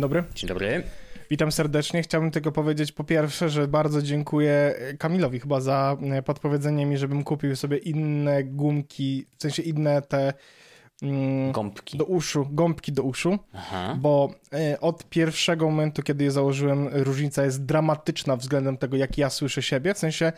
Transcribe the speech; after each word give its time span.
Dzień 0.00 0.02
dobry. 0.08 0.24
Dzień 0.34 0.48
dobry. 0.48 0.82
Witam 1.30 1.52
serdecznie. 1.52 2.02
Chciałbym 2.02 2.30
tylko 2.30 2.52
powiedzieć 2.52 2.92
po 2.92 3.04
pierwsze, 3.04 3.48
że 3.48 3.68
bardzo 3.68 4.02
dziękuję 4.02 4.74
Kamilowi 4.98 5.40
chyba 5.40 5.60
za 5.60 5.96
e, 6.02 6.22
podpowiedzenie 6.22 6.86
mi, 6.86 6.98
żebym 6.98 7.24
kupił 7.24 7.56
sobie 7.56 7.76
inne 7.76 8.44
gumki, 8.44 9.26
w 9.38 9.42
sensie 9.42 9.62
inne 9.62 10.02
te 10.02 10.32
mm, 11.02 11.52
gąbki 11.52 11.98
do 11.98 12.04
uszu, 12.04 12.46
gąbki 12.50 12.92
do 12.92 13.02
uszu, 13.02 13.38
Aha. 13.52 13.96
bo 14.00 14.34
e, 14.52 14.80
od 14.80 15.08
pierwszego 15.08 15.70
momentu, 15.70 16.02
kiedy 16.02 16.24
je 16.24 16.30
założyłem, 16.30 16.88
różnica 16.92 17.44
jest 17.44 17.64
dramatyczna 17.64 18.36
względem 18.36 18.76
tego, 18.76 18.96
jak 18.96 19.18
ja 19.18 19.30
słyszę 19.30 19.62
siebie, 19.62 19.94
w 19.94 19.98
sensie 19.98 20.32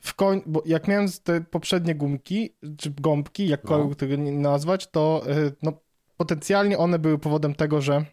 w 0.00 0.14
koń... 0.14 0.42
bo 0.46 0.62
jak 0.66 0.88
miałem 0.88 1.06
te 1.24 1.40
poprzednie 1.40 1.94
gumki, 1.94 2.54
czy 2.76 2.90
gąbki, 2.90 3.48
jakkolwiek 3.48 3.88
no. 3.88 3.94
tego 3.94 4.16
nazwać, 4.16 4.86
to 4.86 5.22
e, 5.28 5.34
no, 5.62 5.72
potencjalnie 6.16 6.78
one 6.78 6.98
były 6.98 7.18
powodem 7.18 7.54
tego, 7.54 7.80
że 7.80 8.04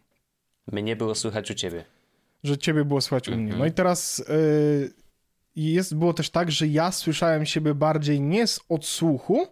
mnie 0.72 0.96
było 0.96 1.16
słychać 1.16 1.52
u 1.52 1.54
ciebie. 1.54 1.86
Że 2.44 2.58
ciebie 2.58 2.86
było 2.86 3.02
słychać 3.02 3.30
u 3.30 3.38
mnie. 3.38 3.54
No 3.58 3.66
i 3.66 3.72
teraz 3.72 4.20
y, 4.20 4.94
jest, 5.56 5.96
było 5.96 6.14
też 6.14 6.30
tak, 6.30 6.52
że 6.52 6.68
ja 6.68 6.92
słyszałem 6.92 7.46
siebie 7.46 7.74
bardziej 7.74 8.22
nie 8.22 8.48
z 8.48 8.60
odsłuchu, 8.70 9.48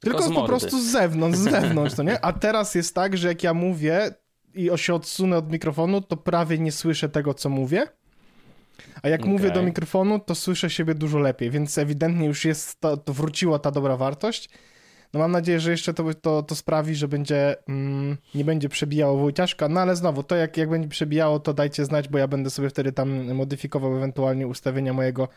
tylko, 0.00 0.18
tylko 0.18 0.40
po 0.40 0.46
prostu 0.46 0.80
z 0.80 0.84
zewnątrz, 0.84 1.38
z 1.38 1.50
zewnątrz, 1.50 1.94
to 1.94 2.02
nie? 2.02 2.24
A 2.24 2.32
teraz 2.32 2.74
jest 2.74 2.94
tak, 2.94 3.16
że 3.16 3.28
jak 3.28 3.42
ja 3.42 3.54
mówię 3.54 4.14
i 4.54 4.70
się 4.76 4.94
odsunę 4.94 5.36
od 5.36 5.52
mikrofonu, 5.52 6.00
to 6.00 6.16
prawie 6.16 6.58
nie 6.58 6.72
słyszę 6.72 7.08
tego, 7.08 7.34
co 7.34 7.48
mówię. 7.48 7.86
A 9.02 9.08
jak 9.08 9.20
okay. 9.20 9.32
mówię 9.32 9.50
do 9.50 9.62
mikrofonu, 9.62 10.18
to 10.18 10.34
słyszę 10.34 10.70
siebie 10.70 10.94
dużo 10.94 11.18
lepiej, 11.18 11.50
więc 11.50 11.78
ewidentnie 11.78 12.26
już 12.26 12.44
jest, 12.44 12.80
to, 12.80 12.96
to 12.96 13.12
wróciła 13.12 13.58
ta 13.58 13.70
dobra 13.70 13.96
wartość. 13.96 14.48
No 15.12 15.20
mam 15.20 15.32
nadzieję, 15.32 15.60
że 15.60 15.70
jeszcze 15.70 15.94
to, 15.94 16.14
to, 16.14 16.42
to 16.42 16.54
sprawi, 16.54 16.94
że 16.94 17.08
będzie, 17.08 17.56
mm, 17.68 18.16
nie 18.34 18.44
będzie 18.44 18.68
przebijało 18.68 19.18
Wojciaszka, 19.18 19.68
no 19.68 19.80
ale 19.80 19.96
znowu, 19.96 20.22
to 20.22 20.36
jak, 20.36 20.56
jak 20.56 20.70
będzie 20.70 20.88
przebijało, 20.88 21.40
to 21.40 21.54
dajcie 21.54 21.84
znać, 21.84 22.08
bo 22.08 22.18
ja 22.18 22.28
będę 22.28 22.50
sobie 22.50 22.70
wtedy 22.70 22.92
tam 22.92 23.34
modyfikował 23.34 23.96
ewentualnie 23.96 24.46
ustawienia 24.46 24.92
mojego 24.92 25.28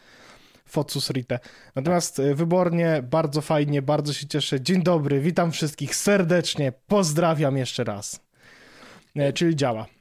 Focus 0.66 1.10
Rite. 1.10 1.40
Natomiast 1.76 2.20
e, 2.20 2.36
wybornie, 2.36 3.04
bardzo 3.12 3.42
fajnie, 3.42 3.82
bardzo 3.82 4.14
się 4.14 4.28
cieszę. 4.28 4.62
Dzień 4.62 4.84
dobry, 4.84 5.20
witam 5.20 5.52
wszystkich 5.52 5.96
serdecznie, 5.96 6.74
pozdrawiam 6.88 7.58
jeszcze 7.58 7.84
raz. 7.84 8.20
E, 9.16 9.34
czyli 9.34 9.56
działa. 9.56 9.95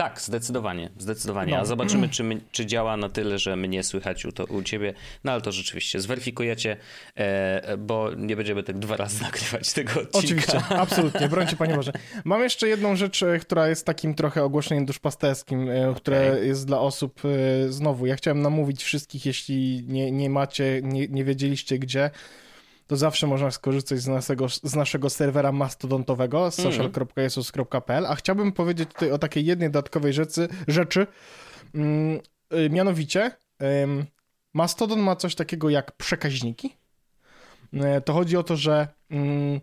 Tak, 0.00 0.20
zdecydowanie, 0.20 0.90
zdecydowanie. 0.98 1.52
No. 1.52 1.58
A 1.58 1.64
zobaczymy, 1.64 2.08
czy, 2.08 2.24
my, 2.24 2.40
czy 2.52 2.66
działa 2.66 2.96
na 2.96 3.08
tyle, 3.08 3.38
że 3.38 3.56
mnie 3.56 3.82
słychać 3.82 4.24
u, 4.24 4.32
to, 4.32 4.44
u 4.44 4.62
ciebie. 4.62 4.94
No 5.24 5.32
ale 5.32 5.40
to 5.40 5.52
rzeczywiście 5.52 6.00
zweryfikujecie, 6.00 6.76
e, 7.14 7.76
bo 7.76 8.10
nie 8.16 8.36
będziemy 8.36 8.62
tak 8.62 8.78
dwa 8.78 8.96
razy 8.96 9.22
nagrywać 9.28 9.72
tego 9.72 9.92
odcinka. 9.92 10.18
Oczywiście, 10.18 10.62
absolutnie, 10.68 11.28
brońcie 11.28 11.56
Panie 11.56 11.74
Boże. 11.74 11.92
Mam 12.24 12.42
jeszcze 12.42 12.68
jedną 12.68 12.96
rzecz, 12.96 13.22
e, 13.22 13.38
która 13.38 13.68
jest 13.68 13.86
takim 13.86 14.14
trochę 14.14 14.44
ogłoszeniem 14.44 14.86
duszpasterskim, 14.86 15.70
e, 15.70 15.88
okay. 15.88 16.00
które 16.00 16.46
jest 16.46 16.66
dla 16.66 16.80
osób, 16.80 17.20
e, 17.24 17.72
znowu, 17.72 18.06
ja 18.06 18.16
chciałem 18.16 18.42
namówić 18.42 18.84
wszystkich, 18.84 19.26
jeśli 19.26 19.84
nie, 19.88 20.12
nie 20.12 20.30
macie, 20.30 20.80
nie, 20.82 21.08
nie 21.08 21.24
wiedzieliście 21.24 21.78
gdzie, 21.78 22.10
to 22.88 22.96
zawsze 22.96 23.26
można 23.26 23.50
skorzystać 23.50 23.98
z 23.98 24.08
naszego, 24.08 24.48
z 24.48 24.74
naszego 24.74 25.10
serwera 25.10 25.52
mastodontowego 25.52 26.46
mhm. 26.46 26.72
social.jesus.pl, 26.72 28.06
a 28.06 28.14
chciałbym 28.14 28.52
powiedzieć 28.52 28.88
tutaj 28.88 29.10
o 29.10 29.18
takiej 29.18 29.44
jednej 29.44 29.70
dodatkowej 29.70 30.12
rzeczy, 30.12 30.48
rzeczy 30.68 31.06
mm, 31.74 32.20
mianowicie 32.70 33.30
Mastodon 34.54 35.00
ma 35.00 35.16
coś 35.16 35.34
takiego 35.34 35.70
jak 35.70 35.92
przekaźniki. 35.92 36.76
Y, 37.74 38.00
to 38.04 38.12
chodzi 38.12 38.36
o 38.36 38.42
to, 38.42 38.56
że 38.56 38.88
mm, 39.10 39.60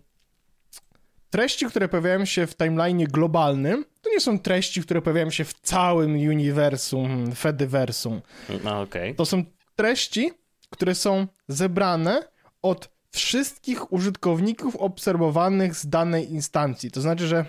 treści, 1.30 1.66
które 1.66 1.90
pojawiają 1.90 2.26
się 2.26 2.48
w 2.48 2.58
timeline 2.58 3.04
globalnym, 3.04 3.86
to 4.02 4.10
nie 4.10 4.20
są 4.20 4.40
treści, 4.40 4.82
które 4.82 5.02
pojawiają 5.02 5.30
się 5.30 5.44
w 5.44 5.54
całym 5.54 6.14
uniwersum, 6.14 7.36
Fediversum. 7.36 8.22
No, 8.64 8.82
okay. 8.82 9.16
To 9.16 9.26
są 9.26 9.44
treści, 9.76 10.32
które 10.70 10.96
są 10.96 11.28
zebrane 11.48 12.28
od 12.62 12.95
wszystkich 13.16 13.94
użytkowników 13.94 14.76
obserwowanych 14.76 15.76
z 15.76 15.88
danej 15.90 16.32
instancji. 16.32 16.92
To 16.92 17.02
znaczy, 17.02 17.28
że 17.28 17.46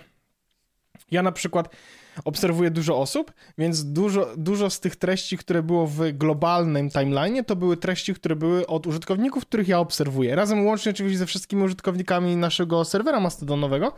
ja 1.11 1.23
na 1.23 1.33
przykład 1.33 1.69
obserwuję 2.25 2.71
dużo 2.71 2.99
osób, 2.99 3.33
więc 3.59 3.93
dużo, 3.93 4.29
dużo 4.37 4.71
z 4.71 4.81
tych 4.81 4.97
treści, 4.97 5.39
które 5.39 5.63
było 5.63 5.87
w 5.87 6.13
globalnym 6.13 6.91
timeline, 6.91 7.45
to 7.45 7.57
były 7.57 7.77
treści, 7.77 8.15
które 8.15 8.37
były 8.37 8.67
od 8.67 8.87
użytkowników, 8.87 9.47
których 9.47 9.69
ja 9.69 9.79
obserwuję. 9.79 10.35
Razem 10.35 10.67
łącznie 10.67 10.91
oczywiście 10.91 11.19
ze 11.19 11.27
wszystkimi 11.27 11.63
użytkownikami 11.63 12.37
naszego 12.37 12.85
serwera 12.85 13.21
mastodonowego. 13.21 13.93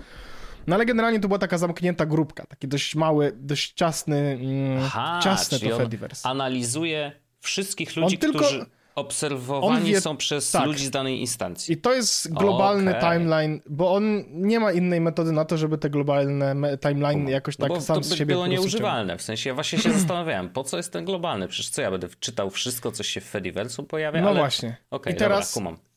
No 0.66 0.74
ale 0.74 0.86
generalnie 0.86 1.20
to 1.20 1.28
była 1.28 1.38
taka 1.38 1.58
zamknięta 1.58 2.06
grupka, 2.06 2.46
taki 2.46 2.68
dość 2.68 2.94
mały, 2.94 3.32
dość 3.36 3.72
ciasny, 3.72 4.16
mm, 4.16 4.82
Aha, 4.84 5.20
ciasne 5.24 5.58
to 5.58 5.76
Fediverse. 5.78 6.28
analizuje 6.28 7.12
wszystkich 7.40 7.96
ludzi, 7.96 8.16
on 8.16 8.20
tylko, 8.20 8.38
którzy 8.38 8.66
obserwowani 8.98 9.90
wie, 9.90 10.00
są 10.00 10.16
przez 10.16 10.50
tak. 10.50 10.66
ludzi 10.66 10.86
z 10.86 10.90
danej 10.90 11.20
instancji. 11.20 11.74
I 11.74 11.76
to 11.76 11.94
jest 11.94 12.32
globalny 12.32 12.98
okay. 12.98 13.12
timeline, 13.12 13.60
bo 13.66 13.94
on 13.94 14.24
nie 14.30 14.60
ma 14.60 14.72
innej 14.72 15.00
metody 15.00 15.32
na 15.32 15.44
to, 15.44 15.58
żeby 15.58 15.78
te 15.78 15.90
globalne 15.90 16.78
timeline 16.78 17.28
jakoś 17.28 17.56
tak 17.56 17.68
no, 17.68 17.80
sam 17.80 17.96
to 17.96 18.02
z 18.02 18.14
siebie 18.14 18.34
było 18.34 18.46
nieużywalne. 18.46 19.18
W 19.18 19.22
sensie 19.22 19.50
ja 19.50 19.54
właśnie 19.54 19.78
się 19.78 19.92
zastanawiałem, 19.98 20.48
po 20.48 20.64
co 20.64 20.76
jest 20.76 20.92
ten 20.92 21.04
globalny? 21.04 21.48
Przecież 21.48 21.70
co 21.70 21.82
ja 21.82 21.90
będę 21.90 22.08
czytał 22.20 22.50
wszystko, 22.50 22.92
co 22.92 23.02
się 23.02 23.20
w 23.20 23.24
Fediverse 23.24 23.82
pojawia? 23.82 24.20
No 24.20 24.28
ale... 24.28 24.38
właśnie. 24.38 24.76
Okay, 24.90 25.12
I 25.12 25.16
teraz 25.16 25.54
dobra, 25.54 25.70
kumam. 25.70 25.88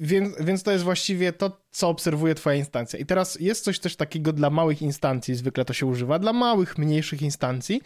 Więc, 0.00 0.36
więc 0.40 0.62
to 0.62 0.70
jest 0.70 0.84
właściwie 0.84 1.32
to, 1.32 1.60
co 1.70 1.88
obserwuje 1.88 2.34
twoja 2.34 2.56
instancja. 2.56 2.98
I 2.98 3.06
teraz 3.06 3.40
jest 3.40 3.64
coś 3.64 3.78
też 3.78 3.96
takiego 3.96 4.32
dla 4.32 4.50
małych 4.50 4.82
instancji, 4.82 5.34
zwykle 5.34 5.64
to 5.64 5.72
się 5.72 5.86
używa, 5.86 6.18
dla 6.18 6.32
małych, 6.32 6.78
mniejszych 6.78 7.22
instancji, 7.22 7.82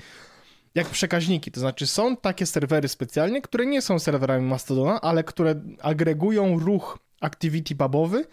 jak 0.78 0.88
przekaźniki. 0.88 1.50
To 1.50 1.60
znaczy 1.60 1.86
są 1.86 2.16
takie 2.16 2.46
serwery 2.46 2.88
specjalnie, 2.88 3.42
które 3.42 3.66
nie 3.66 3.82
są 3.82 3.98
serwerami 3.98 4.46
Mastodona, 4.46 5.00
ale 5.00 5.24
które 5.24 5.54
agregują 5.80 6.58
ruch 6.58 6.98
activity 7.20 7.76
pubowy 7.76 8.24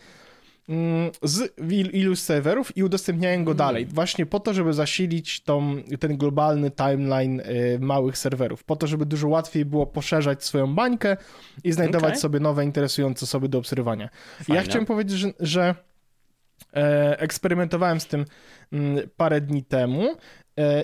mm, 0.70 1.12
z 1.24 1.54
iluś 1.94 2.20
serwerów 2.20 2.78
i 2.78 2.84
udostępniają 2.84 3.44
go 3.44 3.54
dalej. 3.54 3.84
Hmm. 3.84 3.96
Właśnie 3.96 4.26
po 4.26 4.40
to, 4.40 4.54
żeby 4.54 4.74
zasilić 4.74 5.42
tą, 5.44 5.76
ten 6.00 6.18
globalny 6.18 6.72
timeline 6.72 7.40
y, 7.40 7.78
małych 7.80 8.18
serwerów. 8.18 8.64
Po 8.64 8.76
to, 8.76 8.88
żeby 8.88 9.06
dużo 9.06 9.28
łatwiej 9.28 9.66
było 9.66 9.88
poszerzać 9.88 10.44
swoją 10.44 10.76
bańkę 10.76 11.18
i 11.64 11.72
znajdować 11.72 12.10
okay. 12.10 12.20
sobie 12.20 12.40
nowe, 12.40 12.66
interesujące 12.66 13.24
osoby 13.24 13.50
do 13.50 13.58
obserwowania. 13.58 14.10
Ja 14.48 14.62
chciałem 14.62 14.86
powiedzieć, 14.86 15.18
że, 15.18 15.34
że 15.40 15.76
e, 16.74 17.20
eksperymentowałem 17.20 18.00
z 18.00 18.08
tym 18.08 18.26
mm, 18.72 19.10
parę 19.18 19.42
dni 19.42 19.64
temu 19.64 20.16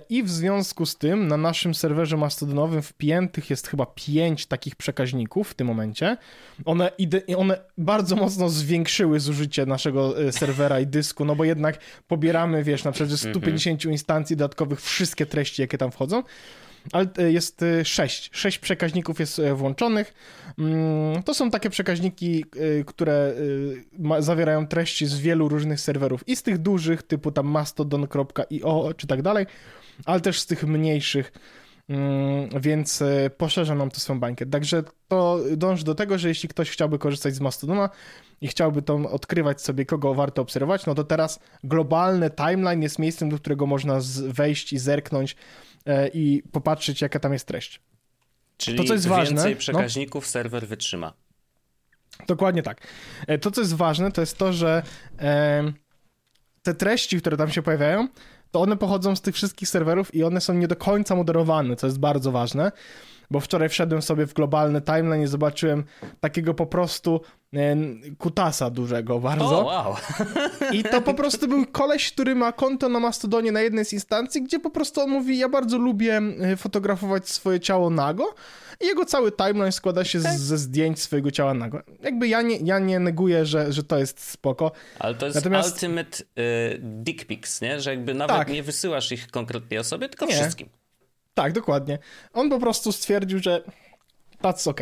I 0.10 0.24
w 0.24 0.30
związku 0.30 0.86
z 0.86 0.98
tym 0.98 1.28
na 1.28 1.38
naszym 1.38 1.76
serwerze 1.76 2.18
mastodonowym 2.18 2.82
wpiętych 2.82 3.50
jest 3.50 3.68
chyba 3.68 3.86
pięć 3.86 4.46
takich 4.46 4.76
przekaźników 4.76 5.50
w 5.50 5.54
tym 5.54 5.68
momencie. 5.68 6.18
One, 6.66 6.92
one 7.38 7.58
bardzo 7.78 8.16
mocno 8.16 8.50
zwiększyły 8.50 9.20
zużycie 9.20 9.66
naszego 9.66 10.22
e, 10.22 10.32
serwera 10.32 10.80
i 10.80 10.88
dysku, 10.88 11.26
no 11.26 11.36
bo 11.36 11.44
jednak 11.44 11.80
pobieramy, 12.08 12.64
wiesz, 12.64 12.84
na 12.84 12.92
przykład 12.92 13.20
150 13.20 13.80
mhm. 13.80 13.92
instancji 13.92 14.36
dodatkowych 14.38 14.82
wszystkie 14.82 15.26
treści, 15.26 15.62
jakie 15.62 15.78
tam 15.78 15.92
wchodzą 15.92 16.24
ale 16.92 17.08
e, 17.18 17.32
jest 17.32 17.64
e, 17.64 17.86
sześć. 17.86 18.30
Sześć 18.34 18.60
przekaźników 18.60 19.20
jest 19.20 19.40
e, 19.40 19.56
włączonych. 19.56 20.14
Mm, 20.60 21.24
to 21.24 21.34
są 21.34 21.52
takie 21.52 21.70
przekaźniki, 21.70 22.46
które 22.86 23.34
zawierają 24.20 24.68
treści 24.68 25.06
z 25.06 25.20
wielu 25.20 25.50
różnych 25.50 25.80
serwerów 25.80 26.28
i 26.28 26.36
z 26.36 26.44
tych 26.44 26.58
dużych, 26.58 27.04
typu 27.04 27.32
tam 27.32 27.48
mastodon.io 27.48 28.94
czy 28.98 29.08
tak 29.08 29.22
dalej, 29.22 29.46
ale 30.06 30.22
też 30.22 30.40
z 30.40 30.46
tych 30.46 30.64
mniejszych, 30.64 31.32
mm, 31.90 32.50
więc 32.62 33.04
poszerza 33.38 33.76
nam 33.76 33.92
to 33.92 34.00
swoją 34.00 34.20
bańkę. 34.20 34.46
Także 34.46 34.84
to 35.08 35.40
dąży 35.58 35.84
do 35.84 35.96
tego, 35.96 36.18
że 36.18 36.28
jeśli 36.28 36.50
ktoś 36.50 36.70
chciałby 36.70 37.00
korzystać 37.00 37.36
z 37.36 37.40
Mastodona 37.40 37.90
i 38.42 38.48
chciałby 38.48 38.82
to 38.82 38.96
odkrywać 38.96 39.62
sobie, 39.62 39.86
kogo 39.86 40.14
warto 40.14 40.42
obserwować, 40.42 40.86
no 40.86 40.96
to 40.96 41.04
teraz 41.04 41.40
globalny 41.64 42.30
timeline 42.30 42.84
jest 42.84 43.00
miejscem, 43.00 43.30
do 43.30 43.38
którego 43.38 43.66
można 43.66 44.00
wejść 44.28 44.74
i 44.74 44.80
zerknąć 44.80 45.36
i 46.14 46.44
popatrzeć, 46.52 47.02
jaka 47.02 47.20
tam 47.20 47.34
jest 47.34 47.48
treść. 47.48 47.82
Czyli 48.58 48.78
to, 48.78 48.84
co 48.84 48.94
jest 48.94 49.06
więcej 49.06 49.36
ważne, 49.36 49.50
no. 49.50 49.56
przekaźników 49.56 50.24
no, 50.24 50.30
serwer 50.30 50.68
wytrzyma. 50.68 51.14
Dokładnie 52.28 52.64
tak. 52.64 52.88
E, 53.28 53.38
to, 53.38 53.52
co 53.52 53.62
jest 53.62 53.74
ważne, 53.74 54.12
to 54.12 54.22
jest 54.22 54.38
to, 54.38 54.54
że 54.54 54.84
e, 55.20 55.74
te 56.64 56.74
treści, 56.74 57.18
które 57.18 57.38
tam 57.38 57.52
się 57.52 57.62
pojawiają, 57.62 58.08
to 58.52 58.62
one 58.62 58.78
pochodzą 58.78 59.16
z 59.16 59.22
tych 59.22 59.36
wszystkich 59.36 59.70
serwerów 59.70 60.16
i 60.16 60.24
one 60.24 60.42
są 60.42 60.54
nie 60.54 60.68
do 60.68 60.76
końca 60.76 61.16
moderowane, 61.16 61.76
co 61.76 61.88
jest 61.88 62.00
bardzo 62.00 62.32
ważne. 62.32 62.72
Bo 63.32 63.40
wczoraj 63.40 63.70
wszedłem 63.70 64.02
sobie 64.02 64.28
w 64.28 64.34
globalny 64.34 64.82
timeline 64.82 65.24
i 65.24 65.28
zobaczyłem 65.28 65.84
takiego 66.20 66.54
po 66.54 66.66
prostu 66.66 67.22
e, 67.54 67.76
kutasa 68.18 68.70
dużego 68.70 69.20
bardzo. 69.20 69.60
O, 69.60 69.66
wow. 69.66 69.96
I 70.72 70.84
to 70.84 71.02
po 71.02 71.14
prostu 71.14 71.48
był 71.48 71.66
koleś, 71.66 72.12
który 72.12 72.36
ma 72.36 72.52
konto 72.52 72.90
na 72.90 73.00
Mastodonie 73.00 73.52
na 73.52 73.62
jednej 73.62 73.86
z 73.86 73.94
instancji, 73.94 74.44
gdzie 74.44 74.60
po 74.60 74.70
prostu 74.70 75.02
on 75.02 75.10
mówi, 75.10 75.38
ja 75.38 75.50
bardzo 75.50 75.78
lubię 75.78 76.22
e, 76.42 76.58
fotografować 76.58 77.30
swoje 77.30 77.60
ciało 77.60 77.90
nago 77.90 78.36
i 78.82 78.86
jego 78.86 79.06
cały 79.06 79.32
timeline 79.32 79.72
składa 79.72 80.04
się 80.04 80.22
tak. 80.22 80.38
ze 80.38 80.58
zdjęć 80.58 81.02
swojego 81.02 81.32
ciała 81.32 81.54
nago. 81.54 81.82
Jakby 82.04 82.28
ja 82.28 82.42
nie, 82.42 82.58
ja 82.58 82.80
nie 82.80 83.00
neguję, 83.00 83.46
że, 83.46 83.74
że 83.74 83.84
to 83.84 83.98
jest 83.98 84.30
spoko. 84.30 84.72
Ale 85.00 85.16
to 85.16 85.26
jest 85.26 85.36
Natomiast... 85.36 85.74
ultimate 85.74 86.24
y, 86.40 86.80
dick 86.80 87.26
pics, 87.26 87.62
nie? 87.62 87.82
Że 87.82 87.90
jakby 87.90 88.14
nawet 88.14 88.38
tak. 88.38 88.50
nie 88.50 88.64
wysyłasz 88.64 89.12
ich 89.12 89.28
konkretnej 89.28 89.80
osobie, 89.80 90.10
tylko 90.10 90.26
nie. 90.26 90.34
wszystkim. 90.34 90.70
Tak, 91.34 91.54
dokładnie. 91.54 92.00
On 92.34 92.50
po 92.50 92.60
prostu 92.60 92.92
stwierdził, 92.92 93.40
że 93.40 93.64
that's 94.42 94.70
ok. 94.70 94.82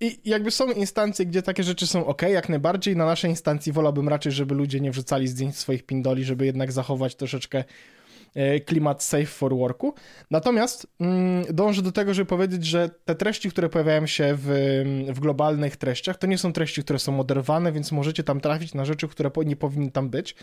I 0.00 0.20
jakby 0.24 0.50
są 0.50 0.72
instancje, 0.72 1.26
gdzie 1.26 1.42
takie 1.42 1.62
rzeczy 1.62 1.86
są 1.86 2.06
ok, 2.06 2.22
jak 2.22 2.48
najbardziej. 2.48 2.96
Na 2.96 3.06
naszej 3.06 3.30
instancji 3.30 3.72
wolałbym 3.72 4.08
raczej, 4.08 4.32
żeby 4.32 4.54
ludzie 4.54 4.80
nie 4.80 4.90
wrzucali 4.90 5.28
zdjęć 5.28 5.56
swoich 5.56 5.86
pindoli, 5.86 6.24
żeby 6.24 6.46
jednak 6.46 6.72
zachować 6.72 7.14
troszeczkę 7.14 7.64
e, 8.34 8.60
klimat 8.60 9.02
safe 9.02 9.26
for 9.26 9.56
worku. 9.56 9.94
Natomiast 10.30 10.86
mm, 11.00 11.44
dążę 11.50 11.82
do 11.82 11.92
tego, 11.92 12.14
żeby 12.14 12.26
powiedzieć, 12.26 12.66
że 12.66 12.90
te 13.04 13.14
treści, 13.14 13.50
które 13.50 13.68
pojawiają 13.68 14.06
się 14.06 14.34
w, 14.38 14.48
w 15.08 15.20
globalnych 15.20 15.76
treściach, 15.76 16.18
to 16.18 16.26
nie 16.26 16.38
są 16.38 16.52
treści, 16.52 16.82
które 16.82 16.98
są 16.98 17.12
moderowane, 17.12 17.72
więc 17.72 17.92
możecie 17.92 18.24
tam 18.24 18.40
trafić 18.40 18.74
na 18.74 18.84
rzeczy, 18.84 19.08
które 19.08 19.30
nie 19.46 19.56
powinny 19.56 19.90
tam 19.90 20.10
być. 20.10 20.34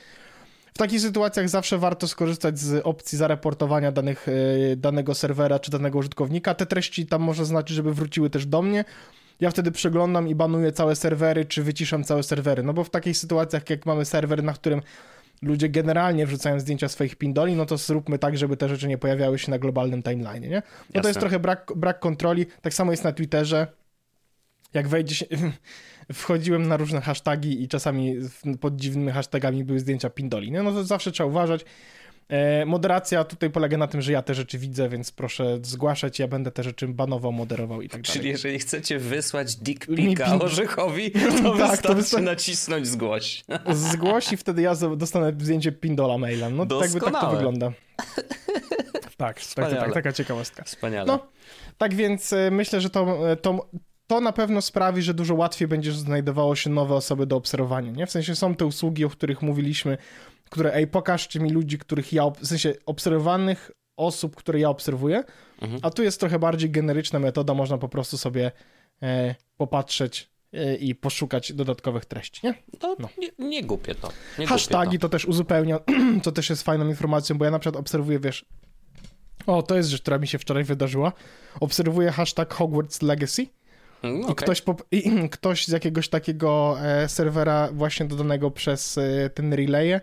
W 0.76 0.78
takich 0.78 1.02
sytuacjach 1.02 1.50
zawsze 1.50 1.78
warto 1.78 2.08
skorzystać 2.08 2.60
z 2.60 2.86
opcji 2.86 3.18
zareportowania 3.18 3.92
danych, 3.92 4.28
e, 4.28 4.76
danego 4.76 5.16
serwera 5.16 5.60
czy 5.60 5.72
danego 5.72 6.00
użytkownika. 6.00 6.56
Te 6.56 6.66
treści 6.66 7.06
tam 7.06 7.22
może 7.22 7.46
znaczyć, 7.46 7.76
żeby 7.76 7.94
wróciły 7.94 8.30
też 8.30 8.46
do 8.46 8.62
mnie. 8.62 8.86
Ja 9.40 9.52
wtedy 9.52 9.72
przeglądam 9.72 10.28
i 10.28 10.36
banuję 10.36 10.72
całe 10.72 10.96
serwery, 10.96 11.46
czy 11.46 11.64
wyciszam 11.64 12.04
całe 12.04 12.24
serwery. 12.24 12.64
No 12.64 12.74
bo 12.74 12.84
w 12.84 12.90
takich 12.90 13.18
sytuacjach, 13.18 13.70
jak 13.70 13.86
mamy 13.86 14.06
serwer, 14.06 14.44
na 14.44 14.54
którym 14.54 14.82
ludzie 15.42 15.70
generalnie 15.70 16.26
wrzucają 16.26 16.60
zdjęcia 16.60 16.88
swoich 16.88 17.16
pindoli, 17.16 17.56
no 17.56 17.66
to 17.66 17.78
zróbmy 17.78 18.20
tak, 18.20 18.38
żeby 18.38 18.58
te 18.58 18.70
rzeczy 18.70 18.88
nie 18.88 18.98
pojawiały 18.98 19.40
się 19.40 19.52
na 19.52 19.60
globalnym 19.60 20.04
timeline, 20.04 20.44
nie? 20.44 20.50
No 20.50 20.62
Jasne. 20.88 21.02
to 21.02 21.08
jest 21.08 21.20
trochę 21.20 21.40
brak, 21.40 21.72
brak 21.76 22.00
kontroli. 22.00 22.46
Tak 22.62 22.74
samo 22.74 22.92
jest 22.92 23.04
na 23.04 23.12
Twitterze. 23.12 23.68
Jak 24.74 24.88
wejdzie 24.88 25.16
się 25.16 25.26
wchodziłem 26.14 26.68
na 26.68 26.78
różne 26.78 27.02
hasztagi 27.02 27.64
i 27.64 27.68
czasami 27.68 28.16
pod 28.60 28.76
dziwnymi 28.76 29.12
hashtagami 29.12 29.64
były 29.64 29.80
zdjęcia 29.80 30.10
pindoli. 30.10 30.52
No, 30.52 30.64
no 30.64 30.72
to 30.72 30.84
zawsze 30.84 31.12
trzeba 31.12 31.30
uważać. 31.30 31.66
E, 32.30 32.66
moderacja 32.66 33.24
tutaj 33.24 33.50
polega 33.50 33.78
na 33.78 33.88
tym, 33.88 34.02
że 34.02 34.12
ja 34.12 34.22
te 34.22 34.34
rzeczy 34.34 34.58
widzę, 34.58 34.90
więc 34.90 35.12
proszę 35.12 35.60
zgłaszać, 35.62 36.20
ja 36.20 36.28
będę 36.28 36.52
te 36.52 36.64
rzeczy 36.64 36.88
banował, 36.88 37.32
moderował 37.32 37.82
i 37.82 37.90
tak 37.90 38.02
dalej. 38.02 38.20
Czyli 38.20 38.30
jeżeli 38.30 38.60
chcecie 38.60 39.00
wysłać 39.00 39.56
dick 39.56 39.86
pika 39.96 40.40
Orzechowi, 40.40 41.12
to 41.12 41.20
tak, 41.20 41.58
wystarczy 41.58 41.84
to 41.84 41.96
wystarczy 41.96 42.26
nacisnąć 42.26 42.88
zgłoś. 42.88 43.44
Zgłoś 43.92 44.34
i 44.34 44.38
wtedy 44.38 44.62
ja 44.62 44.76
dostanę 44.98 45.34
zdjęcie 45.40 45.72
pindola 45.72 46.18
mailem. 46.18 46.56
No 46.56 46.66
tak, 46.66 46.92
tak 46.92 47.22
to 47.22 47.32
wygląda. 47.32 47.72
Tak, 49.18 49.42
tak, 49.56 49.72
tak, 49.72 49.94
taka 49.94 50.14
ciekawostka. 50.14 50.64
Wspaniale. 50.64 51.06
No, 51.06 51.28
tak 51.78 51.94
więc 51.94 52.34
e, 52.34 52.52
myślę, 52.52 52.82
że 52.82 52.90
to, 52.90 53.32
e, 53.32 53.36
to 53.36 53.70
to 54.08 54.22
na 54.22 54.32
pewno 54.32 54.62
sprawi, 54.62 55.02
że 55.02 55.14
dużo 55.14 55.36
łatwiej 55.36 55.68
będzie 55.68 55.92
znajdowało 55.92 56.56
się 56.56 56.70
nowe 56.70 56.96
osoby 56.96 57.26
do 57.26 57.36
obserwowania, 57.36 57.92
nie? 57.92 58.06
W 58.06 58.12
sensie 58.12 58.36
są 58.36 58.56
te 58.56 58.66
usługi, 58.66 59.06
o 59.06 59.10
których 59.10 59.42
mówiliśmy, 59.42 59.98
które, 60.50 60.74
ej, 60.74 60.88
pokażcie 60.88 61.40
mi 61.40 61.50
ludzi, 61.50 61.78
których 61.78 62.14
ja, 62.14 62.30
w 62.30 62.46
sensie 62.46 62.74
obserwowanych 62.86 63.72
osób, 63.98 64.36
które 64.36 64.60
ja 64.60 64.70
obserwuję, 64.70 65.24
mhm. 65.62 65.80
a 65.84 65.90
tu 65.90 66.04
jest 66.04 66.20
trochę 66.20 66.40
bardziej 66.40 66.70
generyczna 66.70 67.20
metoda, 67.20 67.54
można 67.54 67.78
po 67.78 67.90
prostu 67.90 68.18
sobie 68.18 68.52
e, 69.02 69.36
popatrzeć 69.58 70.30
e, 70.54 70.76
i 70.76 70.96
poszukać 70.96 71.54
dodatkowych 71.54 72.06
treści, 72.06 72.42
nie? 72.44 72.54
No, 72.82 72.96
no. 73.00 73.10
Nie, 73.18 73.30
nie 73.40 73.64
głupie 73.64 73.96
to. 73.96 74.10
Nie 74.40 74.48
Hashtagi 74.48 74.86
głupie 74.86 75.00
to. 75.00 75.08
to 75.08 75.12
też 75.12 75.26
uzupełnia, 75.26 75.80
to 76.24 76.32
też 76.32 76.50
jest 76.50 76.64
fajną 76.64 76.88
informacją, 76.88 77.38
bo 77.38 77.46
ja 77.46 77.52
na 77.52 77.60
przykład 77.60 77.80
obserwuję, 77.80 78.20
wiesz, 78.20 78.46
o, 79.48 79.64
to 79.64 79.76
jest 79.76 79.90
rzecz, 79.90 80.02
która 80.02 80.18
mi 80.18 80.28
się 80.28 80.38
wczoraj 80.38 80.64
wydarzyła, 80.64 81.14
obserwuję 81.60 82.12
hashtag 82.12 82.54
Hogwarts 82.54 83.02
Legacy, 83.02 83.48
Mm, 84.04 84.22
okay. 84.22 84.32
I, 84.32 84.36
ktoś 84.36 84.62
po, 84.62 84.76
I 84.92 85.12
ktoś 85.30 85.68
z 85.68 85.72
jakiegoś 85.72 86.10
takiego 86.10 86.78
e, 86.82 87.10
serwera 87.10 87.70
właśnie 87.74 88.06
dodanego 88.06 88.52
przez 88.52 88.98
e, 88.98 89.30
ten 89.30 89.54
relay 89.54 90.00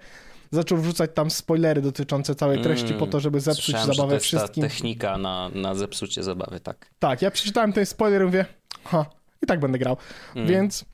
zaczął 0.51 0.79
wrzucać 0.79 1.11
tam 1.15 1.31
spoilery 1.31 1.83
dotyczące 1.83 2.35
całej 2.35 2.63
treści 2.63 2.87
mm, 2.87 2.99
po 2.99 3.07
to, 3.07 3.21
żeby 3.21 3.41
zepsuć 3.41 3.65
Słyszałem, 3.65 3.95
zabawę 3.95 4.15
że 4.15 4.19
to 4.19 4.25
wszystkim. 4.25 4.63
Ta 4.63 4.69
technika 4.69 5.19
na, 5.19 5.51
na 5.55 5.75
zepsucie 5.75 6.23
zabawy, 6.23 6.61
tak. 6.61 6.91
Tak, 6.99 7.23
ja 7.23 7.31
przeczytałem 7.31 7.73
ten 7.73 7.87
spoiler 7.87 8.23
i 8.23 8.25
mówię, 8.25 8.45
ha, 8.85 9.07
i 9.43 9.47
tak 9.47 9.61
będę 9.61 9.79
grał. 9.79 9.97
Mm. 10.35 10.49
Więc 10.49 10.85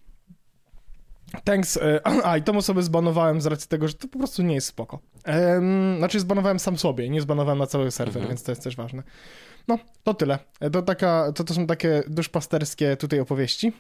Thanks. 1.45 1.77
E, 1.77 2.01
a, 2.27 2.37
i 2.37 2.43
tą 2.43 2.57
osobę 2.57 2.83
zbanowałem 2.83 3.41
z 3.41 3.47
racji 3.47 3.69
tego, 3.69 3.89
że 3.89 3.95
to 3.95 4.09
po 4.09 4.19
prostu 4.19 4.43
nie 4.43 4.55
jest 4.55 4.67
spoko. 4.67 4.99
Ehm, 5.25 5.99
znaczy 5.99 6.21
zbanowałem 6.21 6.59
sam 6.59 6.79
sobie, 6.79 7.09
nie 7.09 7.21
zbanowałem 7.21 7.59
na 7.59 7.67
cały 7.67 7.91
serwer, 7.91 8.17
mm 8.17 8.27
-hmm. 8.27 8.29
więc 8.29 8.43
to 8.43 8.53
jest 8.53 8.65
też 8.65 8.77
ważne. 8.77 9.03
No, 9.69 9.79
to 10.03 10.15
tyle. 10.15 10.39
To, 10.73 10.83
taka, 10.83 11.33
to, 11.33 11.45
to 11.45 11.55
są 11.55 11.67
takie 11.67 12.03
duszpasterskie 12.09 12.97
tutaj 12.97 13.21
opowieści. 13.21 13.73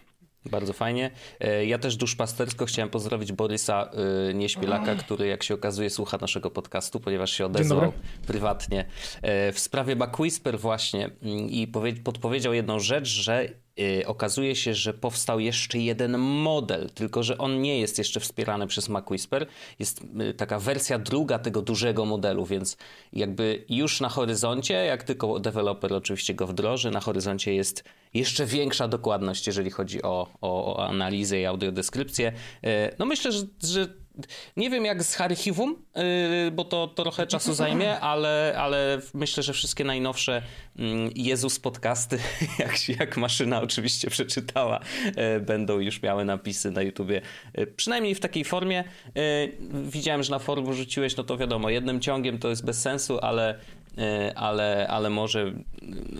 Bardzo 0.50 0.72
fajnie. 0.72 1.10
E, 1.40 1.66
ja 1.66 1.78
też 1.78 1.96
duszpastersko 1.96 2.66
chciałem 2.66 2.90
pozdrowić 2.90 3.32
Borysa 3.32 3.90
e, 4.30 4.34
Nieśpielaka, 4.34 4.94
który 4.94 5.26
jak 5.26 5.42
się 5.42 5.54
okazuje 5.54 5.90
słucha 5.90 6.18
naszego 6.20 6.50
podcastu, 6.50 7.00
ponieważ 7.00 7.30
się 7.30 7.46
odezwał 7.46 7.92
prywatnie 8.26 8.84
e, 9.22 9.52
w 9.52 9.58
sprawie 9.58 9.96
McWhisper 9.96 10.58
właśnie 10.58 11.04
mm, 11.04 11.50
i 11.50 11.66
podpowiedział 12.04 12.54
jedną 12.54 12.80
rzecz, 12.80 13.08
że 13.08 13.48
okazuje 14.06 14.56
się, 14.56 14.74
że 14.74 14.94
powstał 14.94 15.40
jeszcze 15.40 15.78
jeden 15.78 16.18
model, 16.18 16.90
tylko 16.94 17.22
że 17.22 17.38
on 17.38 17.62
nie 17.62 17.80
jest 17.80 17.98
jeszcze 17.98 18.20
wspierany 18.20 18.66
przez 18.66 18.88
MacWhisper. 18.88 19.46
Jest 19.78 20.00
y, 20.30 20.34
taka 20.34 20.58
wersja 20.58 20.98
druga 20.98 21.38
tego 21.38 21.62
dużego 21.62 22.04
modelu, 22.04 22.46
więc 22.46 22.76
jakby 23.12 23.64
już 23.68 24.00
na 24.00 24.08
horyzoncie, 24.08 24.74
jak 24.74 25.02
tylko 25.02 25.40
deweloper 25.40 25.92
oczywiście 25.92 26.34
go 26.34 26.46
wdroży, 26.46 26.90
na 26.90 27.00
horyzoncie 27.00 27.54
jest 27.54 27.84
jeszcze 28.14 28.46
większa 28.46 28.88
dokładność, 28.88 29.46
jeżeli 29.46 29.70
chodzi 29.70 30.02
o, 30.02 30.28
o, 30.40 30.76
o 30.76 30.88
analizę 30.88 31.40
i 31.40 31.46
audiodeskrypcję. 31.46 32.32
Y, 32.64 32.94
no 32.98 33.06
myślę, 33.06 33.32
że, 33.32 33.42
że 33.62 33.88
nie 34.56 34.70
wiem 34.70 34.84
jak 34.84 35.02
z 35.02 35.20
archiwum, 35.20 35.76
yy, 35.96 36.50
bo 36.50 36.64
to, 36.64 36.86
to 36.86 37.02
trochę 37.02 37.26
czasu 37.26 37.54
zajmie, 37.54 38.00
ale, 38.12 38.54
ale 38.58 39.00
myślę, 39.14 39.42
że 39.42 39.52
wszystkie 39.52 39.84
najnowsze 39.84 40.42
mm, 40.78 41.10
Jezus 41.14 41.60
podcasty, 41.60 42.18
jak, 42.58 42.88
jak 42.88 43.16
maszyna 43.16 43.62
oczywiście 43.62 44.10
przeczytała, 44.10 44.80
yy, 45.04 45.40
będą 45.40 45.78
już 45.78 46.02
miały 46.02 46.24
napisy 46.24 46.70
na 46.70 46.82
YouTubie. 46.82 47.20
Yy, 47.54 47.66
przynajmniej 47.66 48.14
w 48.14 48.20
takiej 48.20 48.44
formie. 48.44 48.84
Widziałem, 49.84 50.22
że 50.22 50.30
na 50.30 50.38
forum 50.38 50.72
rzuciłeś, 50.74 51.16
no 51.16 51.24
to 51.24 51.36
wiadomo, 51.36 51.70
jednym 51.70 52.00
ciągiem 52.00 52.38
to 52.38 52.48
jest 52.48 52.64
bez 52.64 52.80
sensu, 52.80 53.18
ale 53.22 53.58
ale, 54.34 54.86
ale 54.88 55.10
może, 55.10 55.52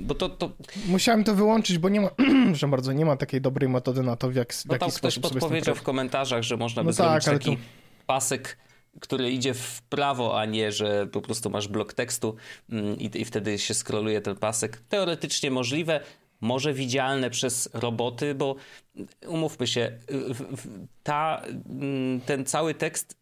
bo 0.01 0.15
to, 0.15 0.29
to... 0.29 0.51
Musiałem 0.87 1.25
to 1.25 1.35
wyłączyć, 1.35 1.79
bo 1.79 1.89
nie 1.89 2.01
ma, 2.01 2.11
że 2.53 2.69
bardzo, 2.69 2.93
nie 2.93 3.05
ma 3.05 3.17
takiej 3.17 3.41
dobrej 3.41 3.69
metody 3.69 4.03
na 4.03 4.17
to, 4.17 4.31
w, 4.31 4.35
jak, 4.35 4.53
w 4.53 4.67
no 4.67 4.75
jaki 4.75 4.91
sposób 4.91 5.23
ktoś 5.23 5.33
podpowiedział 5.33 5.75
w 5.75 5.83
komentarzach, 5.83 6.43
że 6.43 6.57
można 6.57 6.83
by 6.83 6.87
no 6.87 6.93
zrobić 6.93 7.25
tak, 7.25 7.35
taki... 7.35 7.57
Tu 7.57 7.63
pasek, 8.09 8.59
który 9.01 9.31
idzie 9.31 9.55
w 9.55 9.83
prawo, 9.83 10.41
a 10.41 10.45
nie, 10.45 10.73
że 10.73 11.07
po 11.07 11.21
prostu 11.21 11.51
masz 11.51 11.69
blok 11.69 11.93
tekstu 11.93 12.37
mm, 12.71 12.99
i, 12.99 13.11
i 13.15 13.25
wtedy 13.25 13.59
się 13.59 13.75
skroluje 13.75 14.21
ten 14.21 14.37
pasek. 14.37 14.83
Teoretycznie 14.89 15.51
możliwe, 15.51 16.01
może 16.41 16.73
widzialne 16.73 17.31
przez 17.31 17.69
roboty, 17.75 18.35
bo 18.35 18.57
umówmy 19.27 19.67
się, 19.67 19.99
ta, 21.03 21.43
mm, 21.69 22.21
ten 22.21 22.45
cały 22.45 22.75
tekst 22.75 23.18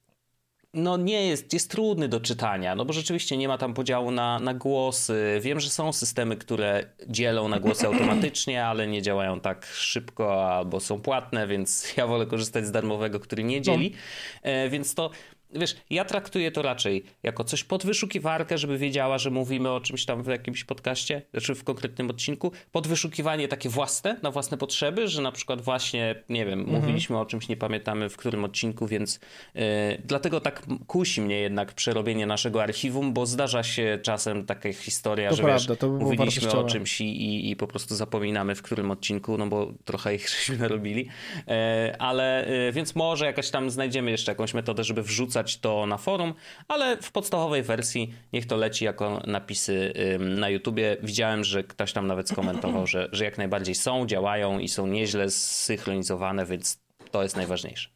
no 0.76 0.96
nie 0.96 1.26
jest, 1.26 1.52
jest 1.52 1.70
trudny 1.70 2.08
do 2.08 2.20
czytania, 2.20 2.74
no 2.74 2.84
bo 2.84 2.92
rzeczywiście 2.92 3.36
nie 3.36 3.48
ma 3.48 3.58
tam 3.58 3.74
podziału 3.74 4.10
na, 4.10 4.38
na 4.38 4.54
głosy. 4.54 5.38
Wiem, 5.42 5.60
że 5.60 5.70
są 5.70 5.92
systemy, 5.92 6.36
które 6.36 6.86
dzielą 7.08 7.48
na 7.48 7.60
głosy 7.60 7.86
automatycznie, 7.92 8.66
ale 8.66 8.86
nie 8.86 9.02
działają 9.02 9.40
tak 9.40 9.66
szybko 9.66 10.50
albo 10.56 10.80
są 10.80 11.00
płatne, 11.00 11.46
więc 11.46 11.96
ja 11.96 12.06
wolę 12.06 12.26
korzystać 12.26 12.66
z 12.66 12.70
darmowego, 12.70 13.20
który 13.20 13.44
nie 13.44 13.60
dzieli. 13.60 13.90
No. 13.94 14.50
E, 14.50 14.68
więc 14.68 14.94
to 14.94 15.10
wiesz, 15.54 15.76
ja 15.90 16.04
traktuję 16.04 16.50
to 16.50 16.62
raczej 16.62 17.04
jako 17.22 17.44
coś 17.44 17.64
pod 17.64 17.86
wyszukiwarkę, 17.86 18.58
żeby 18.58 18.78
wiedziała, 18.78 19.18
że 19.18 19.30
mówimy 19.30 19.70
o 19.70 19.80
czymś 19.80 20.04
tam 20.04 20.22
w 20.22 20.26
jakimś 20.26 20.64
podcaście, 20.64 21.22
znaczy 21.30 21.54
w 21.54 21.64
konkretnym 21.64 22.10
odcinku. 22.10 22.52
Pod 22.72 22.86
wyszukiwanie 22.86 23.48
takie 23.48 23.68
własne, 23.68 24.16
na 24.22 24.30
własne 24.30 24.58
potrzeby, 24.58 25.08
że 25.08 25.22
na 25.22 25.32
przykład 25.32 25.60
właśnie, 25.60 26.14
nie 26.28 26.46
wiem, 26.46 26.60
mhm. 26.60 26.80
mówiliśmy 26.80 27.18
o 27.18 27.26
czymś, 27.26 27.48
nie 27.48 27.56
pamiętamy 27.56 28.08
w 28.08 28.16
którym 28.16 28.44
odcinku, 28.44 28.86
więc 28.86 29.20
yy, 29.54 29.62
dlatego 30.04 30.40
tak 30.40 30.66
kusi 30.86 31.20
mnie 31.20 31.40
jednak 31.40 31.72
przerobienie 31.72 32.26
naszego 32.26 32.62
archiwum, 32.62 33.12
bo 33.12 33.26
zdarza 33.26 33.62
się 33.62 33.98
czasem 34.02 34.46
taka 34.46 34.72
historia, 34.72 35.30
to 35.30 35.36
że 35.36 35.42
prawda, 35.42 35.74
wiesz, 35.74 35.90
mówiliśmy 36.00 36.52
o 36.52 36.64
czymś 36.64 37.00
i, 37.00 37.50
i, 37.50 37.56
po 37.56 37.66
prostu 37.66 37.94
zapominamy 37.94 38.54
w 38.54 38.62
którym 38.62 38.90
odcinku, 38.90 39.38
no 39.38 39.46
bo 39.46 39.72
trochę 39.84 40.14
ich 40.14 40.28
żeśmy 40.36 40.58
narobili, 40.58 41.08
yy, 41.46 41.54
ale 41.98 42.46
yy, 42.66 42.72
więc 42.72 42.94
może 42.94 43.26
jakaś 43.26 43.50
tam 43.50 43.70
znajdziemy 43.70 44.10
jeszcze 44.10 44.32
jakąś 44.32 44.54
metodę, 44.54 44.84
żeby 44.84 45.02
wrzucać 45.02 45.35
wrzucać 45.36 45.60
to 45.60 45.86
na 45.86 45.96
forum, 45.96 46.34
ale 46.68 46.96
w 46.96 47.12
podstawowej 47.12 47.62
wersji 47.62 48.14
niech 48.32 48.46
to 48.46 48.56
leci 48.56 48.84
jako 48.84 49.22
napisy 49.26 49.92
na 50.18 50.48
YouTubie. 50.48 50.96
Widziałem, 51.02 51.44
że 51.44 51.64
ktoś 51.64 51.92
tam 51.92 52.06
nawet 52.06 52.28
skomentował, 52.28 52.86
że, 52.86 53.08
że 53.12 53.24
jak 53.24 53.38
najbardziej 53.38 53.74
są, 53.74 54.06
działają 54.06 54.58
i 54.58 54.68
są 54.68 54.86
nieźle 54.86 55.30
zsynchronizowane, 55.30 56.46
więc 56.46 56.80
to 57.10 57.22
jest 57.22 57.36
najważniejsze. 57.36 57.88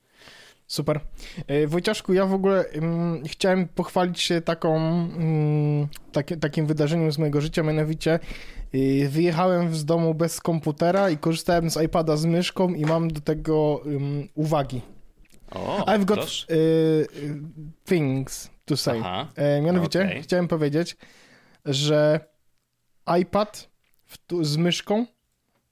Super. 0.66 1.00
E, 1.46 1.66
Wojciaszku, 1.66 2.12
ja 2.12 2.26
w 2.26 2.34
ogóle 2.34 2.64
chciałem 3.26 3.68
pochwalić 3.68 4.20
się 4.20 4.40
taką, 4.40 5.08
takie, 6.12 6.36
takim 6.36 6.66
wydarzeniem 6.66 7.12
z 7.12 7.18
mojego 7.18 7.40
życia, 7.40 7.62
mianowicie 7.62 8.18
y, 8.74 9.08
wyjechałem 9.08 9.74
z 9.74 9.84
domu 9.84 10.14
bez 10.14 10.40
komputera 10.40 11.10
i 11.10 11.16
korzystałem 11.16 11.70
z 11.70 11.82
iPada 11.82 12.16
z 12.16 12.24
myszką 12.24 12.74
i 12.74 12.84
mam 12.84 13.10
do 13.10 13.20
tego 13.20 13.80
uwagi. 14.34 14.80
I've 15.86 16.04
got 16.04 16.46
y, 16.50 17.06
things 17.84 18.50
to 18.64 18.76
say. 18.76 19.00
Aha, 19.00 19.28
e, 19.36 19.60
mianowicie 19.60 20.04
okay. 20.04 20.22
chciałem 20.22 20.48
powiedzieć, 20.48 20.96
że 21.64 22.20
iPad 23.20 23.70
w, 24.06 24.44
z 24.44 24.56
myszką 24.56 25.06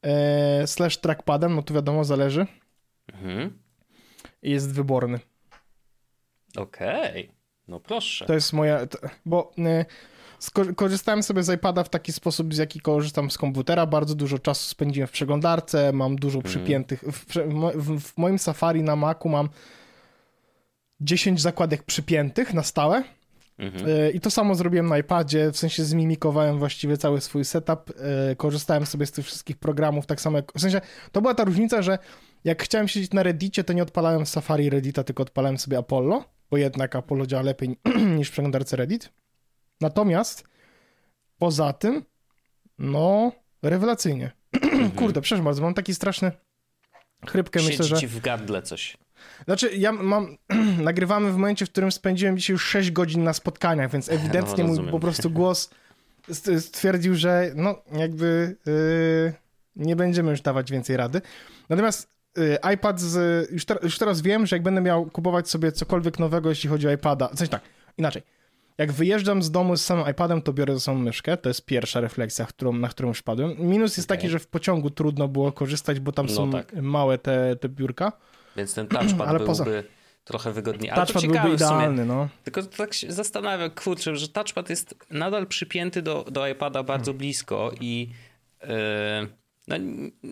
e, 0.03 0.67
slash 0.67 0.97
trackpadem, 0.97 1.55
no 1.55 1.63
to 1.63 1.75
wiadomo, 1.75 2.05
zależy. 2.05 2.47
Mhm 3.13 3.69
jest 4.43 4.73
wyborny. 4.73 5.19
Okej, 6.57 7.25
okay. 7.25 7.35
no 7.69 7.81
proszę. 7.81 8.27
To 8.27 8.35
jest 8.35 8.53
moja, 8.53 8.81
bo 9.27 9.53
y, 9.59 9.85
korzystałem 10.77 11.23
sobie 11.23 11.43
z 11.43 11.55
iPada 11.55 11.85
w 11.85 11.89
taki 11.89 12.13
sposób, 12.13 12.55
z 12.55 12.59
jaki 12.59 12.81
korzystam 12.81 13.31
z 13.31 13.39
komputera. 13.39 13.87
Bardzo 13.87 14.15
dużo 14.15 14.39
czasu 14.39 14.69
spędziłem 14.69 15.07
w 15.09 15.11
przeglądarce, 15.11 15.93
mam 15.93 16.17
dużo 16.17 16.39
mhm. 16.39 16.55
przypiętych. 16.55 17.05
W, 17.13 17.27
w, 17.77 18.01
w, 18.01 18.19
moim 18.19 18.39
Safari 18.39 18.83
na 18.83 18.97
Macu 18.97 19.29
mam 19.29 19.49
10 21.01 21.41
zakładek 21.41 21.83
przypiętych 21.83 22.55
na 22.55 22.63
stałe. 22.63 23.05
Mhm. 23.59 23.89
Y, 23.89 24.11
I 24.11 24.21
to 24.21 24.31
samo 24.31 24.55
zrobiłem 24.55 24.87
na 24.87 24.99
iPadzie, 24.99 25.53
w 25.53 25.59
sensie 25.59 25.85
zmimikowałem 25.85 26.59
właściwie 26.59 26.97
cały 26.97 27.21
swój 27.21 27.45
setup, 27.45 27.91
y, 28.33 28.37
korzystałem 28.37 28.87
sobie 28.87 29.07
z 29.07 29.13
tych 29.13 29.27
wszystkich 29.27 29.57
programów, 29.57 30.07
tak 30.07 30.21
samo 30.21 30.37
jak, 30.37 30.53
w 30.53 30.61
sensie 30.61 30.81
to 31.13 31.21
była 31.21 31.35
ta 31.35 31.45
różnica, 31.45 31.83
że 31.83 31.99
jak 32.45 32.63
chciałem 32.63 32.89
siedzieć 32.89 33.13
na 33.13 33.23
Reddicie, 33.23 33.65
to 33.65 33.73
nie 33.73 33.83
odpalałem 33.83 34.27
Safari 34.27 34.71
Reddita, 34.71 35.05
tylko 35.05 35.23
odpalałem 35.23 35.59
sobie 35.59 35.79
Apollo, 35.79 36.25
bo 36.51 36.57
jednak 36.57 36.97
Apollo 36.97 37.27
działa 37.27 37.43
lepiej 37.43 37.77
niż 38.19 38.29
w 38.29 38.33
przeglądarce 38.33 38.77
Reddit. 38.77 39.11
Natomiast 39.81 40.45
poza 41.39 41.73
tym, 41.73 42.05
no, 42.79 43.33
rewelacyjnie. 43.63 44.33
Mhm. 44.53 44.91
Kurde, 44.99 45.21
przepraszam 45.21 45.45
bardzo, 45.45 45.63
mam 45.63 45.75
taki 45.75 45.95
straszny 45.95 46.33
chrypkę, 47.29 47.61
Siedzi 47.61 47.71
myślę, 47.71 47.85
że... 47.85 47.97
ci 47.97 48.07
w 48.07 48.21
gardle 48.21 48.63
coś. 48.63 48.97
Znaczy, 49.45 49.77
ja 49.77 49.93
mam, 49.93 50.37
nagrywamy 50.89 51.33
w 51.33 51.37
momencie, 51.37 51.67
w 51.67 51.71
którym 51.71 51.93
spędziłem 51.93 52.39
dzisiaj 52.39 52.55
już 52.55 52.65
6 52.65 52.91
godzin 52.91 53.25
na 53.25 53.33
spotkaniach, 53.33 53.91
więc 53.91 54.09
ewidentnie 54.13 54.65
no, 54.65 54.83
mój 54.83 54.91
po 54.91 55.01
prostu 55.01 55.31
głos 55.31 55.71
stwierdził, 56.59 57.15
że 57.15 57.53
no 57.55 57.83
jakby 57.93 58.57
yy, 58.67 59.33
nie 59.77 59.97
będziemy 59.97 60.31
już 60.31 60.41
dawać 60.41 60.71
więcej 60.71 60.97
rady. 60.97 61.21
Natomiast 61.69 62.19
Y, 62.39 62.59
iPad 62.75 63.01
z, 63.01 63.51
już, 63.51 63.65
ter, 63.65 63.79
już, 63.83 63.99
teraz 63.99 64.21
wiem, 64.21 64.47
że 64.47 64.57
jak 64.57 64.63
będę 64.63 64.81
miał 64.81 65.07
kupować 65.07 65.51
sobie 65.51 65.73
cokolwiek 65.73 66.19
nowego, 66.19 66.49
jeśli 66.49 66.69
chodzi 66.69 66.89
o 66.89 66.93
iPada, 66.93 67.29
coś 67.29 67.49
tak, 67.49 67.63
inaczej. 67.99 68.23
Jak 68.79 68.93
wyjeżdżam 68.93 69.43
z 69.43 69.51
domu 69.51 69.77
z 69.77 69.85
samym 69.85 70.11
iPadem, 70.11 70.43
to 70.43 70.53
biorę 70.53 70.75
ze 70.75 70.81
sobą 70.81 70.99
myszkę. 70.99 71.37
To 71.37 71.51
jest 71.51 71.67
pierwsza 71.67 72.01
refleksja, 72.01 72.47
którą, 72.47 72.73
na 72.73 72.89
którą 72.89 73.09
już 73.09 73.23
padłem. 73.23 73.55
Minus 73.59 73.97
jest 73.97 74.11
okay. 74.11 74.17
taki, 74.19 74.29
że 74.29 74.39
w 74.39 74.47
pociągu 74.47 74.91
trudno 74.91 75.29
było 75.29 75.53
korzystać, 75.53 76.01
bo 76.01 76.13
tam 76.13 76.27
no 76.27 76.33
są 76.33 76.51
tak. 76.51 76.73
małe 76.73 77.19
te, 77.19 77.57
te 77.57 77.69
biurka. 77.69 78.13
Więc 78.57 78.75
ten 78.75 78.87
touchpad 78.87 79.29
Ale 79.29 79.39
byłby 79.39 79.47
poza... 79.47 79.65
trochę 80.25 80.53
wygodniej. 80.53 80.91
Ale 80.91 81.07
touchpad 81.07 81.33
byłby 81.33 81.55
idealny, 81.55 82.05
no. 82.05 82.29
Tylko 82.45 82.63
tak 82.63 82.95
się 82.95 83.13
zastanawiam, 83.13 83.71
kurczę, 83.71 84.17
że 84.17 84.29
touchpad 84.29 84.71
jest 84.71 84.95
nadal 85.11 85.47
przypięty 85.47 86.03
do, 86.03 86.25
do 86.31 86.49
iPada 86.49 86.83
bardzo 86.83 87.13
hmm. 87.13 87.19
blisko 87.19 87.73
i... 87.81 88.11
Yy 88.63 89.39
no, 89.69 89.77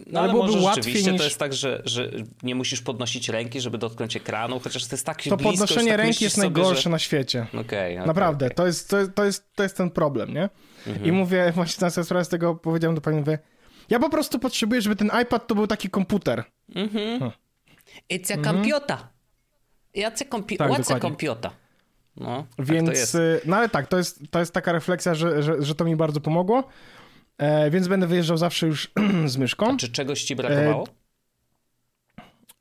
no 0.06 0.20
ale, 0.20 0.32
ale 0.32 0.38
może 0.38 0.60
rzeczywiście 0.60 1.12
niż... 1.12 1.20
to 1.20 1.24
jest 1.24 1.38
tak, 1.38 1.52
że, 1.52 1.82
że 1.84 2.10
nie 2.42 2.54
musisz 2.54 2.82
podnosić 2.82 3.28
ręki, 3.28 3.60
żeby 3.60 3.78
dotknąć 3.78 4.16
ekranu, 4.16 4.60
chociaż 4.60 4.86
to 4.86 4.94
jest 4.94 5.06
tak 5.06 5.22
To 5.22 5.36
blisko, 5.36 5.50
podnoszenie 5.50 5.90
tak 5.90 6.00
ręki 6.00 6.24
jest 6.24 6.36
najgorsze 6.36 6.82
że... 6.82 6.90
na 6.90 6.98
świecie. 6.98 7.46
Okay, 7.52 7.62
okay, 7.92 8.06
Naprawdę, 8.06 8.46
okay. 8.46 8.56
To, 8.56 8.66
jest, 8.66 8.90
to, 8.90 9.08
to, 9.08 9.24
jest, 9.24 9.54
to 9.54 9.62
jest 9.62 9.76
ten 9.76 9.90
problem, 9.90 10.34
nie? 10.34 10.48
Mhm. 10.86 11.06
I 11.06 11.12
mówię, 11.12 11.52
właśnie 11.54 11.84
na 11.84 11.90
sprawę 12.04 12.24
z 12.24 12.28
tego 12.28 12.54
powiedziałem 12.54 12.94
do 12.94 13.00
pani, 13.00 13.18
mówię, 13.18 13.38
ja 13.90 13.98
po 13.98 14.10
prostu 14.10 14.38
potrzebuję, 14.38 14.82
żeby 14.82 14.96
ten 14.96 15.10
iPad 15.22 15.46
to 15.46 15.54
był 15.54 15.66
taki 15.66 15.90
komputer. 15.90 16.44
Mhm. 16.74 17.18
Hmm. 17.18 17.30
It's 18.10 18.32
a 18.32 18.36
mhm. 18.36 18.56
computer. 18.56 18.98
It's 19.94 20.22
a 20.22 20.30
computer. 20.30 20.68
Tak, 20.68 20.78
What's 20.78 20.96
a 20.96 21.00
computer? 21.00 21.50
No, 22.16 22.46
Więc, 22.58 23.12
tak 23.12 23.20
no 23.46 23.56
ale 23.56 23.68
tak, 23.68 23.86
to 23.86 23.98
jest, 23.98 24.20
to 24.30 24.38
jest 24.38 24.52
taka 24.52 24.72
refleksja, 24.72 25.14
że, 25.14 25.42
że, 25.42 25.62
że 25.62 25.74
to 25.74 25.84
mi 25.84 25.96
bardzo 25.96 26.20
pomogło. 26.20 26.64
E, 27.38 27.70
więc 27.70 27.88
będę 27.88 28.06
wyjeżdżał 28.06 28.36
zawsze 28.36 28.66
już 28.66 28.92
z 29.26 29.36
myszką. 29.36 29.72
A 29.72 29.76
czy 29.76 29.88
czegoś 29.88 30.22
ci 30.22 30.36
brakowało? 30.36 30.88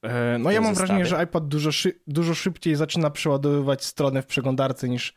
E, 0.04 0.38
no 0.40 0.52
ja 0.52 0.62
mam 0.62 0.76
wrażenie, 0.76 1.06
że 1.06 1.24
iPad 1.24 1.48
dużo, 1.48 1.72
szy 1.72 2.00
dużo 2.08 2.34
szybciej 2.34 2.76
zaczyna 2.76 3.10
przeładowywać 3.10 3.84
stronę 3.84 4.22
w 4.22 4.26
przeglądarce 4.26 4.90
niż, 4.90 5.14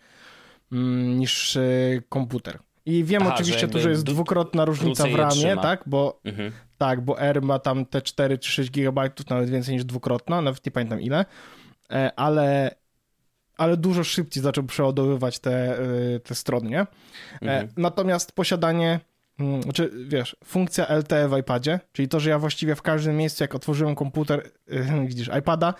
mm, 0.72 1.18
niż 1.18 1.56
e, 1.56 1.60
komputer. 2.08 2.58
I 2.86 3.04
wiem 3.04 3.22
Aha, 3.22 3.34
oczywiście 3.34 3.60
że 3.60 3.68
to, 3.68 3.78
że 3.78 3.90
jest 3.90 4.04
dwukrotna 4.04 4.64
różnica 4.64 5.04
w 5.04 5.14
ramie, 5.14 5.56
tak? 5.62 5.82
Bo, 5.86 6.20
mhm. 6.24 6.52
tak, 6.78 7.00
bo 7.00 7.20
R 7.20 7.42
ma 7.42 7.58
tam 7.58 7.86
te 7.86 8.02
4 8.02 8.38
czy 8.38 8.50
6 8.50 8.70
GB, 8.70 9.10
nawet 9.30 9.50
więcej 9.50 9.74
niż 9.74 9.84
dwukrotna, 9.84 10.42
nawet 10.42 10.66
nie 10.66 10.72
pamiętam 10.72 11.00
ile, 11.00 11.24
e, 11.92 12.12
ale, 12.16 12.74
ale 13.56 13.76
dużo 13.76 14.04
szybciej 14.04 14.42
zaczął 14.42 14.64
przeładowywać 14.64 15.38
te, 15.38 15.78
e, 15.78 16.20
te 16.20 16.34
strony, 16.34 16.70
nie? 16.70 16.86
Mhm. 17.42 17.68
Natomiast 17.76 18.32
posiadanie 18.32 19.00
znaczy, 19.60 19.90
wiesz, 20.08 20.36
funkcja 20.44 20.86
LTE 20.86 21.28
w 21.28 21.38
iPadzie, 21.38 21.80
czyli 21.92 22.08
to, 22.08 22.20
że 22.20 22.30
ja 22.30 22.38
właściwie 22.38 22.74
w 22.74 22.82
każdym 22.82 23.16
miejscu, 23.16 23.44
jak 23.44 23.54
otworzyłem 23.54 23.94
komputer, 23.94 24.50
yy, 24.66 25.06
widzisz, 25.08 25.30
iPada, 25.38 25.74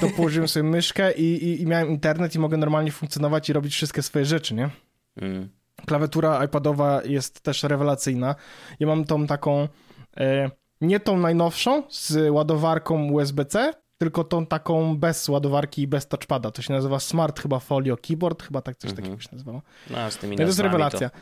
to 0.00 0.08
położyłem 0.16 0.48
sobie 0.48 0.64
myszkę 0.64 1.12
i, 1.12 1.44
i, 1.44 1.62
i, 1.62 1.66
miałem 1.66 1.88
internet 1.88 2.34
i 2.34 2.38
mogę 2.38 2.56
normalnie 2.56 2.92
funkcjonować 2.92 3.48
i 3.48 3.52
robić 3.52 3.74
wszystkie 3.74 4.02
swoje 4.02 4.24
rzeczy, 4.24 4.54
nie? 4.54 4.70
Mm. 5.16 5.48
Klawiatura 5.86 6.44
iPadowa 6.44 7.02
jest 7.04 7.40
też 7.40 7.62
rewelacyjna. 7.62 8.34
Ja 8.80 8.86
mam 8.86 9.04
tą 9.04 9.26
taką, 9.26 9.68
yy, 10.16 10.50
nie 10.80 11.00
tą 11.00 11.16
najnowszą 11.16 11.82
z 11.90 12.30
ładowarką 12.30 13.12
USB-C, 13.12 13.72
tylko 14.02 14.24
tą 14.24 14.46
taką 14.46 14.96
bez 14.96 15.28
ładowarki 15.28 15.82
i 15.82 15.86
bez 15.86 16.08
touchpada. 16.08 16.50
To 16.50 16.62
się 16.62 16.72
nazywa 16.72 17.00
Smart 17.00 17.40
chyba 17.40 17.58
Folio 17.58 17.96
Keyboard, 17.96 18.42
chyba 18.42 18.62
tak 18.62 18.76
coś 18.76 18.90
-hmm. 18.90 18.96
takiego 18.96 19.20
się 19.20 19.28
nazywało. 19.32 19.62
No, 19.90 20.10
z 20.10 20.16
tymi 20.16 20.36
to 20.36 20.42
jest 20.42 20.58
rewelacja. 20.58 21.10
To... 21.10 21.16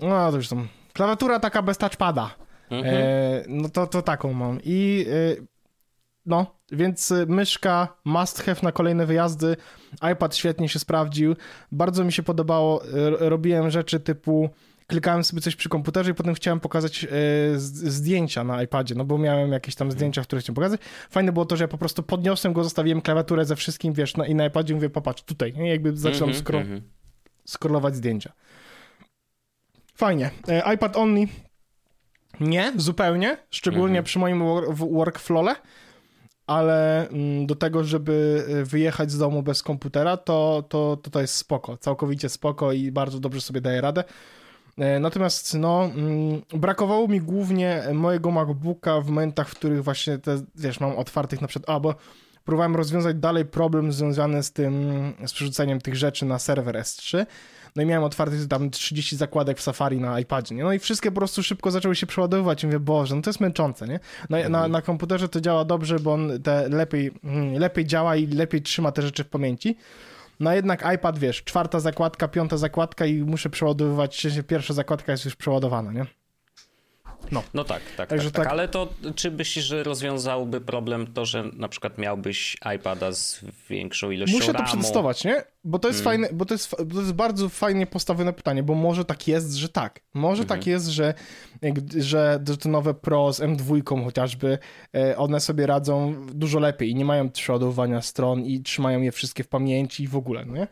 No, 0.00 0.30
to 0.30 0.36
już 0.36 0.48
tam 0.48 0.68
Klawiatura 0.92 1.40
taka 1.40 1.62
bez 1.62 1.78
touchpada. 1.78 2.30
Mhm. 2.70 2.94
E, 2.94 3.44
no 3.48 3.68
to, 3.68 3.86
to 3.86 4.02
taką 4.02 4.32
mam. 4.32 4.58
I 4.64 5.06
e, 5.08 5.46
no, 6.26 6.46
więc 6.72 7.12
myszka 7.26 7.88
must 8.04 8.42
have 8.42 8.60
na 8.62 8.72
kolejne 8.72 9.06
wyjazdy. 9.06 9.56
iPad 10.12 10.36
świetnie 10.36 10.68
się 10.68 10.78
sprawdził. 10.78 11.36
Bardzo 11.72 12.04
mi 12.04 12.12
się 12.12 12.22
podobało. 12.22 12.84
E, 12.84 12.88
robiłem 13.28 13.70
rzeczy 13.70 14.00
typu 14.00 14.50
klikałem 14.86 15.24
sobie 15.24 15.42
coś 15.42 15.56
przy 15.56 15.68
komputerze 15.68 16.10
i 16.10 16.14
potem 16.14 16.34
chciałem 16.34 16.60
pokazać 16.60 17.04
e, 17.04 17.08
zdjęcia 17.58 18.44
na 18.44 18.62
iPadzie, 18.62 18.94
no 18.94 19.04
bo 19.04 19.18
miałem 19.18 19.52
jakieś 19.52 19.74
tam 19.74 19.90
zdjęcia, 19.90 20.22
które 20.22 20.40
chciałem 20.40 20.54
pokazać. 20.54 20.80
Fajne 21.10 21.32
było 21.32 21.46
to, 21.46 21.56
że 21.56 21.64
ja 21.64 21.68
po 21.68 21.78
prostu 21.78 22.02
podniosłem 22.02 22.52
go, 22.52 22.64
zostawiłem 22.64 23.02
klawiaturę 23.02 23.44
ze 23.44 23.56
wszystkim, 23.56 23.92
wiesz, 23.92 24.16
na, 24.16 24.26
i 24.26 24.34
na 24.34 24.46
iPadzie 24.46 24.74
mówię, 24.74 24.90
popatrz, 24.90 25.22
tutaj, 25.22 25.52
nie? 25.52 25.70
jakby 25.70 25.96
zaczynam 25.96 26.28
mm 26.28 26.36
-hmm, 26.36 26.40
skro 26.40 26.60
-hmm. 26.60 26.80
scrollować 27.44 27.96
zdjęcia. 27.96 28.32
Fajnie. 29.94 30.30
E, 30.48 30.74
iPad 30.74 30.96
only 30.96 31.26
nie, 32.40 32.72
zupełnie, 32.76 33.38
szczególnie 33.50 33.98
mhm. 33.98 34.04
przy 34.04 34.18
moim 34.18 34.42
workflowle, 34.72 35.56
ale 36.46 37.08
mm, 37.08 37.46
do 37.46 37.54
tego, 37.54 37.84
żeby 37.84 38.46
e, 38.48 38.64
wyjechać 38.64 39.10
z 39.10 39.18
domu 39.18 39.42
bez 39.42 39.62
komputera, 39.62 40.16
to, 40.16 40.64
to, 40.68 40.96
to, 41.02 41.10
to 41.10 41.20
jest 41.20 41.34
spoko, 41.34 41.76
całkowicie 41.76 42.28
spoko 42.28 42.72
i 42.72 42.92
bardzo 42.92 43.20
dobrze 43.20 43.40
sobie 43.40 43.60
daje 43.60 43.80
radę. 43.80 44.04
E, 44.78 45.00
natomiast 45.00 45.54
no, 45.54 45.84
mm, 45.84 46.42
brakowało 46.54 47.08
mi 47.08 47.20
głównie 47.20 47.82
mojego 47.94 48.30
MacBooka 48.30 49.00
w 49.00 49.06
momentach, 49.06 49.48
w 49.48 49.54
których 49.54 49.84
właśnie 49.84 50.18
te, 50.18 50.42
wiesz, 50.54 50.80
mam 50.80 50.96
otwartych 50.96 51.40
na 51.40 51.48
przykład, 51.48 51.76
a 51.76 51.80
bo 51.80 51.94
próbowałem 52.44 52.76
rozwiązać 52.76 53.16
dalej 53.16 53.44
problem 53.44 53.92
związany 53.92 54.42
z 54.42 54.52
tym, 54.52 54.92
z 55.26 55.32
przerzuceniem 55.32 55.80
tych 55.80 55.96
rzeczy 55.96 56.26
na 56.26 56.38
serwer 56.38 56.74
S3 56.74 57.26
no 57.76 57.82
i 57.82 57.86
miałem 57.86 58.04
otwartych 58.04 58.48
tam 58.48 58.70
30 58.70 59.16
zakładek 59.16 59.58
w 59.58 59.62
Safari 59.62 60.00
na 60.00 60.20
iPadzie, 60.20 60.54
nie? 60.54 60.64
No 60.64 60.72
i 60.72 60.78
wszystkie 60.78 61.10
po 61.10 61.16
prostu 61.16 61.42
szybko 61.42 61.70
zaczęły 61.70 61.96
się 61.96 62.06
przeładowywać. 62.06 62.62
I 62.62 62.66
mówię, 62.66 62.80
Boże, 62.80 63.16
no 63.16 63.22
to 63.22 63.30
jest 63.30 63.40
męczące, 63.40 63.88
nie? 63.88 64.00
Na, 64.30 64.36
mhm. 64.36 64.52
na, 64.52 64.68
na 64.68 64.82
komputerze 64.82 65.28
to 65.28 65.40
działa 65.40 65.64
dobrze, 65.64 65.98
bo 65.98 66.12
on 66.12 66.42
te 66.42 66.68
lepiej, 66.68 67.12
mm, 67.24 67.54
lepiej 67.54 67.86
działa 67.86 68.16
i 68.16 68.26
lepiej 68.26 68.62
trzyma 68.62 68.92
te 68.92 69.02
rzeczy 69.02 69.24
w 69.24 69.28
pamięci. 69.28 69.76
No 70.40 70.54
jednak 70.54 70.94
iPad, 70.94 71.18
wiesz, 71.18 71.44
czwarta 71.44 71.80
zakładka, 71.80 72.28
piąta 72.28 72.56
zakładka 72.56 73.06
i 73.06 73.22
muszę 73.22 73.50
przeładowywać, 73.50 74.16
pierwsza 74.42 74.74
zakładka 74.74 75.12
jest 75.12 75.24
już 75.24 75.36
przeładowana, 75.36 75.92
nie? 75.92 76.06
No, 77.32 77.42
no 77.54 77.64
tak, 77.64 77.82
tak, 77.96 78.08
tak, 78.08 78.22
tak, 78.22 78.30
tak, 78.30 78.46
Ale 78.46 78.68
to 78.68 78.88
czy 79.14 79.30
myślisz, 79.30 79.64
że 79.64 79.82
rozwiązałby 79.82 80.60
problem 80.60 81.06
to, 81.06 81.24
że 81.24 81.44
na 81.52 81.68
przykład 81.68 81.98
miałbyś 81.98 82.56
iPada 82.76 83.12
z 83.12 83.44
większą 83.70 84.10
ilością 84.10 84.36
Muszę 84.36 84.52
ramu? 84.52 84.64
to 84.64 84.70
przetestować, 84.72 85.24
nie? 85.24 85.44
Bo 85.64 85.78
to 85.78 85.88
jest 85.88 86.04
hmm. 86.04 86.22
fajne, 86.22 86.38
bo 86.38 86.44
to 86.44 86.54
jest, 86.54 86.84
bo 86.86 86.94
to 86.94 87.00
jest 87.00 87.12
bardzo 87.12 87.48
fajnie 87.48 87.86
postawione 87.86 88.32
pytanie, 88.32 88.62
bo 88.62 88.74
może 88.74 89.04
tak 89.04 89.28
jest, 89.28 89.52
że 89.52 89.68
tak. 89.68 90.00
Może 90.14 90.42
hmm. 90.42 90.58
tak 90.58 90.66
jest, 90.66 90.86
że, 90.86 91.14
że 91.96 92.40
te 92.62 92.68
nowe 92.68 92.94
Pro 92.94 93.32
z 93.32 93.40
M2 93.40 94.04
chociażby, 94.04 94.58
e, 94.94 95.16
one 95.16 95.40
sobie 95.40 95.66
radzą 95.66 96.14
dużo 96.34 96.58
lepiej 96.58 96.90
i 96.90 96.94
nie 96.94 97.04
mają 97.04 97.30
przeładowania 97.30 98.02
stron 98.02 98.44
i 98.44 98.62
trzymają 98.62 99.00
je 99.00 99.12
wszystkie 99.12 99.44
w 99.44 99.48
pamięci 99.48 100.02
i 100.02 100.08
w 100.08 100.16
ogóle, 100.16 100.46
nie? 100.46 100.66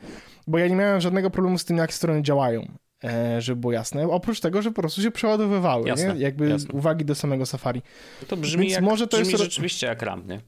Bo 0.47 0.59
ja 0.59 0.69
nie 0.69 0.77
miałem 0.77 1.01
żadnego 1.01 1.31
problemu 1.31 1.59
z 1.59 1.65
tym, 1.65 1.77
jak 1.77 1.95
strony 1.95 2.23
działają. 2.23 2.84
E, 3.05 3.41
żeby 3.41 3.61
było 3.61 3.73
jasne. 3.73 4.09
Oprócz 4.09 4.41
tego, 4.41 4.63
że 4.63 4.71
po 4.71 4.83
prostu 4.83 5.03
się 5.03 5.11
przeładowywały, 5.11 5.89
jasne, 5.89 6.15
nie? 6.15 6.21
Jakby 6.21 6.49
jasne. 6.49 6.75
uwagi 6.75 7.05
do 7.05 7.15
samego 7.15 7.47
Safari. 7.47 7.83
To 8.29 8.37
brzmi, 8.37 8.63
Więc 8.63 8.73
jak, 8.73 8.83
może 8.83 9.07
to 9.07 9.17
brzmi 9.17 9.33
jest 9.33 9.45
rzeczywiście 9.45 9.87
jak 9.87 10.03
RAM, 10.03 10.27
nie? 10.29 10.41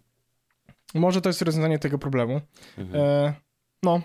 Może 0.94 1.20
to 1.20 1.28
jest 1.28 1.42
rozwiązanie 1.42 1.78
tego 1.78 1.98
problemu. 1.98 2.40
Mhm. 2.78 3.04
E, 3.04 3.34
no, 3.82 4.00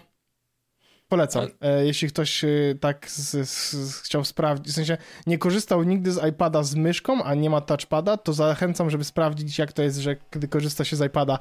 polecam. 1.08 1.48
E, 1.62 1.86
jeśli 1.86 2.08
ktoś 2.08 2.44
e, 2.44 2.48
tak 2.80 3.10
z, 3.10 3.50
z, 3.50 4.02
chciał 4.02 4.26
sprawdzić, 4.26 4.74
w 4.74 4.76
sensie 4.76 4.98
nie 5.28 5.38
korzystał 5.38 5.84
nigdy 5.84 6.12
z 6.12 6.30
iPada 6.30 6.64
z 6.64 6.76
myszką, 6.76 7.24
a 7.24 7.36
nie 7.36 7.50
ma 7.50 7.62
touchpada, 7.62 8.18
to 8.18 8.34
zachęcam, 8.34 8.90
żeby 8.90 9.04
sprawdzić, 9.04 9.60
jak 9.60 9.74
to 9.74 9.84
jest, 9.84 9.98
że 9.98 10.16
kiedy 10.32 10.48
korzysta 10.48 10.84
się 10.86 10.96
z 10.96 11.06
iPada 11.06 11.40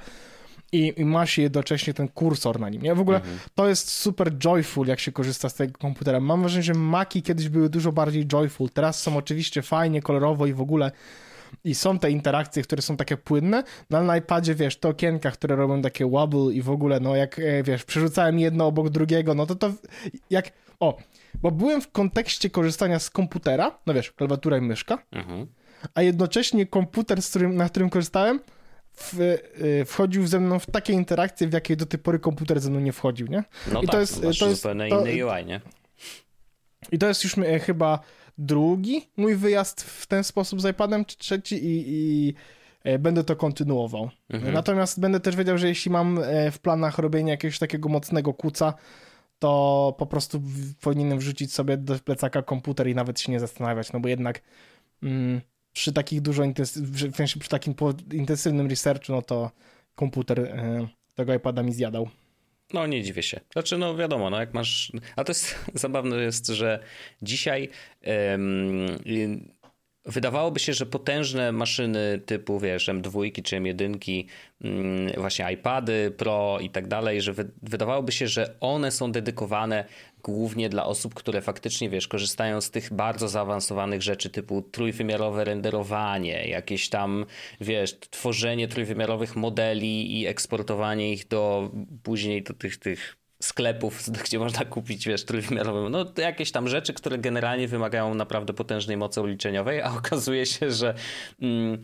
i, 0.73 0.95
i 0.97 1.05
ma 1.05 1.27
się 1.27 1.43
jednocześnie 1.43 1.95
ten 1.95 2.09
kursor 2.09 2.61
na 2.61 2.69
nim. 2.69 2.83
Nie? 2.83 2.95
W 2.95 3.01
ogóle 3.01 3.17
mhm. 3.17 3.39
to 3.55 3.69
jest 3.69 3.91
super 3.91 4.39
joyful, 4.39 4.87
jak 4.87 5.01
się 5.01 5.13
korzysta 5.13 5.49
z 5.49 5.55
tego 5.55 5.79
komputera. 5.79 6.21
Mam 6.21 6.41
wrażenie, 6.41 6.63
że 6.63 6.75
Maki 6.75 7.23
kiedyś 7.23 7.49
były 7.49 7.69
dużo 7.69 7.93
bardziej 7.93 8.27
joyful. 8.27 8.71
Teraz 8.71 9.03
są 9.03 9.17
oczywiście 9.17 9.63
fajnie, 9.63 10.03
kolorowo 10.03 10.47
i 10.47 10.53
w 10.53 10.61
ogóle 10.61 10.93
i 11.65 11.75
są 11.75 11.99
te 11.99 12.11
interakcje, 12.11 12.63
które 12.63 12.83
są 12.83 12.97
takie 12.97 13.17
płynne, 13.17 13.63
no 13.91 13.99
ale 13.99 14.07
na 14.07 14.17
iPadzie, 14.17 14.55
wiesz, 14.55 14.77
te 14.77 14.89
okienka, 14.89 15.31
które 15.31 15.57
robią 15.57 15.83
takie 15.83 16.11
wobble 16.11 16.55
i 16.55 16.63
w 16.63 16.71
ogóle, 16.71 17.01
no 17.01 17.17
jak, 17.17 17.39
e, 17.39 17.63
wiesz, 17.63 17.85
przerzucałem 17.85 18.39
jedno 18.39 18.67
obok 18.67 18.89
drugiego, 18.89 19.35
no 19.35 19.47
to 19.47 19.55
to 19.55 19.73
jak, 20.31 20.51
o, 20.81 20.99
bo 21.43 21.51
byłem 21.51 21.81
w 21.81 21.93
kontekście 21.93 22.51
korzystania 22.51 22.99
z 22.99 23.11
komputera, 23.11 23.79
no 23.87 23.95
wiesz, 23.95 24.11
klawiatura 24.11 24.57
i 24.59 24.61
myszka, 24.61 24.99
mhm. 25.13 25.47
a 25.95 26.03
jednocześnie 26.03 26.67
komputer, 26.67 27.23
którym, 27.23 27.57
na 27.57 27.69
którym 27.69 27.91
korzystałem, 27.91 28.41
w, 29.01 29.21
y, 29.21 29.85
wchodził 29.85 30.27
ze 30.27 30.41
mną 30.41 30.59
w 30.59 30.67
takie 30.67 30.93
interakcje, 30.93 31.49
w 31.49 31.53
jakie 31.53 31.77
do 31.77 31.87
tej 31.87 32.01
pory 32.01 32.19
komputer 32.19 32.61
ze 32.61 32.71
mną 32.71 32.81
nie 32.81 32.93
wchodził, 32.93 33.27
nie? 33.27 33.45
No 33.73 33.83
I 33.83 33.87
tak, 33.87 33.93
to 33.93 34.01
jest, 34.01 34.21
to 34.21 34.27
jest 34.29 34.63
zupełnie 34.63 34.89
to, 34.89 35.07
inny 35.07 35.27
UI, 35.27 35.45
nie? 35.47 35.61
I 36.93 36.99
to 36.99 37.09
jest 37.09 37.25
już 37.25 37.39
e, 37.39 37.59
chyba 37.59 38.01
drugi 38.39 39.09
mój 39.17 39.37
wyjazd 39.37 39.83
w 39.83 40.07
ten 40.07 40.25
sposób 40.25 40.61
z 40.61 40.65
iPadem, 40.65 41.05
czy 41.05 41.19
trzeci 41.19 41.55
i, 41.55 41.85
i 41.87 42.35
e, 42.85 42.99
będę 42.99 43.25
to 43.25 43.37
kontynuował. 43.37 44.11
Mhm. 44.31 44.55
Natomiast 44.55 45.01
będę 45.01 45.21
też 45.21 45.37
wiedział, 45.37 45.59
że 45.59 45.69
jeśli 45.69 45.91
mam 45.91 46.19
e, 46.19 46.51
w 46.51 46.59
planach 46.59 46.99
robienia 46.99 47.31
jakiegoś 47.31 47.59
takiego 47.59 47.89
mocnego 47.89 48.35
kuca, 48.35 48.75
to 49.39 49.95
po 49.99 50.07
prostu 50.07 50.43
powinienem 50.81 51.19
wrzucić 51.19 51.53
sobie 51.55 51.77
do 51.77 51.99
plecaka 51.99 52.43
komputer 52.43 52.89
i 52.89 52.95
nawet 52.95 53.21
się 53.21 53.33
nie 53.33 53.41
zastanawiać, 53.41 53.93
no 53.93 54.01
bo 54.01 54.09
jednak 54.09 54.43
mm, 55.03 55.41
przy 55.73 55.93
takich 55.93 56.21
dużo 56.21 56.45
intensywnym, 56.45 57.13
przy 57.41 57.49
takim 57.49 57.75
intensywnym 58.13 58.67
researchu, 58.67 59.13
no 59.13 59.23
to 59.23 59.51
komputer 59.95 60.41
e, 60.41 60.89
tego 61.15 61.35
iPada 61.35 61.63
mi 61.63 61.73
zjadał. 61.73 62.09
No 62.73 62.87
nie 62.87 63.03
dziwię 63.03 63.23
się. 63.23 63.41
Znaczy, 63.53 63.79
no 63.79 63.97
wiadomo, 63.97 64.31
no 64.31 64.41
jak 64.41 64.55
masz. 64.55 64.93
A 65.17 65.25
to 65.25 65.31
jest 65.31 65.65
zabawne 65.75 66.17
jest, 66.17 66.47
że 66.47 66.83
dzisiaj. 67.23 67.69
Wydawałoby 70.05 70.61
się, 70.61 70.73
że 70.73 70.87
potężne 70.87 71.53
maszyny 71.53 72.21
typu, 72.27 72.61
wiesz, 72.61 72.89
M2 72.89 73.43
czy 73.43 73.57
M1, 73.57 74.25
mm, 74.61 75.13
właśnie 75.17 75.53
iPady 75.53 76.11
Pro 76.11 76.59
i 76.61 76.71
tak 76.71 76.89
dalej, 76.89 77.21
że 77.23 77.35
wydawałoby 77.63 78.13
się, 78.13 78.27
że 78.27 78.55
one 78.61 78.91
są 78.91 79.13
dedykowane 79.13 79.85
głównie 80.23 80.69
dla 80.69 80.87
osób, 80.87 81.15
które 81.15 81.43
faktycznie, 81.43 81.91
wiesz, 81.91 82.09
korzystają 82.09 82.61
z 82.61 82.71
tych 82.71 82.93
bardzo 82.93 83.29
zaawansowanych 83.29 84.03
rzeczy 84.03 84.31
typu 84.31 84.63
trójwymiarowe 84.63 85.45
renderowanie, 85.45 86.49
jakieś 86.49 86.89
tam, 86.89 87.27
wiesz, 87.61 87.99
tworzenie 87.99 88.69
trójwymiarowych 88.69 89.37
modeli 89.37 90.21
i 90.21 90.27
eksportowanie 90.27 91.13
ich 91.13 91.29
do 91.29 91.71
później 92.03 92.43
do 92.43 92.55
tych, 92.55 92.77
tych 92.77 93.20
sklepów, 93.41 94.11
gdzie 94.25 94.39
można 94.39 94.65
kupić, 94.65 95.07
wiesz, 95.07 95.25
trójwymiarowym, 95.25 95.93
no 95.93 96.05
jakieś 96.17 96.53
tam 96.53 96.69
rzeczy, 96.69 96.95
które 96.95 97.19
generalnie 97.19 97.69
wymagają 97.69 98.15
naprawdę 98.15 98.53
potężnej 98.53 98.97
mocy 98.97 99.21
obliczeniowej, 99.21 99.83
a 99.83 99.93
okazuje 99.99 100.47
się, 100.47 100.71
że, 100.71 100.95
mm, 101.43 101.83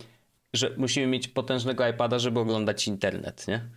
że 0.53 0.71
musimy 0.77 1.07
mieć 1.07 1.29
potężnego 1.29 1.89
iPada, 1.89 2.19
żeby 2.19 2.41
oglądać 2.41 2.89
internet, 2.89 3.49
nie? 3.49 3.69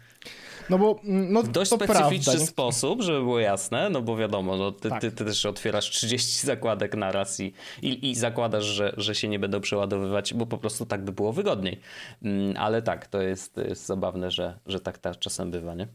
No 0.70 0.78
bo 0.78 1.00
mm, 1.04 1.34
no, 1.34 1.44
w 1.44 1.48
dość 1.48 1.72
specyficzny 1.72 2.34
prawda, 2.34 2.46
sposób, 2.46 3.02
żeby 3.02 3.20
było 3.20 3.40
jasne, 3.40 3.90
no 3.90 4.02
bo 4.02 4.18
wiadomo, 4.18 4.58
no 4.58 4.72
ty, 4.72 4.90
tak. 4.90 5.02
ty, 5.02 5.12
ty, 5.12 5.26
też 5.26 5.46
otwierasz 5.46 5.90
30 5.90 6.46
zakładek 6.48 6.96
na 6.96 7.12
raz 7.12 7.40
i, 7.40 7.54
i, 7.82 8.10
i, 8.10 8.16
zakładasz, 8.16 8.64
że, 8.64 8.94
że 8.98 9.16
się 9.16 9.28
nie 9.28 9.40
będą 9.40 9.62
przeładowywać, 9.62 10.34
bo 10.34 10.46
po 10.46 10.58
prostu 10.58 10.86
tak 10.86 11.04
by 11.04 11.12
było 11.12 11.34
wygodniej. 11.34 11.80
Mm, 12.24 12.58
ale 12.58 12.82
tak, 12.82 13.08
to 13.08 13.22
jest, 13.22 13.58
jest 13.58 13.86
zabawne, 13.86 14.32
że, 14.32 14.60
że 14.66 14.80
tak, 14.80 14.98
tak 14.98 15.20
czasem 15.20 15.52
bywa, 15.52 15.76
nie? 15.76 15.88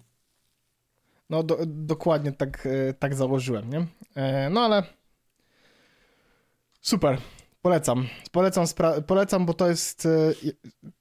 No 1.31 1.43
do, 1.43 1.59
dokładnie 1.67 2.33
tak, 2.33 2.67
e, 2.67 2.95
tak 2.95 3.15
założyłem, 3.15 3.71
nie? 3.71 3.87
E, 4.15 4.51
no 4.51 4.61
ale 4.61 4.83
super, 6.81 7.19
polecam. 7.63 8.07
Polecam, 8.33 8.67
polecam, 9.07 9.47
bo 9.47 9.55
to 9.55 9.69
jest, 9.69 10.07
e, 10.07 10.33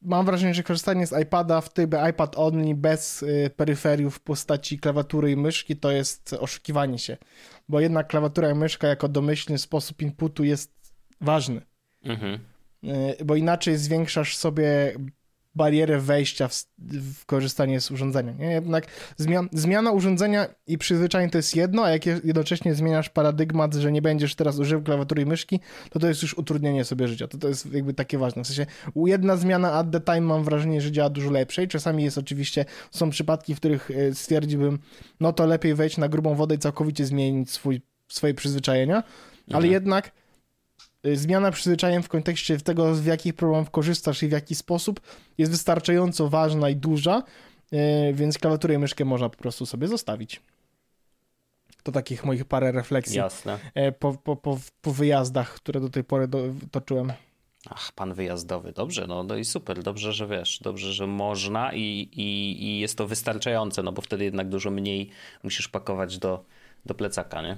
mam 0.02 0.26
wrażenie, 0.26 0.54
że 0.54 0.64
korzystanie 0.64 1.08
z 1.08 1.22
iPada 1.22 1.62
w 1.62 1.74
trybie 1.74 2.10
iPad 2.10 2.38
only 2.38 2.76
bez 2.76 3.26
peryferiów 3.56 4.16
w 4.16 4.20
postaci 4.20 4.80
klawiatury 4.80 5.32
i 5.32 5.36
myszki 5.36 5.76
to 5.78 5.92
jest 5.92 6.34
oszukiwanie 6.34 7.00
się, 7.00 7.18
bo 7.70 7.80
jednak 7.80 8.08
klawiatura 8.08 8.52
i 8.52 8.56
myszka 8.56 8.88
jako 8.88 9.08
domyślny 9.08 9.58
sposób 9.58 10.02
inputu 10.02 10.44
jest 10.44 10.94
ważny. 11.22 11.62
Mhm. 12.04 12.40
Bo 13.26 13.36
inaczej 13.36 13.78
zwiększasz 13.78 14.38
sobie 14.38 14.96
barierę 15.56 16.00
wejścia 16.00 16.48
w, 16.48 16.66
w, 16.80 17.26
korzystanie 17.26 17.82
z 17.82 17.92
urządzenia. 17.92 18.32
Nie? 18.32 18.52
Jednak 18.52 18.88
zmian, 19.18 19.50
zmiana 19.52 19.92
urządzenia 19.92 20.48
i 20.68 20.78
przyzwyczajenie 20.78 21.32
to 21.32 21.38
jest 21.38 21.56
jedno, 21.56 21.84
a 21.84 21.90
jak 21.90 22.06
jednocześnie 22.06 22.76
zmieniasz 22.76 23.10
paradygmat, 23.10 23.74
że 23.74 23.92
nie 23.92 24.02
będziesz 24.02 24.36
teraz 24.36 24.60
używał 24.60 24.84
klawiatury 24.84 25.22
i 25.22 25.26
myszki, 25.26 25.60
to 25.90 26.00
to 26.00 26.08
jest 26.08 26.22
już 26.22 26.38
utrudnienie 26.38 26.86
sobie 26.86 27.08
życia. 27.08 27.28
To, 27.28 27.38
to 27.38 27.48
jest 27.48 27.74
jakby 27.74 27.94
takie 27.94 28.18
ważne. 28.18 28.44
W 28.44 28.48
sensie 28.48 28.66
jedna 28.96 29.38
zmiana 29.38 29.74
at 29.74 29.92
the 29.92 30.02
time 30.02 30.22
mam 30.22 30.44
wrażenie, 30.44 30.82
że 30.82 30.92
działa 30.92 31.10
dużo 31.10 31.32
lepszej. 31.32 31.68
Czasami 31.68 32.04
jest 32.04 32.18
oczywiście, 32.18 32.66
są 32.92 33.10
przypadki, 33.10 33.56
w 33.56 33.58
których 33.58 33.92
e, 33.92 34.14
stwierdziłbym, 34.14 34.80
no 35.20 35.34
to 35.34 35.46
lepiej 35.46 35.76
wejść 35.76 35.98
na 35.98 36.10
grubą 36.10 36.36
wodę 36.36 36.56
i 36.56 36.60
całkowicie 36.60 37.06
zmienić 37.06 37.52
swój, 37.52 37.82
swoje 38.08 38.34
przyzwyczajenia, 38.34 39.04
ale 39.48 39.58
mhm. 39.58 39.72
jednak 39.72 40.12
Y, 40.12 40.23
zmiana 41.14 41.52
przyzwyczajem 41.52 42.04
w 42.04 42.10
kontekście 42.10 42.58
tego, 42.58 42.96
z 42.96 43.06
jakich 43.06 43.34
problemów 43.34 43.70
korzystasz 43.70 44.24
i 44.24 44.28
w 44.28 44.32
jaki 44.32 44.56
sposób 44.56 45.02
jest 45.38 45.52
wystarczająco 45.52 46.30
ważna 46.30 46.70
i 46.70 46.76
duża, 46.76 47.24
y, 47.74 48.14
więc 48.14 48.38
klawiaturę 48.38 48.74
i 48.76 48.78
myszkę 48.78 49.06
można 49.06 49.30
po 49.30 49.38
prostu 49.38 49.66
sobie 49.66 49.88
zostawić. 49.88 50.42
To 51.84 51.92
takich 51.92 52.26
moich 52.26 52.46
parę 52.46 52.72
refleksji 52.72 53.18
Jasne. 53.18 53.60
Y, 53.78 53.92
po, 53.92 54.14
po, 54.14 54.36
po, 54.36 54.60
po 54.82 54.92
wyjazdach, 54.92 55.54
które 55.54 55.80
do 55.80 55.90
tej 55.90 56.04
pory 56.04 56.28
do, 56.28 56.40
toczyłem. 56.72 57.14
Ach, 57.70 57.92
pan 57.92 58.14
wyjazdowy, 58.14 58.72
dobrze, 58.72 59.08
no, 59.08 59.24
no 59.24 59.36
i 59.36 59.46
super, 59.46 59.84
dobrze, 59.84 60.14
że 60.14 60.28
wiesz, 60.28 60.60
dobrze, 60.62 60.94
że 60.94 61.08
można 61.08 61.74
i, 61.74 62.10
i, 62.12 62.64
i 62.64 62.80
jest 62.80 62.98
to 62.98 63.08
wystarczające, 63.08 63.84
no 63.84 63.92
bo 63.92 64.02
wtedy 64.02 64.24
jednak 64.24 64.50
dużo 64.50 64.72
mniej 64.72 65.10
musisz 65.44 65.68
pakować 65.68 66.18
do, 66.18 66.46
do 66.86 66.94
plecaka, 66.94 67.42
nie? 67.42 67.58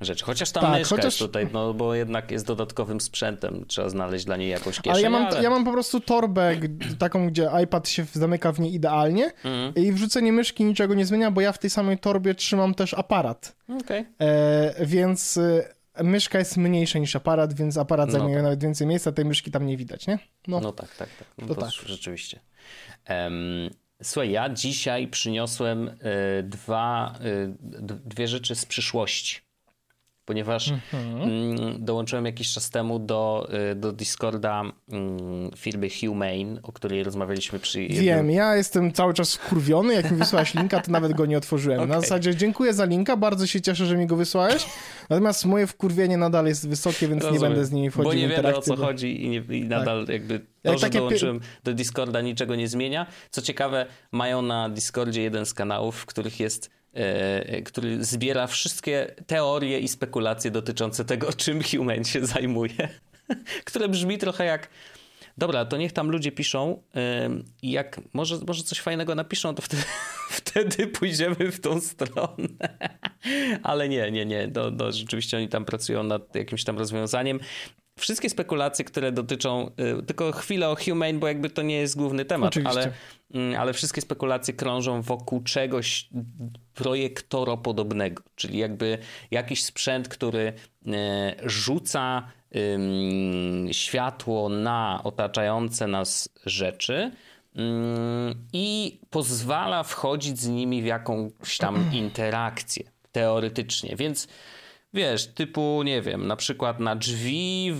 Rzeczy. 0.00 0.24
Chociaż 0.24 0.50
ta 0.50 0.60
tak, 0.60 0.70
myszka 0.70 0.88
chociaż... 0.88 1.04
jest 1.04 1.18
tutaj, 1.18 1.48
no 1.52 1.74
bo 1.74 1.94
jednak 1.94 2.30
jest 2.30 2.46
dodatkowym 2.46 3.00
sprzętem, 3.00 3.64
trzeba 3.66 3.88
znaleźć 3.88 4.24
dla 4.24 4.36
niej 4.36 4.50
jakąś 4.50 4.76
kieszeń. 4.76 4.92
Ale 4.92 5.02
ja 5.02 5.10
mam, 5.10 5.26
ale... 5.26 5.42
ja 5.42 5.50
mam 5.50 5.64
po 5.64 5.72
prostu 5.72 6.00
torbę 6.00 6.56
taką, 6.98 7.26
gdzie 7.26 7.50
iPad 7.64 7.88
się 7.88 8.04
zamyka 8.12 8.52
w 8.52 8.60
niej 8.60 8.74
idealnie 8.74 9.32
mm. 9.44 9.74
i 9.74 9.92
wrzucenie 9.92 10.32
myszki 10.32 10.64
niczego 10.64 10.94
nie 10.94 11.06
zmienia, 11.06 11.30
bo 11.30 11.40
ja 11.40 11.52
w 11.52 11.58
tej 11.58 11.70
samej 11.70 11.98
torbie 11.98 12.34
trzymam 12.34 12.74
też 12.74 12.94
aparat. 12.94 13.56
Okay. 13.82 14.04
E, 14.18 14.86
więc 14.86 15.36
e, 15.36 16.04
myszka 16.04 16.38
jest 16.38 16.56
mniejsza 16.56 16.98
niż 16.98 17.16
aparat, 17.16 17.54
więc 17.54 17.76
aparat 17.76 18.06
no 18.06 18.12
zajmuje 18.12 18.34
tak. 18.34 18.42
nawet 18.44 18.62
więcej 18.62 18.86
miejsca, 18.86 19.12
tej 19.12 19.24
myszki 19.24 19.50
tam 19.50 19.66
nie 19.66 19.76
widać, 19.76 20.06
nie? 20.06 20.18
No, 20.48 20.60
no 20.60 20.72
tak, 20.72 20.96
tak, 20.96 21.08
tak. 21.18 21.28
No 21.38 21.46
to, 21.46 21.54
to 21.54 21.60
tak. 21.60 21.70
Rzeczywiście. 21.70 22.40
Um, 23.08 23.70
Słuchaj, 24.02 24.30
ja 24.30 24.48
dzisiaj 24.48 25.08
przyniosłem 25.08 25.88
y, 25.88 26.42
dwa, 26.42 27.14
y, 27.24 27.54
dwie 28.04 28.28
rzeczy 28.28 28.54
z 28.54 28.66
przyszłości. 28.66 29.40
Ponieważ 30.24 30.68
mhm. 30.68 31.22
mm, 31.22 31.84
dołączyłem 31.84 32.26
jakiś 32.26 32.52
czas 32.52 32.70
temu 32.70 32.98
do, 32.98 33.48
y, 33.72 33.74
do 33.74 33.92
Discorda 33.92 34.62
mm, 34.88 35.50
firmy 35.56 35.88
Humane, 36.00 36.62
o 36.62 36.72
której 36.72 37.04
rozmawialiśmy 37.04 37.58
przy... 37.58 37.82
Jednym... 37.82 38.04
Wiem, 38.04 38.30
ja 38.30 38.56
jestem 38.56 38.92
cały 38.92 39.14
czas 39.14 39.28
skurwiony, 39.28 39.94
jak 39.94 40.10
mi 40.10 40.16
wysłałeś 40.16 40.54
linka, 40.54 40.80
to 40.80 40.90
nawet 40.90 41.12
go 41.12 41.26
nie 41.26 41.38
otworzyłem. 41.38 41.80
Okay. 41.80 41.88
Na 41.88 42.00
zasadzie 42.04 42.36
dziękuję 42.36 42.74
za 42.74 42.84
linka, 42.84 43.16
bardzo 43.16 43.46
się 43.46 43.60
cieszę, 43.60 43.86
że 43.86 43.96
mi 43.96 44.06
go 44.06 44.16
wysłałeś, 44.16 44.66
natomiast 45.10 45.44
moje 45.44 45.66
wkurwienie 45.66 46.16
nadal 46.16 46.46
jest 46.46 46.68
wysokie, 46.68 47.08
więc 47.08 47.22
Rozumiem. 47.22 47.42
nie 47.42 47.48
będę 47.48 47.64
z 47.64 47.72
nimi 47.72 47.90
wchodził 47.90 48.10
Bo 48.10 48.18
nie 48.18 48.28
wiem 48.28 48.46
o 48.46 48.62
co 48.62 48.76
bo... 48.76 48.86
chodzi 48.86 49.24
i, 49.24 49.28
nie, 49.28 49.38
i 49.38 49.64
nadal 49.64 50.06
tak. 50.06 50.12
jakby 50.12 50.38
to, 50.38 50.70
jak 50.70 50.78
że 50.78 50.90
dołączyłem 50.90 51.40
do 51.64 51.74
Discorda 51.74 52.20
niczego 52.20 52.54
nie 52.54 52.68
zmienia. 52.68 53.06
Co 53.30 53.42
ciekawe, 53.42 53.86
mają 54.12 54.42
na 54.42 54.68
Discordzie 54.68 55.22
jeden 55.22 55.46
z 55.46 55.54
kanałów, 55.54 55.96
w 55.96 56.06
których 56.06 56.40
jest 56.40 56.70
który 57.64 58.04
zbiera 58.04 58.46
wszystkie 58.46 59.14
teorie 59.26 59.78
i 59.80 59.88
spekulacje 59.88 60.50
dotyczące 60.50 61.04
tego, 61.04 61.32
czym 61.42 61.62
Human 61.62 62.04
się 62.04 62.26
zajmuje. 62.26 62.88
które 63.64 63.88
brzmi 63.88 64.18
trochę 64.18 64.44
jak. 64.44 64.68
Dobra, 65.38 65.64
to 65.64 65.76
niech 65.76 65.92
tam 65.92 66.10
ludzie 66.10 66.32
piszą 66.32 66.82
i 67.62 67.70
jak 67.70 68.00
może, 68.12 68.38
może 68.46 68.62
coś 68.62 68.80
fajnego 68.80 69.14
napiszą, 69.14 69.54
to 69.54 69.62
wtedy, 69.62 69.82
wtedy 70.30 70.86
pójdziemy 70.86 71.52
w 71.52 71.60
tą 71.60 71.80
stronę. 71.80 72.48
Ale 73.62 73.88
nie, 73.88 74.10
nie, 74.10 74.26
nie. 74.26 74.50
No, 74.54 74.70
no, 74.70 74.92
rzeczywiście 74.92 75.36
oni 75.36 75.48
tam 75.48 75.64
pracują 75.64 76.02
nad 76.02 76.34
jakimś 76.34 76.64
tam 76.64 76.78
rozwiązaniem 76.78 77.40
wszystkie 77.98 78.30
spekulacje, 78.30 78.84
które 78.84 79.12
dotyczą, 79.12 79.70
y, 80.00 80.02
tylko 80.02 80.32
chwilę 80.32 80.68
o 80.68 80.76
Humane, 80.76 81.14
bo 81.14 81.28
jakby 81.28 81.50
to 81.50 81.62
nie 81.62 81.76
jest 81.76 81.96
główny 81.96 82.24
temat, 82.24 82.54
ale, 82.64 82.92
mm, 83.34 83.60
ale 83.60 83.72
wszystkie 83.72 84.00
spekulacje 84.00 84.54
krążą 84.54 85.02
wokół 85.02 85.42
czegoś 85.42 86.08
projektoropodobnego, 86.74 88.22
czyli 88.36 88.58
jakby 88.58 88.98
jakiś 89.30 89.64
sprzęt, 89.64 90.08
który 90.08 90.52
y, 90.86 90.90
rzuca 91.44 92.28
światło 93.72 94.48
na 94.48 95.00
otaczające 95.04 95.86
nas 95.86 96.28
rzeczy 96.46 97.10
i 98.52 98.98
pozwala 99.10 99.82
wchodzić 99.82 100.40
z 100.40 100.48
nimi 100.48 100.82
w 100.82 100.86
jakąś 100.86 101.58
tam 101.58 101.84
interakcję 101.92 102.84
teoretycznie. 103.12 103.96
Więc 103.96 104.28
wiesz, 104.94 105.26
typu, 105.26 105.82
nie 105.82 106.02
wiem, 106.02 106.26
na 106.26 106.36
przykład 106.36 106.80
na 106.80 106.96
drzwi, 106.96 107.74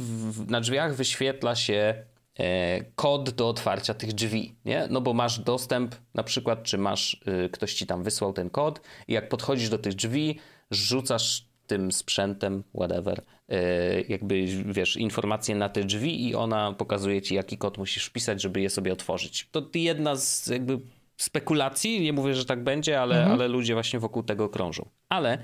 na 0.48 0.60
drzwiach 0.60 0.96
wyświetla 0.96 1.54
się 1.54 2.04
e, 2.38 2.84
kod 2.84 3.30
do 3.30 3.48
otwarcia 3.48 3.94
tych 3.94 4.12
drzwi, 4.12 4.54
nie? 4.64 4.86
No 4.90 5.00
bo 5.00 5.12
masz 5.12 5.38
dostęp, 5.38 5.94
na 6.14 6.22
przykład, 6.22 6.62
czy 6.62 6.78
masz, 6.78 7.22
y, 7.46 7.48
ktoś 7.48 7.74
ci 7.74 7.86
tam 7.86 8.02
wysłał 8.02 8.32
ten 8.32 8.50
kod 8.50 8.80
i 9.08 9.12
jak 9.12 9.28
podchodzisz 9.28 9.68
do 9.68 9.78
tych 9.78 9.94
drzwi, 9.94 10.38
rzucasz 10.70 11.46
tym 11.66 11.92
sprzętem, 11.92 12.64
whatever, 12.74 13.22
e, 13.48 14.00
jakby, 14.00 14.46
wiesz, 14.64 14.96
informacje 14.96 15.54
na 15.54 15.68
te 15.68 15.84
drzwi 15.84 16.28
i 16.28 16.34
ona 16.34 16.72
pokazuje 16.72 17.22
ci, 17.22 17.34
jaki 17.34 17.58
kod 17.58 17.78
musisz 17.78 18.06
wpisać, 18.06 18.42
żeby 18.42 18.60
je 18.60 18.70
sobie 18.70 18.92
otworzyć. 18.92 19.48
To 19.50 19.62
jedna 19.74 20.16
z 20.16 20.46
jakby 20.46 20.80
spekulacji, 21.16 22.00
nie 22.00 22.12
mówię, 22.12 22.34
że 22.34 22.44
tak 22.44 22.64
będzie, 22.64 23.00
ale, 23.00 23.16
mhm. 23.16 23.32
ale 23.32 23.48
ludzie 23.48 23.74
właśnie 23.74 23.98
wokół 23.98 24.22
tego 24.22 24.48
krążą. 24.48 24.88
Ale 25.08 25.38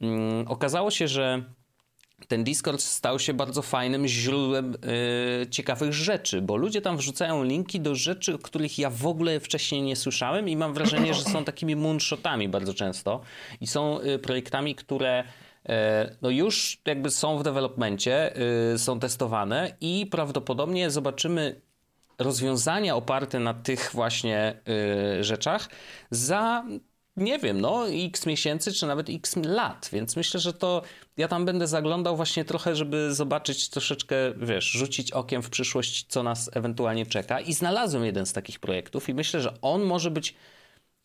mm, 0.00 0.48
okazało 0.48 0.90
się, 0.90 1.08
że 1.08 1.42
ten 2.28 2.44
Discord 2.44 2.80
stał 2.80 3.18
się 3.18 3.34
bardzo 3.34 3.62
fajnym 3.62 4.06
źródłem 4.06 4.72
yy, 4.72 5.46
ciekawych 5.46 5.92
rzeczy, 5.92 6.42
bo 6.42 6.56
ludzie 6.56 6.80
tam 6.80 6.96
wrzucają 6.96 7.44
linki 7.44 7.80
do 7.80 7.94
rzeczy, 7.94 8.34
o 8.34 8.38
których 8.38 8.78
ja 8.78 8.90
w 8.90 9.06
ogóle 9.06 9.40
wcześniej 9.40 9.82
nie 9.82 9.96
słyszałem 9.96 10.48
i 10.48 10.56
mam 10.56 10.74
wrażenie, 10.74 11.14
że 11.14 11.22
są 11.22 11.44
takimi 11.44 11.76
moonshotami 11.76 12.48
bardzo 12.48 12.74
często 12.74 13.20
i 13.60 13.66
są 13.66 14.02
yy, 14.02 14.18
projektami, 14.18 14.74
które 14.74 15.24
y, 15.24 15.72
no 16.22 16.30
już 16.30 16.78
jakby 16.86 17.10
są 17.10 17.38
w 17.38 17.42
developmencie, 17.42 18.34
yy, 18.72 18.78
są 18.78 19.00
testowane 19.00 19.76
i 19.80 20.06
prawdopodobnie 20.06 20.90
zobaczymy 20.90 21.60
rozwiązania 22.18 22.96
oparte 22.96 23.40
na 23.40 23.54
tych 23.54 23.90
właśnie 23.92 24.60
y, 25.18 25.24
rzeczach 25.24 25.68
za 26.10 26.64
nie 27.18 27.38
wiem, 27.38 27.60
no 27.60 27.88
x 27.88 28.26
miesięcy, 28.26 28.72
czy 28.72 28.86
nawet 28.86 29.10
x 29.10 29.36
lat, 29.36 29.90
więc 29.92 30.16
myślę, 30.16 30.40
że 30.40 30.52
to 30.52 30.82
ja 31.16 31.28
tam 31.28 31.44
będę 31.44 31.66
zaglądał 31.66 32.16
właśnie 32.16 32.44
trochę, 32.44 32.76
żeby 32.76 33.14
zobaczyć 33.14 33.68
troszeczkę, 33.68 34.16
wiesz, 34.36 34.64
rzucić 34.64 35.12
okiem 35.12 35.42
w 35.42 35.50
przyszłość, 35.50 36.06
co 36.08 36.22
nas 36.22 36.50
ewentualnie 36.54 37.06
czeka 37.06 37.40
i 37.40 37.52
znalazłem 37.52 38.04
jeden 38.04 38.26
z 38.26 38.32
takich 38.32 38.60
projektów 38.60 39.08
i 39.08 39.14
myślę, 39.14 39.40
że 39.40 39.60
on 39.62 39.82
może 39.82 40.10
być, 40.10 40.34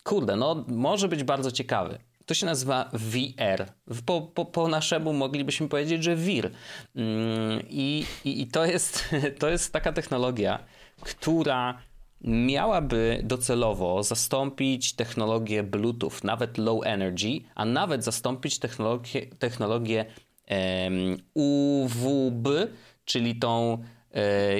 kurde, 0.04 0.36
no 0.36 0.64
może 0.68 1.08
być 1.08 1.24
bardzo 1.24 1.52
ciekawy. 1.52 1.98
To 2.26 2.34
się 2.34 2.46
nazywa 2.46 2.90
VR. 2.92 3.66
Po, 4.06 4.22
po, 4.22 4.44
po 4.44 4.68
naszemu 4.68 5.12
moglibyśmy 5.12 5.68
powiedzieć, 5.68 6.04
że 6.04 6.16
VIR. 6.16 6.50
Mm, 6.96 7.60
I, 7.70 8.06
i, 8.24 8.42
i 8.42 8.46
to, 8.46 8.66
jest, 8.66 9.08
to 9.40 9.48
jest 9.48 9.72
taka 9.72 9.92
technologia, 9.92 10.64
która 11.04 11.78
miałaby 12.20 13.20
docelowo 13.24 14.02
zastąpić 14.02 14.92
technologię 14.92 15.62
Bluetooth, 15.62 16.24
nawet 16.24 16.58
low 16.58 16.86
energy, 16.86 17.40
a 17.54 17.64
nawet 17.64 18.04
zastąpić 18.04 18.58
technologię, 18.58 19.26
technologię 19.38 20.04
um, 20.50 21.16
UWB, 21.34 22.48
czyli 23.04 23.36
tą 23.38 23.78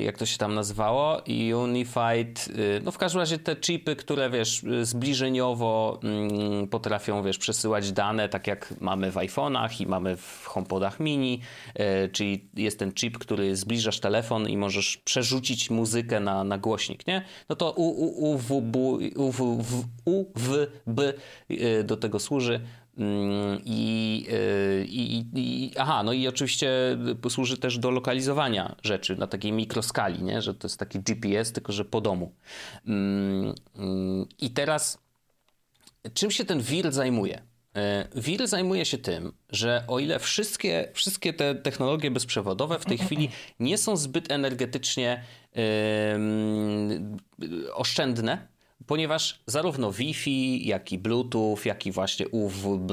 jak 0.02 0.18
to 0.18 0.26
się 0.26 0.38
tam 0.38 0.54
nazywało, 0.54 1.22
Unified, 1.54 2.48
e, 2.48 2.80
no 2.84 2.90
w 2.90 2.98
każdym 2.98 3.20
razie 3.20 3.38
te 3.38 3.56
chipy, 3.56 3.96
które 3.96 4.30
wiesz, 4.30 4.62
zbliżeniowo 4.82 6.00
mm, 6.02 6.68
potrafią 6.68 7.22
wiesz, 7.22 7.38
przesyłać 7.38 7.92
dane, 7.92 8.28
tak 8.28 8.46
jak 8.46 8.74
mamy 8.80 9.10
w 9.10 9.14
iPhone'ach 9.14 9.82
i 9.82 9.86
mamy 9.86 10.16
w 10.16 10.44
HomePodach 10.46 11.00
mini, 11.00 11.40
e, 11.74 12.08
czyli 12.08 12.48
jest 12.54 12.78
ten 12.78 12.92
chip, 12.92 13.18
który 13.18 13.56
zbliżasz 13.56 14.00
telefon 14.00 14.48
i 14.48 14.56
możesz 14.56 14.96
przerzucić 14.96 15.70
muzykę 15.70 16.20
na, 16.20 16.44
na 16.44 16.58
głośnik, 16.58 17.06
nie? 17.06 17.24
No 17.48 17.56
to 17.56 17.70
UWB 20.04 21.02
do 21.84 21.96
tego 21.96 22.18
służy. 22.18 22.60
Mm, 22.98 23.60
I, 23.64 24.26
y, 24.32 24.86
i, 24.88 25.24
i, 25.34 25.72
aha, 25.78 26.02
no 26.02 26.12
i 26.12 26.28
oczywiście 26.28 26.70
służy 27.30 27.56
też 27.56 27.78
do 27.78 27.90
lokalizowania 27.90 28.76
rzeczy 28.82 29.16
na 29.16 29.26
takiej 29.26 29.52
mikroskali, 29.52 30.22
nie? 30.22 30.42
że 30.42 30.54
to 30.54 30.68
jest 30.68 30.78
taki 30.78 31.00
GPS, 31.00 31.52
tylko 31.52 31.72
że 31.72 31.84
po 31.84 32.00
domu. 32.00 32.32
Mm, 32.86 33.54
mm, 33.76 34.26
I 34.38 34.50
teraz, 34.50 34.98
czym 36.14 36.30
się 36.30 36.44
ten 36.44 36.60
WIR 36.60 36.92
zajmuje? 36.92 37.42
Y, 38.16 38.20
WIR 38.20 38.46
zajmuje 38.46 38.84
się 38.84 38.98
tym, 38.98 39.32
że 39.50 39.84
o 39.88 39.98
ile 39.98 40.18
wszystkie, 40.18 40.88
wszystkie 40.92 41.32
te 41.32 41.54
technologie 41.54 42.10
bezprzewodowe 42.10 42.78
w 42.78 42.84
tej 42.84 42.98
chwili 43.04 43.28
nie 43.60 43.78
są 43.78 43.96
zbyt 43.96 44.32
energetycznie 44.32 45.24
oszczędne, 47.74 48.53
ponieważ 48.86 49.42
zarówno 49.46 49.92
Wi-Fi, 49.92 50.66
jak 50.66 50.92
i 50.92 50.98
Bluetooth, 50.98 51.58
jak 51.64 51.86
i 51.86 51.92
właśnie 51.92 52.28
UWB, 52.28 52.92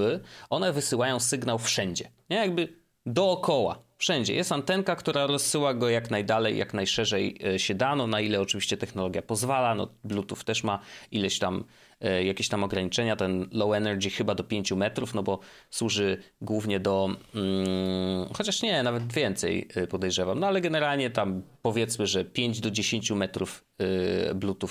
one 0.50 0.74
wysyłają 0.74 1.20
sygnał 1.20 1.60
wszędzie. 1.60 2.12
Nie? 2.30 2.38
Jakby 2.38 2.82
dookoła, 3.06 3.84
wszędzie. 3.98 4.36
Jest 4.36 4.52
antenka, 4.52 4.96
która 4.96 5.28
rozsyła 5.28 5.74
go 5.74 5.90
jak 5.90 6.12
najdalej, 6.12 6.58
jak 6.58 6.74
najszerzej 6.74 7.40
e, 7.46 7.60
się 7.60 7.76
da, 7.76 7.96
no, 7.96 8.08
na 8.08 8.22
ile 8.22 8.42
oczywiście 8.42 8.78
technologia 8.78 9.22
pozwala. 9.22 9.76
No, 9.76 9.88
Bluetooth 10.04 10.44
też 10.46 10.64
ma 10.64 10.80
ileś 11.12 11.40
tam 11.40 11.64
jakieś 12.02 12.50
tam 12.50 12.64
ograniczenia, 12.64 13.16
ten 13.16 13.50
low 13.52 13.74
energy 13.74 14.10
chyba 14.10 14.36
do 14.36 14.44
5 14.44 14.72
metrów, 14.72 15.14
no 15.14 15.24
bo 15.24 15.40
służy 15.70 16.18
głównie 16.42 16.80
do, 16.80 17.10
mm, 17.36 18.34
chociaż 18.34 18.62
nie, 18.62 18.84
nawet 18.84 19.14
więcej 19.14 19.68
e, 19.76 19.88
podejrzewam, 19.88 20.40
no 20.40 20.48
ale 20.48 20.62
generalnie 20.62 21.10
tam 21.10 21.42
powiedzmy, 21.62 22.08
że 22.08 22.26
5 22.26 22.60
do 22.60 22.72
10 22.72 23.12
metrów 23.12 23.64
y, 23.82 24.36
Bluetooth 24.36 24.70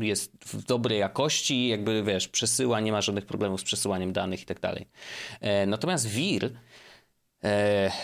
jest 0.00 0.32
w 0.46 0.64
dobrej 0.64 0.98
jakości, 0.98 1.68
jakby 1.68 2.02
wiesz, 2.02 2.28
przesyła, 2.28 2.80
nie 2.80 2.92
ma 2.92 3.00
żadnych 3.00 3.26
problemów 3.26 3.60
z 3.60 3.64
przesyłaniem 3.64 4.12
danych 4.12 4.42
i 4.42 4.44
tak 4.44 4.60
dalej. 4.60 4.86
E, 5.40 5.66
natomiast 5.66 6.08
WIR, 6.08 6.50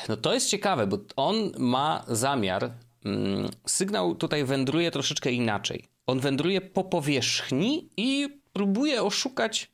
no 0.08 0.16
to 0.16 0.34
jest 0.34 0.48
ciekawe, 0.48 0.86
bo 0.86 0.98
on 1.16 1.52
ma 1.58 2.04
zamiar, 2.08 2.70
mm, 3.04 3.48
sygnał 3.66 4.14
tutaj 4.14 4.44
wędruje 4.44 4.90
troszeczkę 4.90 5.32
inaczej 5.32 5.97
on 6.08 6.20
wędruje 6.20 6.60
po 6.60 6.84
powierzchni 6.84 7.88
i 7.96 8.40
próbuje 8.52 9.02
oszukać, 9.02 9.70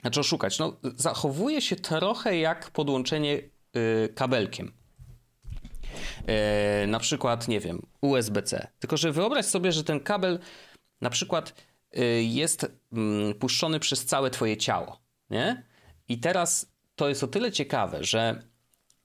znaczy 0.00 0.20
oszukać, 0.20 0.58
no 0.58 0.76
zachowuje 0.96 1.62
się 1.62 1.76
trochę 1.76 2.38
jak 2.38 2.70
podłączenie 2.70 3.32
yy, 3.32 4.08
kabelkiem. 4.14 4.72
Yy, 6.80 6.86
na 6.86 6.98
przykład, 6.98 7.48
nie 7.48 7.60
wiem, 7.60 7.86
USB-C. 8.00 8.66
Tylko, 8.78 8.96
że 8.96 9.12
wyobraź 9.12 9.46
sobie, 9.46 9.72
że 9.72 9.84
ten 9.84 10.00
kabel 10.00 10.38
na 11.00 11.10
przykład 11.10 11.54
yy, 11.92 12.22
jest 12.22 12.66
mm, 12.92 13.34
puszczony 13.34 13.80
przez 13.80 14.04
całe 14.04 14.30
twoje 14.30 14.56
ciało, 14.56 15.00
nie? 15.30 15.62
I 16.08 16.18
teraz 16.18 16.72
to 16.96 17.08
jest 17.08 17.24
o 17.24 17.26
tyle 17.26 17.52
ciekawe, 17.52 18.04
że 18.04 18.42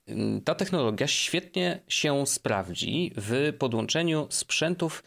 mm, 0.06 0.40
ta 0.40 0.54
technologia 0.54 1.06
świetnie 1.06 1.82
się 1.88 2.26
sprawdzi 2.26 3.12
w 3.16 3.52
podłączeniu 3.58 4.26
sprzętów 4.30 5.02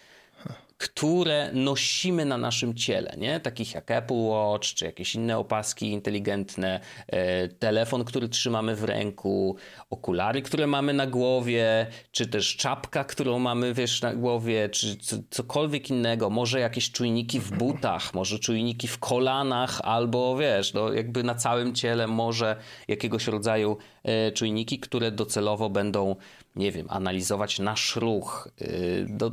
które 0.84 1.50
nosimy 1.54 2.26
na 2.26 2.38
naszym 2.38 2.74
ciele, 2.76 3.15
nie? 3.17 3.39
takich 3.39 3.74
jak 3.74 3.91
Apple 3.91 4.13
Watch, 4.13 4.67
czy 4.67 4.86
jakieś 4.86 5.15
inne 5.15 5.38
opaski 5.38 5.91
inteligentne, 5.91 6.80
e, 7.08 7.48
telefon, 7.48 8.04
który 8.04 8.30
trzymamy 8.30 8.76
w 8.76 8.84
ręku, 8.84 9.56
okulary, 9.89 10.41
które 10.41 10.67
mamy 10.67 10.93
na 10.93 11.08
głowie, 11.08 11.88
czy 12.12 12.28
też 12.28 12.56
czapka, 12.56 13.04
którą 13.04 13.39
mamy 13.39 13.74
wiesz, 13.74 14.02
na 14.02 14.13
głowie, 14.13 14.69
czy 14.69 14.98
cokolwiek 15.30 15.89
innego, 15.89 16.30
może 16.30 16.60
jakieś 16.60 16.91
czujniki 16.91 17.39
w 17.39 17.52
butach, 17.58 18.13
może 18.13 18.39
czujniki 18.39 18.88
w 18.88 19.00
kolanach, 19.00 19.82
albo 19.84 20.38
wiesz, 20.38 20.74
no, 20.74 20.93
jakby 20.93 21.24
na 21.24 21.36
całym 21.36 21.76
ciele 21.76 22.08
może 22.08 22.56
jakiegoś 22.88 23.28
rodzaju 23.28 23.78
e, 24.04 24.32
czujniki, 24.32 24.80
które 24.80 25.12
docelowo 25.12 25.69
będą 25.69 26.15
nie 26.56 26.72
wiem, 26.72 26.88
analizować 26.89 27.60
nasz 27.60 27.96
ruch. 27.96 28.50
Y, 28.62 29.06
do, 29.10 29.32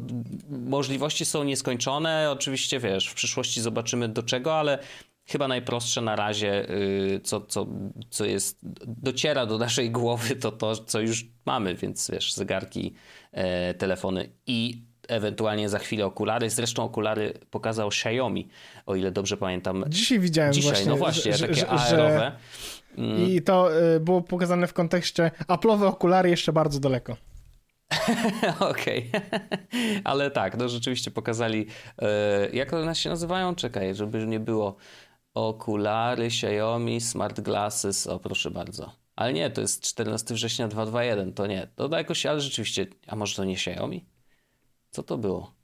możliwości 0.48 1.24
są 1.24 1.44
nieskończone. 1.44 2.30
Oczywiście, 2.30 2.80
wiesz, 2.80 3.08
w 3.08 3.14
przyszłości 3.14 3.60
zobaczymy 3.60 4.08
do 4.08 4.22
czego, 4.22 4.58
ale 4.58 4.78
chyba 5.26 5.48
najprostsze 5.48 6.00
na 6.00 6.16
razie, 6.16 6.70
y, 6.70 7.20
co, 7.24 7.40
co, 7.40 7.66
co 8.10 8.24
jest, 8.24 8.58
dociera 8.86 9.46
do 9.46 9.58
naszej 9.58 9.90
głowy, 9.90 10.36
to 10.36 10.52
to, 10.52 10.76
co 10.76 11.00
już 11.00 11.26
mamy, 11.46 11.74
więc 11.74 12.10
wiesz, 12.10 12.32
zegarki, 12.32 12.94
e, 13.32 13.74
telefony 13.74 14.30
i 14.46 14.82
ewentualnie 15.08 15.68
za 15.68 15.78
chwilę 15.78 16.06
okulary. 16.06 16.50
Zresztą 16.50 16.84
okulary 16.84 17.34
pokazał 17.50 17.88
Xiaomi, 17.88 18.48
o 18.86 18.96
ile 18.96 19.12
dobrze 19.12 19.36
pamiętam. 19.36 19.84
Dzisiaj 19.88 20.18
widziałem 20.18 20.52
Dzisiaj, 20.52 20.70
właśnie, 20.70 20.90
no 20.90 20.96
właśnie, 20.96 21.32
że, 21.32 21.48
takie 21.48 21.60
że, 21.60 21.70
aerowe. 21.70 22.18
Że 22.18 22.79
i 23.00 23.42
to 23.42 23.82
y, 23.96 24.00
było 24.00 24.22
pokazane 24.22 24.66
w 24.66 24.72
kontekście 24.72 25.30
Apple'owe 25.48 25.86
okulary 25.86 26.30
jeszcze 26.30 26.52
bardzo 26.52 26.80
daleko. 26.80 27.16
Okej, 28.70 29.10
ale 30.04 30.30
tak, 30.30 30.56
no 30.56 30.68
rzeczywiście 30.68 31.10
pokazali, 31.10 31.66
y, 32.02 32.06
jak 32.56 32.72
one 32.72 32.94
się 32.94 33.10
nazywają? 33.10 33.54
Czekaj, 33.54 33.94
żeby 33.94 34.26
nie 34.26 34.40
było 34.40 34.76
okulary 35.34 36.24
Xiaomi 36.26 37.00
Smart 37.00 37.40
Glasses, 37.40 38.06
o 38.06 38.18
proszę 38.18 38.50
bardzo. 38.50 38.92
Ale 39.16 39.32
nie, 39.32 39.50
to 39.50 39.60
jest 39.60 39.82
14 39.82 40.34
września 40.34 40.68
221, 40.68 41.32
to 41.32 41.46
nie, 41.46 41.68
to 41.76 41.96
jakoś, 41.96 42.26
ale 42.26 42.40
rzeczywiście, 42.40 42.86
a 43.06 43.16
może 43.16 43.36
to 43.36 43.44
nie 43.44 43.54
Xiaomi? 43.54 44.06
Co 44.90 45.02
to 45.02 45.18
było? 45.18 45.54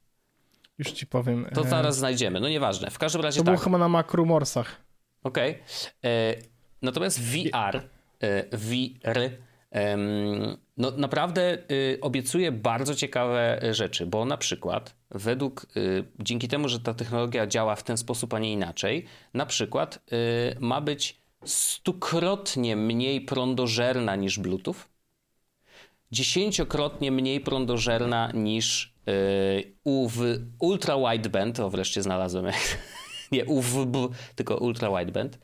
Już 0.79 0.93
ci 0.93 1.07
powiem. 1.07 1.47
To 1.55 1.65
zaraz 1.65 1.97
znajdziemy, 1.97 2.41
no 2.41 2.49
nieważne. 2.49 2.91
W 2.91 2.99
każdym 2.99 3.23
razie 3.23 3.41
to 3.41 3.45
tak. 3.45 3.55
było 3.55 3.65
chyba 3.65 3.79
na 3.79 3.89
Makrumorsach. 3.89 4.81
Okej. 5.23 5.51
Okay. 5.51 6.56
Natomiast 6.87 7.21
VR, 7.21 7.81
e, 8.21 8.57
VR 8.57 9.31
no 10.77 10.91
naprawdę 10.91 11.59
y, 11.71 11.99
obiecuje 12.01 12.53
bardzo 12.53 12.95
ciekawe 12.95 13.61
rzeczy, 13.71 14.07
bo 14.07 14.25
na 14.25 14.37
przykład 14.37 14.97
według, 15.11 15.67
y, 15.77 16.05
dzięki 16.19 16.49
temu, 16.49 16.69
że 16.69 16.81
ta 16.81 16.95
technologia 16.95 17.47
działa 17.47 17.77
w 17.77 17.83
ten 17.83 17.97
sposób, 17.97 18.35
a 18.35 18.39
nie 18.39 18.53
inaczej, 18.53 19.05
na 19.35 19.47
przykład 19.47 19.99
y, 20.13 20.57
ma 20.61 20.81
być 20.81 21.21
stukrotnie 21.45 22.77
mniej 22.77 23.21
prądożerna 23.21 24.17
niż 24.17 24.39
Bluetooth, 24.39 24.77
dziesięciokrotnie 26.13 27.13
mniej 27.13 27.41
prądożerna 27.41 28.31
niż 28.35 28.97
UW 29.85 30.23
Ultra 30.59 30.97
Wideband, 30.97 31.61
o 31.61 31.71
wreszcie 31.71 32.03
znalazłem, 32.03 32.47
nie 33.33 33.45
UWB, 33.45 33.97
tylko 34.35 34.57
Ultra 34.57 34.99
Wideband. 34.99 35.39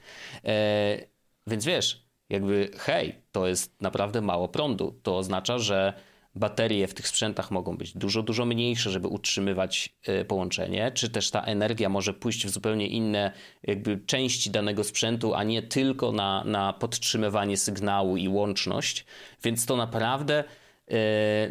Więc 1.47 1.65
wiesz, 1.65 2.07
jakby 2.29 2.71
hej, 2.79 3.23
to 3.33 3.47
jest 3.47 3.83
naprawdę 3.83 4.21
mało 4.21 4.49
prądu. 4.49 5.01
To 5.03 5.17
oznacza, 5.17 5.59
że 5.59 5.93
baterie 6.35 6.87
w 6.87 6.95
tych 6.95 7.09
sprzętach 7.09 7.51
mogą 7.51 7.77
być 7.77 7.97
dużo, 7.97 8.23
dużo 8.23 8.45
mniejsze, 8.45 8.91
żeby 8.91 9.09
utrzymywać 9.09 9.97
e, 10.07 10.25
połączenie, 10.25 10.93
czy 10.95 11.11
też 11.11 11.31
ta 11.31 11.43
energia 11.43 11.89
może 11.89 12.15
pójść 12.15 12.47
w 12.47 12.51
zupełnie 12.51 12.87
inne 12.87 13.33
jakby 13.63 14.01
części 14.07 14.51
danego 14.51 14.85
sprzętu, 14.85 15.35
a 15.35 15.45
nie 15.45 15.63
tylko 15.63 16.13
na, 16.13 16.45
na 16.45 16.73
podtrzymywanie 16.73 17.57
sygnału 17.57 18.17
i 18.17 18.29
łączność. 18.29 19.05
Więc 19.45 19.67
to 19.67 19.77
naprawdę 19.77 20.45
e, 20.89 20.95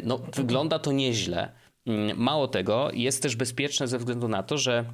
no, 0.02 0.18
wygląda 0.18 0.78
to 0.78 0.92
nieźle. 0.92 1.52
Mm, 1.86 2.18
mało 2.18 2.48
tego, 2.48 2.90
jest 2.92 3.22
też 3.22 3.36
bezpieczne 3.36 3.88
ze 3.88 3.98
względu 3.98 4.28
na 4.28 4.42
to, 4.42 4.58
że 4.58 4.84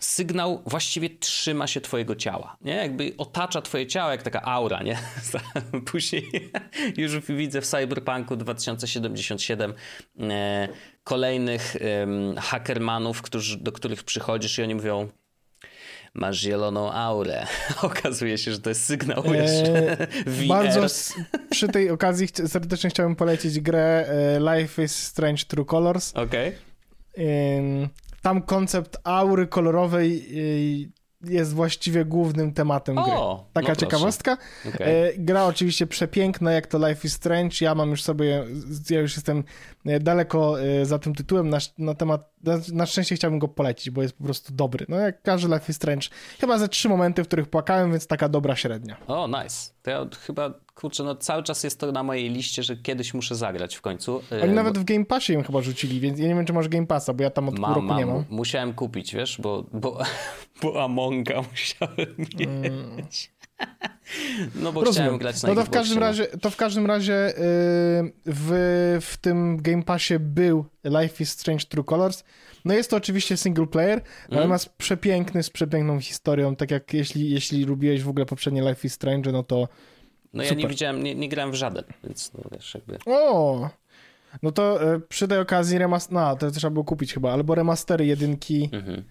sygnał 0.00 0.62
właściwie 0.66 1.10
trzyma 1.10 1.66
się 1.66 1.80
twojego 1.80 2.16
ciała, 2.16 2.56
nie? 2.60 2.74
Jakby 2.74 3.14
otacza 3.18 3.62
twoje 3.62 3.86
ciało 3.86 4.10
jak 4.10 4.22
taka 4.22 4.42
aura, 4.42 4.82
nie? 4.82 4.98
Później 5.92 6.52
już 6.96 7.20
widzę 7.20 7.60
w 7.60 7.66
Cyberpunku 7.66 8.36
2077 8.36 9.74
e, 10.20 10.68
kolejnych 11.04 11.76
e, 11.76 12.40
hackermanów, 12.40 13.22
którzy, 13.22 13.56
do 13.56 13.72
których 13.72 14.04
przychodzisz 14.04 14.58
i 14.58 14.62
oni 14.62 14.74
mówią 14.74 15.08
masz 16.14 16.40
zieloną 16.40 16.92
aurę. 16.92 17.46
Okazuje 17.82 18.38
się, 18.38 18.52
że 18.52 18.58
to 18.58 18.68
jest 18.70 18.84
sygnał 18.84 19.24
eee. 19.26 20.48
Bardzo 20.48 20.86
przy 21.50 21.68
tej 21.68 21.90
okazji 21.90 22.28
serdecznie 22.46 22.90
chciałbym 22.90 23.16
polecić 23.16 23.60
grę 23.60 24.06
e, 24.08 24.40
Life 24.40 24.84
is 24.84 24.96
Strange 24.96 25.44
True 25.44 25.64
Colors. 25.64 26.12
Okej. 26.14 26.48
Okay 26.48 27.88
tam 28.22 28.42
koncept 28.42 28.96
aury 29.04 29.46
kolorowej 29.46 30.26
y, 30.86 31.00
jest 31.24 31.54
właściwie 31.54 32.04
głównym 32.04 32.52
tematem 32.52 32.94
gry. 32.94 33.12
O, 33.12 33.46
Taka 33.52 33.68
no 33.68 33.76
ciekawostka. 33.76 34.36
Okay. 34.74 34.86
E, 34.86 35.12
gra 35.18 35.44
oczywiście 35.44 35.86
przepiękna, 35.86 36.52
jak 36.52 36.66
to 36.66 36.88
Life 36.88 37.06
is 37.06 37.12
Strange. 37.12 37.56
Ja 37.60 37.74
mam 37.74 37.90
już 37.90 38.02
sobie, 38.02 38.44
ja 38.90 39.00
już 39.00 39.16
jestem 39.16 39.44
e, 39.86 40.00
daleko 40.00 40.62
e, 40.62 40.86
za 40.86 40.98
tym 40.98 41.14
tytułem. 41.14 41.48
Na, 41.48 41.58
na 41.78 41.94
temat, 41.94 42.32
na, 42.42 42.58
na, 42.72 42.86
szczęście 42.86 43.14
chciałbym 43.16 43.38
go 43.38 43.48
polecić, 43.48 43.90
bo 43.90 44.02
jest 44.02 44.14
po 44.18 44.24
prostu 44.24 44.54
dobry. 44.54 44.86
No 44.88 44.96
jak 44.96 45.22
każdy 45.22 45.54
Life 45.54 45.64
is 45.68 45.76
Strange. 45.76 46.08
Chyba 46.40 46.58
ze 46.58 46.68
trzy 46.68 46.88
momenty, 46.88 47.24
w 47.24 47.26
których 47.26 47.48
płakałem, 47.48 47.90
więc 47.90 48.06
taka 48.06 48.28
dobra 48.28 48.56
średnia. 48.56 48.96
O, 49.06 49.28
nice. 49.28 49.70
To 49.82 49.90
ja 49.90 50.06
chyba 50.26 50.54
kurczę, 50.80 51.04
no 51.04 51.14
cały 51.14 51.42
czas 51.42 51.64
jest 51.64 51.80
to 51.80 51.92
na 51.92 52.02
mojej 52.02 52.30
liście, 52.30 52.62
że 52.62 52.76
kiedyś 52.76 53.14
muszę 53.14 53.34
zagrać 53.34 53.76
w 53.76 53.80
końcu. 53.80 54.22
Oni 54.42 54.48
bo... 54.48 54.54
nawet 54.54 54.78
w 54.78 54.84
Game 54.84 55.04
Passie 55.04 55.32
ją 55.32 55.42
chyba 55.42 55.62
rzucili, 55.62 56.00
więc 56.00 56.18
ja 56.18 56.28
nie 56.28 56.34
wiem, 56.34 56.46
czy 56.46 56.52
masz 56.52 56.68
Game 56.68 56.86
Passa, 56.86 57.14
bo 57.14 57.22
ja 57.22 57.30
tam 57.30 57.48
od 57.48 57.58
mam, 57.58 57.74
roku 57.74 57.86
mam. 57.86 57.98
nie 57.98 58.06
mam. 58.06 58.24
Musiałem 58.30 58.72
kupić, 58.72 59.14
wiesz, 59.14 59.40
bo, 59.40 59.64
bo, 59.72 59.98
bo 60.62 60.84
Amonga 60.84 61.42
musiałem 61.50 62.26
mm. 62.40 62.96
mieć. 62.96 63.32
No 64.54 64.72
bo 64.72 64.80
Rozumiem. 64.80 64.92
chciałem 64.92 65.18
grać 65.18 65.42
na 65.42 65.48
No 65.48 65.54
to 65.54 65.64
w 65.64 65.70
każdym 65.70 65.98
razie, 65.98 66.26
to 66.26 66.50
w 66.50 66.56
każdym 66.56 66.86
razie 66.86 67.12
yy, 67.12 68.12
w, 68.26 68.98
w 69.00 69.16
tym 69.16 69.56
Game 69.62 69.82
Passie 69.82 70.18
był 70.18 70.64
Life 70.84 71.22
is 71.22 71.30
Strange 71.30 71.64
True 71.64 71.84
Colors. 71.84 72.24
No 72.64 72.74
jest 72.74 72.90
to 72.90 72.96
oczywiście 72.96 73.36
single 73.36 73.66
player, 73.66 73.92
mm. 73.98 74.04
natomiast 74.30 74.68
przepiękny, 74.68 75.42
z 75.42 75.50
przepiękną 75.50 76.00
historią, 76.00 76.56
tak 76.56 76.70
jak 76.70 76.94
jeśli, 76.94 77.30
jeśli 77.30 77.64
lubiłeś 77.64 78.02
w 78.02 78.08
ogóle 78.08 78.26
poprzednie 78.26 78.62
Life 78.62 78.86
is 78.86 78.92
Strange, 78.92 79.32
no 79.32 79.42
to 79.42 79.68
no 80.32 80.42
Super. 80.42 80.58
ja 80.58 80.62
nie 80.62 80.68
widziałem, 80.68 81.02
nie, 81.02 81.14
nie 81.14 81.28
grałem 81.28 81.52
w 81.52 81.54
żaden, 81.54 81.84
więc 82.04 82.32
no 82.34 82.44
wiesz, 82.52 82.74
jakby... 82.74 82.98
O! 83.06 83.70
No 84.42 84.52
to 84.52 84.94
e, 84.94 85.00
przy 85.00 85.28
tej 85.28 85.38
okazji 85.38 85.78
remaster... 85.78 86.12
No, 86.14 86.36
to 86.36 86.50
trzeba 86.50 86.70
było 86.70 86.84
kupić 86.84 87.14
chyba, 87.14 87.32
albo 87.32 87.54
remastery 87.54 88.06
jedynki 88.06 88.70
mhm. 88.72 89.04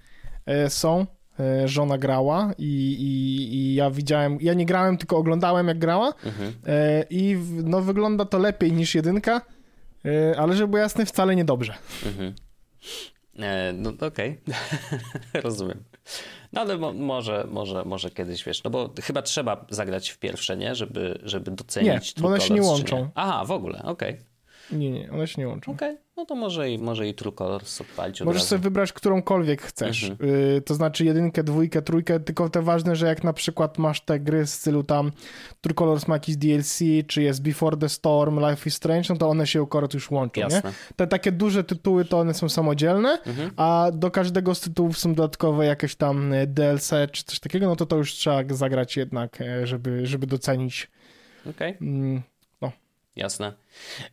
e, 0.45 0.69
są. 0.69 1.05
E, 1.39 1.67
żona 1.67 1.97
grała 1.97 2.53
i, 2.58 2.65
i, 2.99 3.53
i, 3.55 3.75
ja 3.75 3.91
widziałem, 3.91 4.38
ja 4.41 4.53
nie 4.53 4.65
grałem, 4.65 4.97
tylko 4.97 5.17
oglądałem 5.17 5.67
jak 5.67 5.79
grała 5.79 6.13
mhm. 6.25 6.53
i 7.10 7.38
no 7.63 7.82
wygląda 7.82 8.25
to 8.25 8.38
lepiej 8.38 8.71
niż 8.71 8.95
jedynka, 8.95 9.41
ale 10.38 10.55
żeby 10.55 10.67
było 10.67 10.79
jasne, 10.79 11.05
wcale 11.05 11.36
niedobrze. 11.36 11.73
Mhm. 12.05 12.34
E, 13.39 13.73
no 13.73 13.89
okej, 14.08 14.41
okay. 14.47 15.41
rozumiem. 15.41 15.84
No 16.53 16.62
ale 16.62 16.77
mo 16.77 16.93
może, 16.93 17.47
może, 17.51 17.85
może 17.85 18.09
kiedyś, 18.09 18.43
wiesz, 18.43 18.63
no 18.63 18.69
bo 18.69 18.93
chyba 19.03 19.21
trzeba 19.21 19.65
zagrać 19.69 20.09
w 20.09 20.17
pierwsze, 20.17 20.57
nie? 20.57 20.75
Żeby, 20.75 21.19
żeby 21.23 21.51
docenić 21.51 22.15
Nie, 22.15 22.21
bo 22.21 22.27
one 22.27 22.41
się 22.41 22.53
nie 22.53 22.62
łączą. 22.62 23.09
Aha, 23.15 23.45
w 23.45 23.51
ogóle, 23.51 23.83
okej. 23.83 24.13
Okay. 24.13 24.28
Nie, 24.71 24.91
nie, 24.91 25.12
one 25.12 25.27
się 25.27 25.41
nie 25.41 25.47
łączą. 25.47 25.71
Okej. 25.71 25.89
Okay 25.89 26.10
no 26.19 26.25
to 26.25 26.36
może 26.36 26.71
i, 26.71 26.79
może 26.79 27.08
i 27.08 27.13
True 27.13 27.32
Colors 27.32 27.82
odpalić 27.82 28.21
Możesz 28.21 28.43
sobie 28.43 28.60
wybrać 28.60 28.93
którąkolwiek 28.93 29.62
chcesz. 29.62 30.10
Mhm. 30.10 30.29
Y, 30.29 30.62
to 30.62 30.73
znaczy 30.73 31.05
jedynkę, 31.05 31.43
dwójkę, 31.43 31.82
trójkę, 31.82 32.19
tylko 32.19 32.49
te 32.49 32.62
ważne, 32.62 32.95
że 32.95 33.08
jak 33.08 33.23
na 33.23 33.34
przykład 33.34 33.77
masz 33.77 34.01
te 34.01 34.19
gry 34.19 34.47
z 34.47 34.53
stylu 34.53 34.84
tam 34.84 35.12
True 35.62 35.73
Colors 35.73 36.08
ma 36.08 36.15
jakiś 36.15 36.38
DLC, 36.38 36.79
czy 37.08 37.21
jest 37.21 37.41
Before 37.41 37.77
the 37.77 37.89
Storm, 37.89 38.39
Life 38.49 38.69
is 38.69 38.75
Strange, 38.75 39.05
no 39.10 39.15
to 39.15 39.29
one 39.29 39.47
się 39.47 39.63
akurat 39.63 39.93
już 39.93 40.12
łączą, 40.12 40.41
Jasne. 40.41 40.62
nie? 40.65 40.71
Te 40.95 41.08
takie 41.08 41.32
duże 41.32 41.63
tytuły 41.63 42.05
to 42.05 42.19
one 42.19 42.34
są 42.34 42.49
samodzielne, 42.49 43.19
mhm. 43.25 43.51
a 43.58 43.91
do 43.93 44.12
każdego 44.12 44.55
z 44.55 44.62
tytułów 44.62 44.99
są 44.99 45.13
dodatkowe 45.13 45.65
jakieś 45.65 45.95
tam 45.95 46.34
y, 46.34 46.47
DLC 46.47 46.91
czy 47.12 47.23
coś 47.23 47.39
takiego, 47.39 47.67
no 47.67 47.75
to 47.75 47.86
to 47.86 47.95
już 47.95 48.13
trzeba 48.13 48.43
zagrać 48.49 48.97
jednak, 48.97 49.41
e, 49.41 49.67
żeby, 49.67 50.05
żeby 50.05 50.27
docenić 50.27 50.91
Okej. 51.49 51.75
Okay. 51.75 52.21
Jasne. 53.19 53.53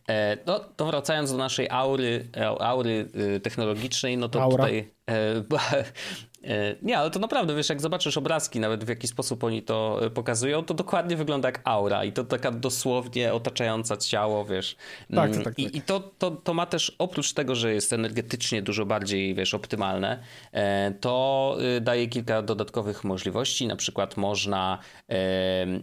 E, 0.09 0.37
no 0.45 0.59
to 0.59 0.85
wracając 0.85 1.31
do 1.31 1.37
naszej 1.37 1.69
aury, 1.69 2.27
aury 2.59 3.09
y, 3.15 3.39
technologicznej, 3.39 4.17
no 4.17 4.29
to 4.29 4.41
Aura. 4.41 4.63
tutaj 4.63 4.91
E, 5.09 5.43
nie, 6.81 6.97
ale 6.97 7.11
to 7.11 7.19
naprawdę, 7.19 7.55
wiesz, 7.55 7.69
jak 7.69 7.81
zobaczysz 7.81 8.17
obrazki, 8.17 8.59
nawet 8.59 8.83
w 8.83 8.87
jaki 8.89 9.07
sposób 9.07 9.43
oni 9.43 9.61
to 9.61 10.05
e, 10.05 10.09
pokazują, 10.09 10.63
to 10.63 10.73
dokładnie 10.73 11.15
wygląda 11.15 11.47
jak 11.47 11.61
aura 11.63 12.03
i 12.03 12.11
to 12.11 12.23
taka 12.23 12.51
dosłownie 12.51 13.33
otaczająca 13.33 13.97
ciało, 13.97 14.45
wiesz. 14.45 14.75
Tak, 15.15 15.35
tak, 15.35 15.43
tak. 15.43 15.59
I, 15.59 15.63
tak. 15.63 15.75
i 15.75 15.81
to, 15.81 15.99
to, 15.99 16.31
to 16.31 16.53
ma 16.53 16.65
też, 16.65 16.95
oprócz 16.99 17.33
tego, 17.33 17.55
że 17.55 17.73
jest 17.73 17.93
energetycznie 17.93 18.61
dużo 18.61 18.85
bardziej, 18.85 19.35
wiesz, 19.35 19.53
optymalne, 19.53 20.23
e, 20.51 20.93
to 21.01 21.57
daje 21.81 22.07
kilka 22.07 22.41
dodatkowych 22.41 23.03
możliwości, 23.03 23.67
na 23.67 23.75
przykład 23.75 24.17
można, 24.17 24.79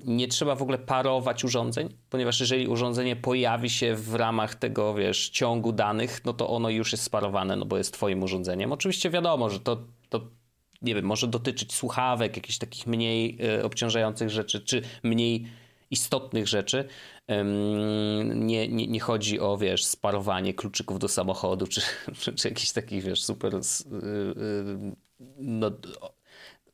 nie 0.05 0.29
trzeba 0.29 0.55
w 0.55 0.63
ogóle 0.63 0.79
parować 0.79 1.45
urządzeń, 1.45 1.89
ponieważ 2.11 2.41
jeżeli 2.41 2.69
urządzenie 2.69 3.17
pojawi 3.17 3.71
się 3.71 3.95
w 3.95 4.15
ramach 4.15 4.55
tego, 4.55 4.95
wiesz, 4.95 5.29
ciągu 5.29 5.73
danych, 5.73 6.25
no 6.25 6.33
to 6.33 6.49
ono 6.49 6.71
już 6.71 6.93
jest 6.93 7.05
sparowane, 7.05 7.57
no 7.57 7.65
bo 7.65 7.79
jest 7.79 7.95
twoim 7.95 8.23
urządzeniem. 8.23 8.73
Oczywiście 8.73 9.11
wiadomo, 9.11 9.51
że 9.51 9.61
to, 9.61 9.77
to 10.09 10.21
nie 10.85 10.95
wiem, 10.95 11.05
może 11.05 11.29
dotyczyć 11.29 11.75
słuchawek, 11.75 12.37
jakichś 12.37 12.59
takich 12.59 12.87
mniej 12.87 13.39
e, 13.59 13.65
obciążających 13.65 14.31
rzeczy, 14.31 14.61
czy 14.61 14.83
mniej 15.03 15.47
istotnych 15.91 16.49
rzeczy. 16.49 16.89
Nie, 18.35 18.69
nie, 18.69 18.87
nie 18.87 19.01
chodzi 19.01 19.41
o, 19.41 19.57
wiesz, 19.57 19.85
sparowanie 19.85 20.55
kluczyków 20.55 20.99
do 20.99 21.09
samochodu, 21.09 21.67
czy, 21.67 21.81
czy, 22.21 22.33
czy 22.33 22.49
jakichś 22.49 22.73
takich, 22.73 23.05
wiesz, 23.05 23.23
super 23.23 23.55
e, 23.55 23.59
e, 23.59 23.61
no, 25.39 25.71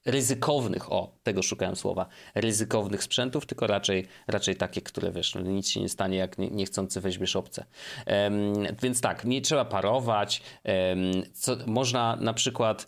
ryzykownych, 0.04 0.92
o, 0.92 1.18
tego 1.22 1.42
szukałem 1.42 1.76
słowa, 1.76 2.06
ryzykownych 2.34 3.02
sprzętów, 3.02 3.46
tylko 3.46 3.66
raczej, 3.66 4.06
raczej 4.26 4.56
takie, 4.56 4.80
które 4.80 5.12
wiesz, 5.12 5.34
no, 5.34 5.40
nic 5.40 5.68
się 5.68 5.80
nie 5.80 5.88
stanie, 5.88 6.16
jak 6.16 6.38
nie, 6.38 6.50
niechcący 6.50 7.00
weźmiesz 7.00 7.36
obce. 7.36 7.64
Więc 8.82 9.00
tak, 9.00 9.24
nie 9.24 9.40
trzeba 9.40 9.64
parować. 9.64 10.42
Co, 11.32 11.56
można 11.66 12.16
na 12.16 12.34
przykład 12.34 12.86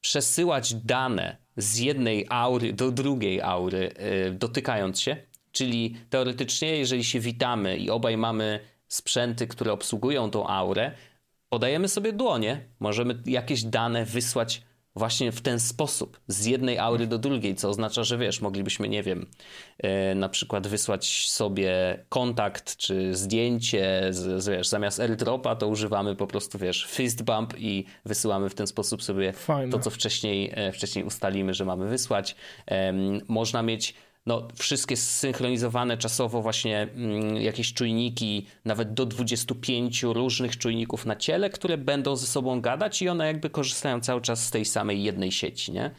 przesyłać 0.00 0.74
dane 0.74 1.36
z 1.56 1.78
jednej 1.78 2.26
aury 2.28 2.72
do 2.72 2.90
drugiej 2.90 3.40
aury, 3.40 3.94
yy, 4.24 4.32
dotykając 4.32 5.00
się. 5.00 5.16
Czyli 5.52 5.96
teoretycznie, 6.10 6.76
jeżeli 6.76 7.04
się 7.04 7.20
witamy 7.20 7.76
i 7.76 7.90
obaj 7.90 8.16
mamy 8.16 8.60
sprzęty, 8.88 9.46
które 9.46 9.72
obsługują 9.72 10.30
tą 10.30 10.46
aurę, 10.46 10.92
podajemy 11.48 11.88
sobie 11.88 12.12
dłonie, 12.12 12.64
możemy 12.80 13.22
jakieś 13.26 13.62
dane 13.64 14.04
wysłać 14.04 14.62
właśnie 14.96 15.32
w 15.32 15.40
ten 15.40 15.60
sposób, 15.60 16.20
z 16.28 16.46
jednej 16.46 16.78
aury 16.78 17.06
do 17.06 17.18
drugiej, 17.18 17.54
co 17.54 17.68
oznacza, 17.68 18.04
że 18.04 18.18
wiesz, 18.18 18.40
moglibyśmy, 18.40 18.88
nie 18.88 19.02
wiem, 19.02 19.26
e, 19.78 20.14
na 20.14 20.28
przykład 20.28 20.66
wysłać 20.66 21.30
sobie 21.30 21.72
kontakt 22.08 22.76
czy 22.76 23.14
zdjęcie, 23.14 24.06
z, 24.10 24.42
z, 24.42 24.48
wiesz, 24.48 24.68
zamiast 24.68 25.00
airdropa 25.00 25.56
to 25.56 25.68
używamy 25.68 26.16
po 26.16 26.26
prostu, 26.26 26.58
wiesz, 26.58 26.86
fist 26.90 27.22
bump 27.22 27.54
i 27.58 27.84
wysyłamy 28.04 28.48
w 28.48 28.54
ten 28.54 28.66
sposób 28.66 29.02
sobie 29.02 29.32
Fajne. 29.32 29.72
to, 29.72 29.78
co 29.78 29.90
wcześniej, 29.90 30.52
e, 30.54 30.72
wcześniej 30.72 31.04
ustalimy, 31.04 31.54
że 31.54 31.64
mamy 31.64 31.88
wysłać. 31.88 32.36
Można 33.28 33.62
mieć 33.62 33.94
no, 34.30 34.48
wszystkie 34.54 34.96
zsynchronizowane 34.96 35.98
czasowo 35.98 36.42
właśnie 36.42 36.82
mm, 36.82 37.36
jakieś 37.36 37.72
czujniki, 37.72 38.46
nawet 38.64 38.94
do 38.94 39.06
25 39.06 40.02
różnych 40.02 40.58
czujników 40.58 41.06
na 41.06 41.16
ciele, 41.16 41.50
które 41.50 41.78
będą 41.78 42.16
ze 42.16 42.26
sobą 42.26 42.60
gadać 42.60 43.02
i 43.02 43.08
one 43.08 43.26
jakby 43.26 43.50
korzystają 43.50 44.00
cały 44.00 44.20
czas 44.20 44.46
z 44.46 44.50
tej 44.50 44.64
samej 44.64 45.02
jednej 45.02 45.32
sieci, 45.32 45.72
nie? 45.72 45.90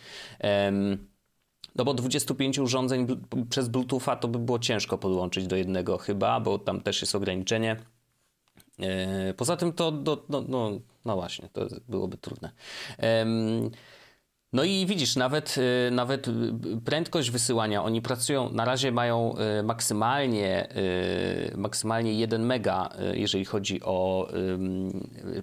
No 1.75 1.85
bo 1.85 1.93
25 1.93 2.59
urządzeń 2.59 3.07
przez 3.49 3.67
Bluetootha 3.67 4.15
to 4.15 4.27
by 4.27 4.39
było 4.39 4.59
ciężko 4.59 4.97
podłączyć 4.97 5.47
do 5.47 5.55
jednego 5.55 5.97
chyba, 5.97 6.39
bo 6.39 6.59
tam 6.59 6.81
też 6.81 7.01
jest 7.01 7.15
ograniczenie. 7.15 7.75
E, 8.79 9.33
poza 9.33 9.57
tym 9.57 9.73
to, 9.73 9.91
do, 9.91 10.25
no, 10.29 10.43
no, 10.47 10.71
no, 11.05 11.15
właśnie, 11.15 11.49
to 11.53 11.67
byłoby 11.89 12.17
trudne. 12.17 12.51
No 14.53 14.63
i 14.63 14.85
widzisz, 14.85 15.15
nawet, 15.15 15.55
y, 15.87 15.91
nawet 15.91 16.27
y, 16.27 16.31
prędkość 16.85 17.31
wysyłania, 17.31 17.83
oni 17.83 18.01
pracują, 18.01 18.49
na 18.49 18.65
razie 18.65 18.91
mają 18.91 19.33
y, 19.59 19.63
maksymalnie, 19.63 20.67
maksymalnie 21.57 22.13
1 22.13 22.45
mega, 22.45 22.89
jeżeli 23.13 23.45
chodzi 23.45 23.81
o 23.83 24.27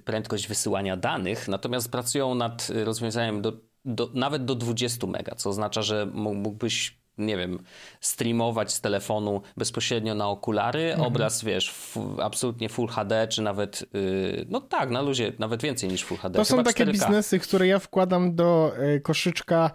prędkość 0.05 0.49
wysyłania 0.49 0.97
danych, 0.97 1.49
natomiast 1.49 1.91
pracują 1.91 2.35
nad 2.35 2.69
rozwiązaniem 2.85 3.43
do, 3.43 3.53
do, 3.85 4.11
nawet 4.15 4.45
do 4.45 4.55
20 4.55 5.07
mega, 5.07 5.35
co 5.35 5.51
oznacza, 5.51 5.83
że 5.83 6.07
mógłbyś 6.15 6.98
nie 7.19 7.37
wiem, 7.37 7.59
streamować 8.01 8.73
z 8.73 8.81
telefonu 8.81 9.43
bezpośrednio 9.57 10.15
na 10.15 10.29
okulary, 10.29 10.91
mhm. 10.91 11.09
obraz, 11.09 11.45
wiesz, 11.45 11.75
absolutnie 12.23 12.69
Full 12.69 12.89
HD, 12.89 13.29
czy 13.29 13.43
nawet, 13.43 13.85
yy, 13.93 14.47
no 14.49 14.61
tak, 14.61 14.91
na 14.91 15.03
luzie, 15.03 15.33
nawet 15.39 15.63
więcej 15.63 15.89
niż 15.89 16.05
Full 16.05 16.19
HD. 16.19 16.39
To 16.39 16.45
są 16.45 16.65
takie 16.65 16.87
4K. 16.87 16.93
biznesy, 16.93 17.39
które 17.39 17.67
ja 17.67 17.79
wkładam 17.79 18.35
do 18.35 18.73
y, 18.97 19.01
koszyczka 19.01 19.71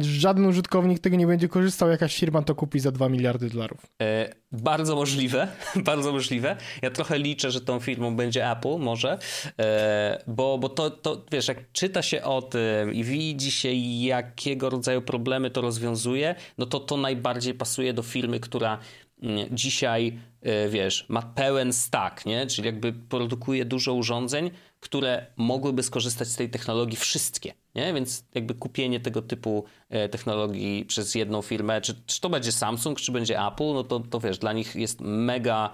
żaden 0.00 0.46
użytkownik 0.46 0.98
tego 0.98 1.16
nie 1.16 1.26
będzie 1.26 1.48
korzystał, 1.48 1.90
jakaś 1.90 2.16
firma 2.16 2.42
to 2.42 2.54
kupi 2.54 2.80
za 2.80 2.92
2 2.92 3.08
miliardy 3.08 3.50
dolarów. 3.50 3.86
E, 4.02 4.34
bardzo 4.52 4.96
możliwe, 4.96 5.48
bardzo 5.90 6.12
możliwe. 6.12 6.56
Ja 6.82 6.90
trochę 6.90 7.18
liczę, 7.18 7.50
że 7.50 7.60
tą 7.60 7.80
firmą 7.80 8.16
będzie 8.16 8.50
Apple, 8.50 8.78
może, 8.78 9.18
e, 9.58 10.24
bo, 10.26 10.58
bo 10.58 10.68
to, 10.68 10.90
to, 10.90 11.24
wiesz, 11.32 11.48
jak 11.48 11.72
czyta 11.72 12.02
się 12.02 12.22
o 12.22 12.42
tym 12.42 12.94
i 12.94 13.04
widzi 13.04 13.50
się, 13.50 13.72
jakiego 13.72 14.70
rodzaju 14.70 15.02
problemy 15.02 15.50
to 15.50 15.60
rozwiązuje, 15.60 16.34
no 16.58 16.66
to 16.66 16.80
to 16.80 16.96
najbardziej 16.96 17.54
pasuje 17.54 17.92
do 17.92 18.02
firmy, 18.02 18.40
która 18.40 18.78
mm, 19.22 19.46
dzisiaj, 19.50 20.18
e, 20.42 20.68
wiesz, 20.68 21.06
ma 21.08 21.22
pełen 21.22 21.72
stack, 21.72 22.26
nie? 22.26 22.46
Czyli 22.46 22.66
jakby 22.66 22.92
produkuje 22.92 23.64
dużo 23.64 23.94
urządzeń, 23.94 24.50
które 24.80 25.26
mogłyby 25.36 25.82
skorzystać 25.82 26.28
z 26.28 26.36
tej 26.36 26.50
technologii 26.50 26.96
wszystkie. 26.96 27.63
Nie? 27.74 27.92
Więc 27.92 28.24
jakby 28.34 28.54
kupienie 28.54 29.00
tego 29.00 29.22
typu 29.22 29.64
e, 29.88 30.08
technologii 30.08 30.84
przez 30.84 31.14
jedną 31.14 31.42
firmę, 31.42 31.80
czy, 31.80 31.94
czy 32.06 32.20
to 32.20 32.30
będzie 32.30 32.52
Samsung, 32.52 33.00
czy 33.00 33.12
będzie 33.12 33.46
Apple, 33.46 33.72
no 33.74 33.84
to, 33.84 34.00
to 34.00 34.20
wiesz, 34.20 34.38
dla 34.38 34.52
nich 34.52 34.76
jest 34.76 35.00
mega, 35.00 35.70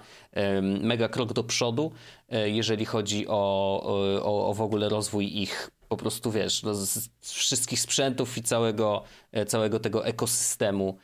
mega 0.81 1.09
krok 1.09 1.33
do 1.33 1.43
przodu, 1.43 1.91
e, 2.29 2.49
jeżeli 2.49 2.85
chodzi 2.85 3.27
o, 3.27 3.33
o, 4.23 4.49
o 4.49 4.53
w 4.53 4.61
ogóle 4.61 4.89
rozwój 4.89 5.41
ich 5.41 5.71
po 5.91 5.97
prostu, 5.97 6.31
wiesz, 6.31 6.63
no 6.63 6.73
z 6.73 7.09
wszystkich 7.21 7.79
sprzętów 7.79 8.37
i 8.37 8.43
całego, 8.43 9.03
e, 9.31 9.45
całego 9.45 9.79
tego 9.79 10.05
ekosystemu 10.05 10.97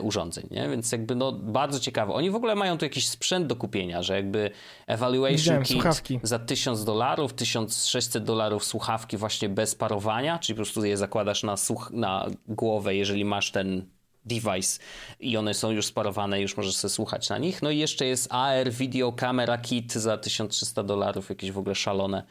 urządzeń, 0.00 0.48
nie? 0.50 0.68
Więc 0.68 0.92
jakby 0.92 1.14
no 1.14 1.32
bardzo 1.32 1.80
ciekawe. 1.80 2.12
Oni 2.12 2.30
w 2.30 2.34
ogóle 2.34 2.54
mają 2.54 2.78
tu 2.78 2.84
jakiś 2.84 3.08
sprzęt 3.08 3.46
do 3.46 3.56
kupienia, 3.56 4.02
że 4.02 4.16
jakby 4.16 4.50
evaluation 4.86 5.36
Widziałem, 5.36 5.62
kit 5.62 5.72
słuchawki. 5.72 6.20
za 6.22 6.38
1000 6.38 6.84
dolarów, 6.84 7.32
1600 7.32 8.24
dolarów 8.24 8.64
słuchawki 8.64 9.16
właśnie 9.16 9.48
bez 9.48 9.74
parowania, 9.74 10.38
czyli 10.38 10.54
po 10.54 10.58
prostu 10.58 10.84
je 10.84 10.96
zakładasz 10.96 11.42
na, 11.42 11.56
słuch 11.56 11.90
na 11.90 12.26
głowę, 12.48 12.94
jeżeli 12.94 13.24
masz 13.24 13.50
ten 13.50 13.86
device 14.24 14.80
i 15.20 15.36
one 15.36 15.54
są 15.54 15.70
już 15.70 15.86
sparowane, 15.86 16.40
już 16.40 16.56
możesz 16.56 16.76
sobie 16.76 16.92
słuchać 16.92 17.28
na 17.28 17.38
nich. 17.38 17.62
No 17.62 17.70
i 17.70 17.78
jeszcze 17.78 18.06
jest 18.06 18.32
AR 18.32 18.72
Video 18.72 19.12
Camera 19.12 19.58
Kit 19.58 19.92
za 19.92 20.18
1300 20.18 20.82
dolarów, 20.82 21.28
jakieś 21.28 21.52
w 21.52 21.58
ogóle 21.58 21.74
szalone. 21.74 22.22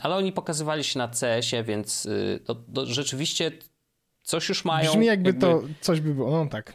Ale 0.00 0.16
oni 0.16 0.32
pokazywali 0.32 0.84
się 0.84 0.98
na 0.98 1.08
CS-ie, 1.08 1.64
więc 1.64 2.06
y, 2.06 2.40
to, 2.44 2.54
to 2.54 2.86
rzeczywiście 2.86 3.52
Coś 4.22 4.48
już 4.48 4.64
mają. 4.64 4.90
Brzmi 4.90 5.06
jakby, 5.06 5.28
jakby... 5.28 5.40
to 5.40 5.62
coś 5.80 6.00
by 6.00 6.14
było, 6.14 6.30
no 6.44 6.50
tak. 6.50 6.72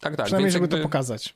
Tak, 0.00 0.16
tak. 0.16 0.26
Przynajmniej, 0.26 0.52
żeby 0.52 0.64
jakby... 0.64 0.76
to 0.76 0.82
pokazać. 0.82 1.34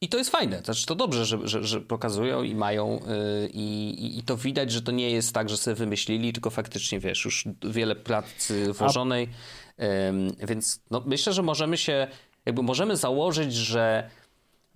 I 0.00 0.08
to 0.08 0.18
jest 0.18 0.30
fajne, 0.30 0.62
znaczy 0.64 0.86
to 0.86 0.94
dobrze, 0.94 1.26
że, 1.26 1.48
że, 1.48 1.64
że 1.64 1.80
pokazują 1.80 2.42
i 2.42 2.54
mają 2.54 2.90
yy, 2.90 3.48
i, 3.52 4.18
i 4.18 4.22
to 4.22 4.36
widać, 4.36 4.72
że 4.72 4.82
to 4.82 4.92
nie 4.92 5.10
jest 5.10 5.32
tak, 5.32 5.48
że 5.48 5.56
sobie 5.56 5.74
wymyślili, 5.74 6.32
tylko 6.32 6.50
faktycznie, 6.50 7.00
wiesz, 7.00 7.24
już 7.24 7.44
wiele 7.70 7.96
pracy 7.96 8.72
włożonej, 8.72 9.28
A... 10.42 10.46
więc 10.46 10.80
no, 10.90 11.02
myślę, 11.06 11.32
że 11.32 11.42
możemy 11.42 11.76
się, 11.76 12.06
jakby 12.46 12.62
możemy 12.62 12.96
założyć, 12.96 13.54
że 13.54 14.10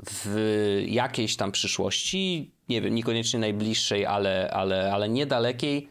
w 0.07 0.83
jakiejś 0.87 1.37
tam 1.37 1.53
przyszłości, 1.53 2.51
nie 2.69 2.83
wiem, 2.83 2.95
niekoniecznie 2.95 3.41
najbliższej, 3.41 4.07
ale, 4.07 4.51
ale, 4.51 4.93
ale 4.93 5.09
niedalekiej, 5.09 5.89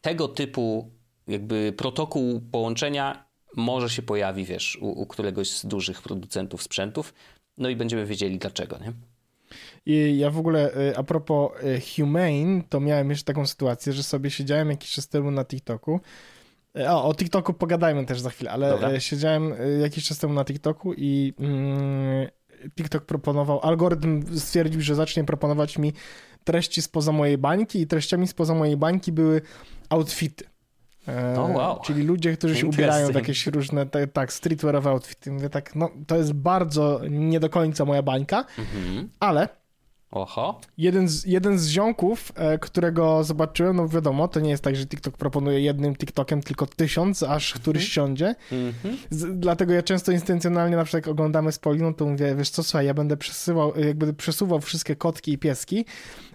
tego 0.00 0.28
typu 0.28 0.90
jakby 1.28 1.72
protokół 1.76 2.40
połączenia 2.40 3.27
może 3.56 3.90
się 3.90 4.02
pojawi, 4.02 4.44
wiesz, 4.44 4.78
u, 4.80 4.86
u 4.86 5.06
któregoś 5.06 5.50
z 5.50 5.66
dużych 5.66 6.02
producentów 6.02 6.62
sprzętów, 6.62 7.14
no 7.58 7.68
i 7.68 7.76
będziemy 7.76 8.06
wiedzieli 8.06 8.38
dlaczego, 8.38 8.78
nie? 8.78 8.92
I 9.86 10.18
ja 10.18 10.30
w 10.30 10.38
ogóle 10.38 10.76
y, 10.76 10.96
a 10.96 11.02
propos 11.02 11.50
y, 11.62 11.80
Humane, 11.96 12.62
to 12.68 12.80
miałem 12.80 13.10
jeszcze 13.10 13.24
taką 13.24 13.46
sytuację, 13.46 13.92
że 13.92 14.02
sobie 14.02 14.30
siedziałem 14.30 14.70
jakiś 14.70 14.90
czas 14.90 15.08
temu 15.08 15.30
na 15.30 15.44
TikToku. 15.44 16.00
Y, 16.78 16.90
o, 16.90 17.04
o 17.04 17.14
TikToku 17.14 17.54
pogadajmy 17.54 18.06
też 18.06 18.20
za 18.20 18.30
chwilę, 18.30 18.50
ale 18.50 18.70
Dobra. 18.70 19.00
siedziałem 19.00 19.54
jakiś 19.80 20.08
czas 20.08 20.18
temu 20.18 20.34
na 20.34 20.44
TikToku 20.44 20.94
i 20.94 21.34
mm, 21.38 22.28
TikTok 22.76 23.04
proponował, 23.04 23.60
algorytm 23.60 24.38
stwierdził, 24.38 24.80
że 24.80 24.94
zacznie 24.94 25.24
proponować 25.24 25.78
mi 25.78 25.92
treści 26.44 26.82
spoza 26.82 27.12
mojej 27.12 27.38
bańki 27.38 27.80
i 27.80 27.86
treściami 27.86 28.28
spoza 28.28 28.54
mojej 28.54 28.76
bańki 28.76 29.12
były 29.12 29.42
outfity. 29.88 30.44
Oh, 31.36 31.52
wow. 31.54 31.80
Czyli 31.84 32.02
ludzie, 32.02 32.36
którzy 32.36 32.56
się 32.56 32.66
ubierają 32.66 33.08
w 33.08 33.14
jakieś 33.14 33.46
różne, 33.46 33.86
te, 33.86 34.06
tak, 34.06 34.32
streetwearowe 34.32 34.90
outfity. 34.90 35.30
Mówię 35.30 35.50
tak, 35.50 35.76
no 35.76 35.90
to 36.06 36.16
jest 36.16 36.32
bardzo 36.32 37.00
nie 37.10 37.40
do 37.40 37.50
końca 37.50 37.84
moja 37.84 38.02
bańka, 38.02 38.44
mm 38.58 38.70
-hmm. 38.70 39.08
ale 39.20 39.48
Oho. 40.10 40.60
Jeden 40.78 41.08
z, 41.08 41.24
jeden 41.24 41.58
z 41.58 41.68
ziomków, 41.68 42.32
e, 42.34 42.58
którego 42.58 43.24
zobaczyłem, 43.24 43.76
no 43.76 43.88
wiadomo, 43.88 44.28
to 44.28 44.40
nie 44.40 44.50
jest 44.50 44.64
tak, 44.64 44.76
że 44.76 44.86
TikTok 44.86 45.16
proponuje 45.16 45.60
jednym 45.60 45.96
TikTokiem 45.96 46.42
tylko 46.42 46.66
tysiąc, 46.66 47.22
aż 47.22 47.54
któryś 47.54 47.82
mm 47.82 47.88
-hmm. 47.88 47.94
siądzie. 47.94 48.34
-hmm. 48.50 48.96
z, 49.10 49.40
dlatego 49.40 49.72
ja 49.72 49.82
często 49.82 50.12
intencjonalnie 50.12 50.76
na 50.76 50.84
przykład 50.84 51.06
jak 51.06 51.12
oglądamy 51.12 51.52
z 51.52 51.58
Poliną, 51.58 51.94
to 51.94 52.06
mówię, 52.06 52.34
wiesz 52.34 52.50
co, 52.50 52.62
słuchaj, 52.62 52.86
ja 52.86 52.94
będę 52.94 53.16
przesyłał, 53.16 53.72
jakby 53.76 54.14
przesuwał 54.14 54.60
wszystkie 54.60 54.96
kotki 54.96 55.32
i 55.32 55.38
pieski, 55.38 55.84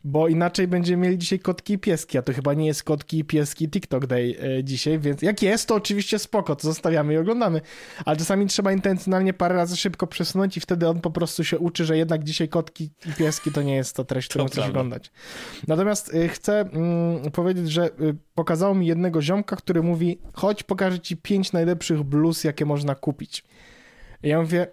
bo 0.03 0.27
inaczej 0.27 0.67
będziemy 0.67 1.03
mieli 1.03 1.17
dzisiaj 1.17 1.39
kotki 1.39 1.73
i 1.73 1.79
pieski, 1.79 2.17
a 2.17 2.21
to 2.21 2.33
chyba 2.33 2.53
nie 2.53 2.65
jest 2.65 2.83
kotki 2.83 3.19
i 3.19 3.23
pieski 3.23 3.69
TikTok 3.69 4.05
Day 4.05 4.35
e, 4.59 4.63
dzisiaj, 4.63 4.99
więc 4.99 5.21
jak 5.21 5.41
jest, 5.41 5.67
to 5.67 5.75
oczywiście 5.75 6.19
spoko, 6.19 6.55
to 6.55 6.67
zostawiamy 6.67 7.13
i 7.13 7.17
oglądamy, 7.17 7.61
ale 8.05 8.17
czasami 8.17 8.47
trzeba 8.47 8.71
intencjonalnie 8.71 9.33
parę 9.33 9.55
razy 9.55 9.77
szybko 9.77 10.07
przesunąć 10.07 10.57
i 10.57 10.59
wtedy 10.59 10.89
on 10.89 11.01
po 11.01 11.11
prostu 11.11 11.43
się 11.43 11.59
uczy, 11.59 11.85
że 11.85 11.97
jednak 11.97 12.23
dzisiaj 12.23 12.49
kotki 12.49 12.91
i 13.05 13.13
pieski 13.13 13.51
to 13.51 13.61
nie 13.61 13.75
jest 13.75 13.95
to 13.95 14.03
treść, 14.03 14.29
którą 14.29 14.45
chcesz 14.45 14.69
oglądać. 14.69 15.11
Natomiast 15.67 16.13
y, 16.13 16.29
chcę 16.29 16.59
mm, 16.59 17.31
powiedzieć, 17.31 17.71
że 17.71 17.85
y, 17.85 18.15
pokazało 18.35 18.75
mi 18.75 18.87
jednego 18.87 19.21
ziomka, 19.21 19.55
który 19.55 19.83
mówi, 19.83 20.19
chodź 20.33 20.63
pokażę 20.63 20.99
ci 20.99 21.17
pięć 21.17 21.51
najlepszych 21.51 22.03
bluz, 22.03 22.43
jakie 22.43 22.65
można 22.65 22.95
kupić. 22.95 23.43
I 24.23 24.27
ja 24.27 24.41
mówię, 24.41 24.67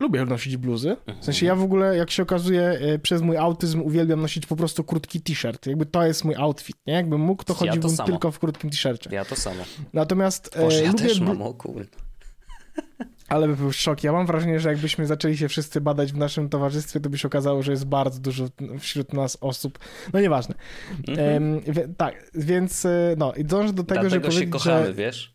lubię 0.00 0.24
nosić 0.24 0.56
bluzy. 0.56 0.96
W 1.20 1.24
sensie 1.24 1.46
ja 1.46 1.54
w 1.54 1.62
ogóle, 1.62 1.96
jak 1.96 2.10
się 2.10 2.22
okazuje, 2.22 2.78
y, 2.94 2.98
przez 2.98 3.22
mój 3.22 3.36
autyzm 3.36 3.80
uwielbiam 3.82 4.20
nosić 4.20 4.46
po 4.46 4.56
prostu 4.56 4.84
krótki 4.84 5.20
t-shirt. 5.20 5.66
Jakby 5.66 5.86
to 5.86 6.06
jest 6.06 6.24
mój 6.24 6.34
outfit, 6.34 6.76
nie? 6.86 6.94
Jakbym 6.94 7.20
mógł, 7.20 7.44
to 7.44 7.54
chodziłbym 7.54 7.90
ja 7.98 8.04
tylko 8.04 8.30
w 8.30 8.38
krótkim 8.38 8.70
t-shircie. 8.70 9.10
Ja 9.12 9.24
to 9.24 9.36
samo. 9.36 9.64
Natomiast 9.92 10.58
Boże, 10.60 10.82
ja 10.82 10.92
lubię... 10.92 11.04
też 11.04 11.20
mam, 11.20 11.42
o 11.42 11.54
kurde. 11.54 11.96
Ale 13.28 13.48
by 13.48 13.56
był 13.56 13.72
szok. 13.72 14.04
Ja 14.04 14.12
mam 14.12 14.26
wrażenie, 14.26 14.60
że 14.60 14.68
jakbyśmy 14.68 15.06
zaczęli 15.06 15.36
się 15.36 15.48
wszyscy 15.48 15.80
badać 15.80 16.12
w 16.12 16.16
naszym 16.16 16.48
towarzystwie, 16.48 17.00
to 17.00 17.10
by 17.10 17.18
się 17.18 17.28
okazało, 17.28 17.62
że 17.62 17.72
jest 17.72 17.84
bardzo 17.84 18.20
dużo 18.20 18.48
wśród 18.78 19.12
nas 19.12 19.38
osób. 19.40 19.78
No 20.12 20.20
nieważne. 20.20 20.54
Mm 21.08 21.60
-hmm. 21.60 21.94
tak, 21.96 22.30
więc 22.34 22.84
e, 22.84 23.14
no 23.18 23.34
i 23.34 23.44
dążę 23.44 23.72
do 23.72 23.84
tego, 23.84 24.00
Dlatego 24.00 24.30
że 24.30 24.40
się 24.40 24.46
kochamy, 24.46 24.86
że... 24.86 24.94
wiesz? 24.94 25.34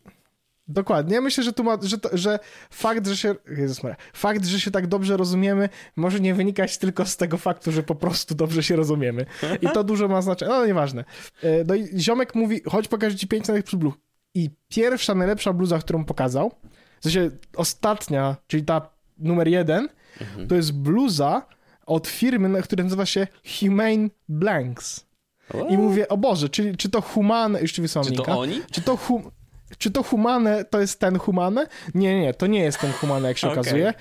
Dokładnie. 0.68 1.14
Ja 1.14 1.20
myślę, 1.20 1.44
że, 1.44 1.52
tu 1.52 1.64
ma, 1.64 1.78
że, 1.82 1.98
to, 1.98 2.08
że 2.12 2.38
fakt, 2.70 3.06
że 3.06 3.16
się. 3.16 3.34
Jezus 3.56 3.82
Maria, 3.82 3.96
fakt, 4.12 4.44
że 4.44 4.60
się 4.60 4.70
tak 4.70 4.86
dobrze 4.86 5.16
rozumiemy, 5.16 5.68
może 5.96 6.20
nie 6.20 6.34
wynikać 6.34 6.78
tylko 6.78 7.06
z 7.06 7.16
tego 7.16 7.38
faktu, 7.38 7.72
że 7.72 7.82
po 7.82 7.94
prostu 7.94 8.34
dobrze 8.34 8.62
się 8.62 8.76
rozumiemy. 8.76 9.26
I 9.62 9.68
to 9.68 9.84
dużo 9.84 10.08
ma 10.08 10.22
znaczenie. 10.22 10.50
No 10.50 10.66
nieważne. 10.66 11.04
E, 11.42 11.64
no 11.64 11.74
i 11.74 12.00
ziomek 12.00 12.34
mówi: 12.34 12.60
chodź 12.68 12.88
pokażę 12.88 13.16
ci 13.16 13.28
pięć 13.28 13.48
najlepszych 13.48 13.78
bluz. 13.78 13.94
I 14.34 14.50
pierwsza 14.68 15.14
najlepsza 15.14 15.52
bluza, 15.52 15.78
którą 15.78 16.04
pokazał, 16.04 16.52
w 17.00 17.02
sensie 17.02 17.30
ostatnia, 17.56 18.36
czyli 18.46 18.64
ta 18.64 18.90
numer 19.18 19.48
jeden, 19.48 19.88
mhm. 20.20 20.48
to 20.48 20.54
jest 20.54 20.72
bluza 20.72 21.46
od 21.86 22.06
firmy, 22.06 22.62
która 22.62 22.84
nazywa 22.84 23.06
się 23.06 23.26
Humane 23.60 24.08
Blanks. 24.28 25.06
O. 25.54 25.66
I 25.68 25.78
mówię, 25.78 26.08
o 26.08 26.16
Boże, 26.16 26.48
czyli 26.48 26.76
czy 26.76 26.88
to 26.88 27.00
humane, 27.00 27.60
już 27.60 27.72
ci 27.72 27.82
wysłałem 27.82 28.12
Czy 28.12 28.16
to 28.16 28.38
oni? 28.38 28.60
Czy 28.70 28.82
to, 28.82 28.96
hum, 28.96 29.30
czy 29.78 29.90
to 29.90 30.02
humane 30.02 30.64
to 30.64 30.80
jest 30.80 31.00
ten 31.00 31.18
humane? 31.18 31.66
Nie, 31.94 32.20
nie, 32.20 32.34
to 32.34 32.46
nie 32.46 32.60
jest 32.60 32.78
ten 32.80 32.92
humane, 32.92 33.28
jak 33.28 33.38
się 33.38 33.48
okay. 33.50 33.60
okazuje. 33.60 33.94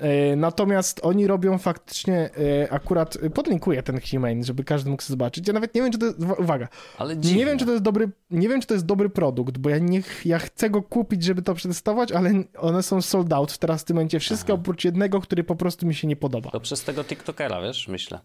E, 0.00 0.36
natomiast 0.36 1.00
oni 1.02 1.26
robią 1.26 1.58
faktycznie, 1.58 2.30
e, 2.62 2.72
akurat 2.72 3.18
podlinkuję 3.34 3.82
ten 3.82 4.00
Humane, 4.10 4.44
żeby 4.44 4.64
każdy 4.64 4.90
mógł 4.90 5.02
zobaczyć. 5.02 5.48
Ja 5.48 5.54
nawet 5.54 5.74
nie 5.74 5.82
wiem, 5.82 5.92
czy 5.92 5.98
to 5.98 6.06
jest, 6.06 6.18
uwaga, 6.38 6.68
nie 7.16 7.46
wiem, 7.46 7.58
czy 7.58 7.64
to 7.64 7.70
jest 7.70 7.82
dobry, 7.82 8.10
nie 8.30 8.48
wiem, 8.48 8.60
czy 8.60 8.66
to 8.66 8.74
jest 8.74 8.86
dobry 8.86 9.08
produkt, 9.10 9.58
bo 9.58 9.70
ja 9.70 9.78
nie, 9.78 10.02
ja 10.24 10.38
chcę 10.38 10.70
go 10.70 10.82
kupić, 10.82 11.24
żeby 11.24 11.42
to 11.42 11.54
przetestować, 11.54 12.12
ale 12.12 12.30
one 12.58 12.82
są 12.82 13.02
sold 13.02 13.32
out 13.32 13.58
teraz 13.58 13.82
w 13.82 13.84
tym 13.84 13.96
momencie 13.96 14.20
wszystkie, 14.20 14.52
Aha. 14.52 14.60
oprócz 14.60 14.84
jednego, 14.84 15.20
który 15.20 15.44
po 15.44 15.56
prostu 15.56 15.86
mi 15.86 15.94
się 15.94 16.08
nie 16.08 16.16
podoba. 16.16 16.50
To 16.50 16.60
przez 16.60 16.84
tego 16.84 17.04
TikTokera, 17.04 17.62
wiesz, 17.62 17.88
myślę. 17.88 18.18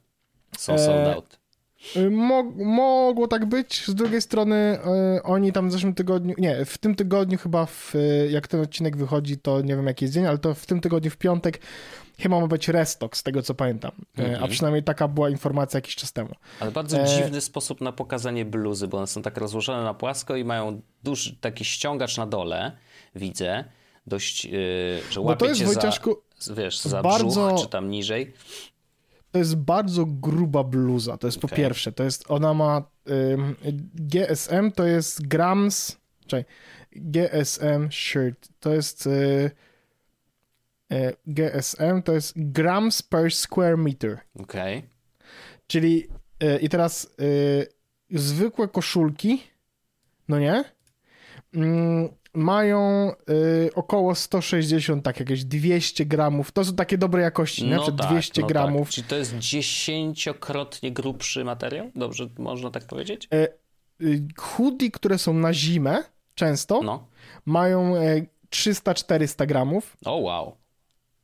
Są 0.57 0.77
sold 0.77 1.07
e, 1.07 1.15
out. 1.15 1.42
Y, 1.95 2.09
mogło 2.55 3.27
tak 3.27 3.45
być. 3.45 3.85
Z 3.87 3.95
drugiej 3.95 4.21
strony 4.21 4.79
y, 5.17 5.23
oni 5.23 5.51
tam 5.51 5.69
w 5.69 5.71
zeszłym 5.71 5.93
tygodniu, 5.93 6.35
nie, 6.37 6.65
w 6.65 6.77
tym 6.77 6.95
tygodniu 6.95 7.37
chyba, 7.37 7.65
w, 7.65 7.93
jak 8.29 8.47
ten 8.47 8.61
odcinek 8.61 8.97
wychodzi, 8.97 9.37
to 9.37 9.61
nie 9.61 9.75
wiem 9.75 9.87
jaki 9.87 10.05
jest 10.05 10.13
dzień, 10.13 10.25
ale 10.25 10.37
to 10.37 10.53
w 10.53 10.65
tym 10.65 10.81
tygodniu 10.81 11.11
w 11.11 11.17
piątek 11.17 11.59
chyba 12.19 12.39
ma 12.39 12.47
być 12.47 12.67
restock, 12.67 13.17
z 13.17 13.23
tego 13.23 13.41
co 13.41 13.53
pamiętam. 13.53 13.91
Mm 14.17 14.29
-hmm. 14.29 14.33
A 14.33 14.35
mhm. 14.35 14.51
przynajmniej 14.51 14.83
taka 14.83 15.07
była 15.07 15.29
informacja 15.29 15.77
jakiś 15.77 15.95
czas 15.95 16.13
temu. 16.13 16.35
Ale 16.59 16.71
bardzo 16.71 16.97
e... 16.97 17.05
dziwny 17.05 17.41
sposób 17.41 17.81
na 17.81 17.91
pokazanie 17.91 18.45
bluzy, 18.45 18.87
bo 18.87 18.97
one 18.97 19.07
są 19.07 19.21
tak 19.21 19.37
rozłożone 19.37 19.83
na 19.83 19.93
płasko 19.93 20.35
i 20.35 20.43
mają 20.43 20.81
duży 21.03 21.35
taki 21.35 21.65
ściągacz 21.65 22.17
na 22.17 22.27
dole, 22.27 22.71
widzę, 23.15 23.63
dość, 24.07 24.45
yy, 24.45 24.51
że 25.11 25.21
łapie 25.21 25.39
to 25.39 25.45
jest, 25.45 25.59
cię 25.59 25.65
Wojciaszku, 25.65 26.15
za, 26.39 26.53
wiesz, 26.53 26.79
za 26.79 27.01
bardzo... 27.01 27.47
brzuch, 27.47 27.61
czy 27.61 27.69
tam 27.69 27.89
niżej 27.89 28.33
to 29.33 29.39
jest 29.39 29.55
bardzo 29.55 30.05
gruba 30.05 30.63
bluza, 30.63 31.17
to 31.17 31.27
jest 31.27 31.37
okay. 31.37 31.49
po 31.49 31.55
pierwsze, 31.55 31.91
to 31.91 32.03
jest, 32.03 32.31
ona 32.31 32.53
ma 32.53 32.83
GSM 33.95 34.71
to 34.71 34.85
jest 34.85 35.27
grams, 35.27 35.97
czekaj, 36.27 36.45
GSM 36.91 37.91
shirt, 37.91 38.49
to 38.59 38.73
jest 38.73 39.07
y, 39.07 39.51
y, 40.91 41.15
GSM 41.27 42.01
to 42.03 42.13
jest 42.13 42.33
grams 42.35 43.01
per 43.01 43.31
square 43.31 43.77
meter. 43.77 44.19
Okej. 44.39 44.77
Okay. 44.77 44.89
Czyli 45.67 46.07
y, 46.43 46.59
i 46.61 46.69
teraz 46.69 47.15
zwykłe 48.09 48.67
koszulki, 48.67 49.43
no 50.27 50.39
nie? 50.39 50.63
Mają 52.33 53.11
y, 53.29 53.69
około 53.75 54.15
160, 54.15 55.03
tak 55.03 55.19
jakieś 55.19 55.45
200 55.45 56.05
gramów. 56.05 56.51
To 56.51 56.65
są 56.65 56.75
takie 56.75 56.97
dobre 56.97 57.21
jakości, 57.21 57.65
no 57.65 57.77
nie? 57.77 57.97
Tak, 57.97 58.07
200 58.11 58.41
no 58.41 58.47
gramów. 58.47 58.87
Tak. 58.87 58.95
Czy 58.95 59.03
to 59.03 59.15
jest 59.15 59.37
dziesięciokrotnie 59.37 60.91
grubszy 60.91 61.43
materiał? 61.43 61.91
Dobrze, 61.95 62.29
można 62.37 62.71
tak 62.71 62.85
powiedzieć? 62.85 63.27
E, 63.33 63.47
y, 64.01 64.27
hoodie, 64.37 64.91
które 64.91 65.17
są 65.17 65.33
na 65.33 65.53
zimę, 65.53 66.03
często, 66.35 66.81
no. 66.81 67.07
mają 67.45 67.95
e, 67.95 68.25
300-400 68.49 69.45
gramów. 69.45 69.97
O, 70.05 70.15
wow. 70.15 70.57